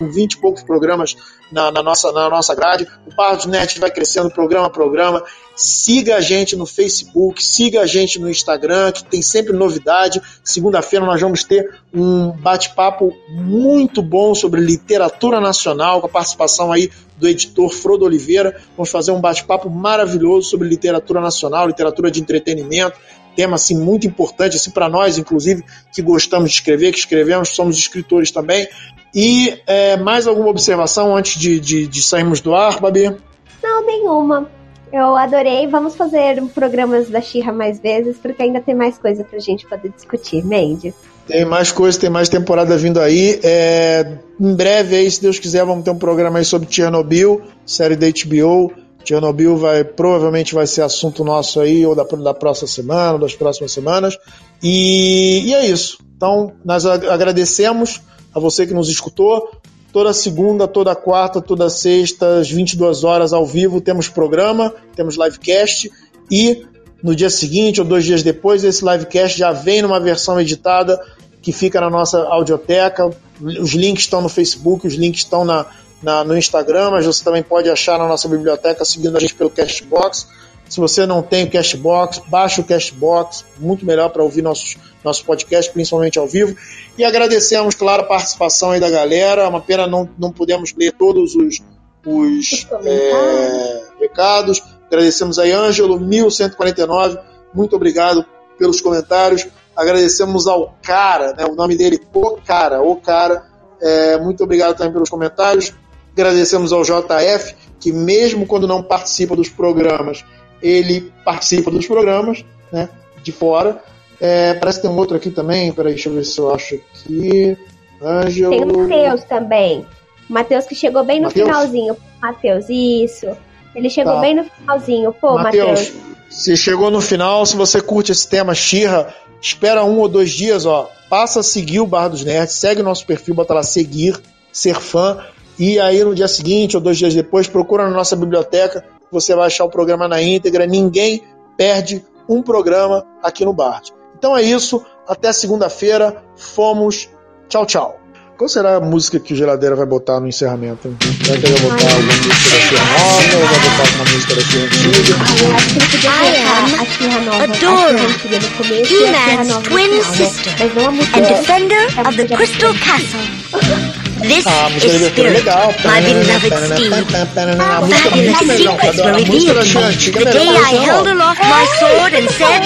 [0.00, 1.16] 20 e poucos programas
[1.50, 2.86] na, na, nossa, na nossa grade.
[3.06, 5.22] O Bar dos Nerds vai crescendo programa a programa.
[5.56, 10.20] Siga a gente no Facebook, siga a gente no Instagram, que tem sempre novidade.
[10.44, 16.90] Segunda-feira nós vamos ter um bate-papo muito bom sobre literatura nacional, com a participação aí
[17.16, 18.60] do editor Frodo Oliveira.
[18.76, 22.96] Vamos fazer um bate-papo maravilhoso sobre literatura nacional, literatura de entretenimento
[23.38, 27.78] tema assim muito importante assim para nós, inclusive que gostamos de escrever, que escrevemos, somos
[27.78, 28.66] escritores também.
[29.14, 33.16] E é, mais alguma observação antes de, de, de sairmos do ar, Babi?
[33.62, 34.48] Não, nenhuma.
[34.92, 35.66] Eu adorei.
[35.66, 39.90] Vamos fazer programas da Xirra mais vezes, porque ainda tem mais coisa pra gente poder
[39.90, 40.44] discutir.
[40.44, 40.94] Mendes.
[41.26, 43.38] Tem mais coisa, tem mais temporada vindo aí.
[43.42, 47.96] É, em breve, aí, se Deus quiser, vamos ter um programa aí sobre Chernobyl, série
[47.96, 48.72] da HBO.
[49.04, 53.34] Chernobyl vai provavelmente vai ser assunto nosso aí, ou da, da próxima semana, ou das
[53.34, 54.18] próximas semanas.
[54.62, 55.98] E, e é isso.
[56.16, 58.00] Então, nós agradecemos
[58.34, 59.50] a você que nos escutou.
[59.92, 65.90] Toda segunda, toda quarta, toda sexta, às 22 horas ao vivo, temos programa, temos livecast
[66.30, 66.66] e
[67.02, 71.00] no dia seguinte ou dois dias depois, esse livecast já vem numa versão editada
[71.40, 73.08] que fica na nossa audioteca.
[73.40, 75.66] Os links estão no Facebook, os links estão na,
[76.02, 79.50] na, no Instagram, mas você também pode achar na nossa biblioteca seguindo a gente pelo
[79.50, 80.26] Castbox.
[80.68, 85.22] Se você não tem o Cashbox, baixa o Cashbox, muito melhor para ouvir nossos, nossos
[85.22, 86.56] podcasts, principalmente ao vivo.
[86.96, 89.42] E agradecemos, claro, a participação aí da galera.
[89.42, 91.62] É uma pena não, não pudemos ler todos os,
[92.04, 94.62] os é, recados.
[94.86, 97.18] Agradecemos aí, Ângelo, 1149.
[97.54, 98.24] Muito obrigado
[98.58, 99.46] pelos comentários.
[99.74, 103.46] Agradecemos ao cara, né, o nome dele, O Cara, O Cara.
[103.80, 105.72] É, muito obrigado também pelos comentários.
[106.12, 110.24] Agradecemos ao JF, que mesmo quando não participa dos programas,
[110.62, 112.88] ele participa dos programas, né,
[113.22, 113.82] de fora.
[114.20, 116.74] É, parece que tem um outro aqui também, peraí, deixa eu ver se eu acho
[116.74, 117.56] aqui.
[118.02, 118.50] Ângelo.
[118.50, 119.86] Tem o Matheus também.
[120.28, 121.46] O Matheus que chegou bem no Mateus?
[121.48, 121.96] finalzinho.
[122.20, 123.26] Matheus, isso.
[123.74, 124.20] Ele chegou Tá.
[124.20, 125.12] bem no finalzinho.
[125.12, 125.92] Pô, Matheus,
[126.28, 130.66] se chegou no final, se você curte esse tema Xirra, espera um ou dois dias,
[130.66, 130.90] ó.
[131.08, 134.20] Passa a seguir o Bar dos Nerds, segue o nosso perfil, bota lá seguir,
[134.52, 135.18] ser fã.
[135.58, 139.46] E aí no dia seguinte ou dois dias depois, procura na nossa biblioteca, você vai
[139.46, 140.66] achar o programa na íntegra.
[140.66, 141.22] Ninguém
[141.56, 143.92] perde um programa aqui no Bard.
[144.16, 146.22] Então é isso, até segunda-feira.
[146.36, 147.08] Fomos.
[147.48, 148.00] Tchau, tchau.
[148.36, 150.96] Qual será a música que o Geladeira vai botar no encerramento?
[151.24, 154.34] Será que ele vai botar alguma música da Xirra nova ou vai botar alguma música
[154.34, 155.16] da antiga?
[155.18, 157.42] Ah, eu acho que ele podia I colocar am a nova.
[157.42, 160.02] Adora, a antiga no começo e a nova no final, né?
[160.02, 161.18] sister Mas não a música.
[161.18, 164.04] and defender of the Crystal Castle.
[164.22, 165.74] This Ah, a música is é Spirit, legal.
[165.84, 166.94] my beloved Steve.
[166.94, 170.48] A música é muito Fabulous secrets were revealed to me the é day.
[170.48, 172.62] I held aloft my sword and said,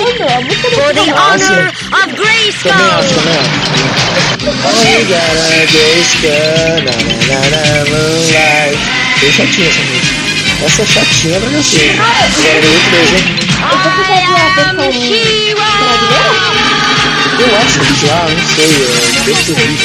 [0.75, 2.73] For the honor of Grayskull!
[4.43, 4.75] Oh,
[6.83, 6.97] na,
[7.29, 8.79] na, na, moonlight.
[9.21, 10.23] Bem chatinha essa música.
[10.65, 11.91] Essa é chatinha pra você.
[11.93, 15.63] Agora, no outro desenho, Eu vou fazer a versão brasileira?
[17.39, 18.73] Eu acho que já, não sei,
[19.17, 19.85] é bem esquisito.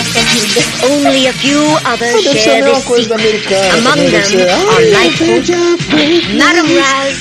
[0.84, 3.48] Only a few others Deve ser a share mesma this coisa da secret.
[3.48, 3.78] americana.
[3.78, 5.48] Among também deve them ser, are "Ai, Lightfoot,
[6.38, 7.16] Madam Raz,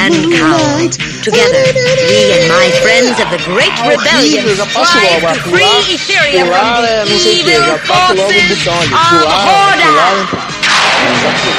[0.00, 0.90] and Cowl.
[1.22, 1.64] Together,
[2.08, 5.34] we and my friends of the Great Rebellion horrível, já passo strive logo.
[5.34, 7.74] to a Pular, free Etheria pular from é the não sei o que, evil já
[7.74, 8.94] aperto logo o forces botão ali.
[8.94, 9.84] of Pular, pular, Horda.
[9.84, 10.14] entrar.
[11.22, 11.54] Já foi.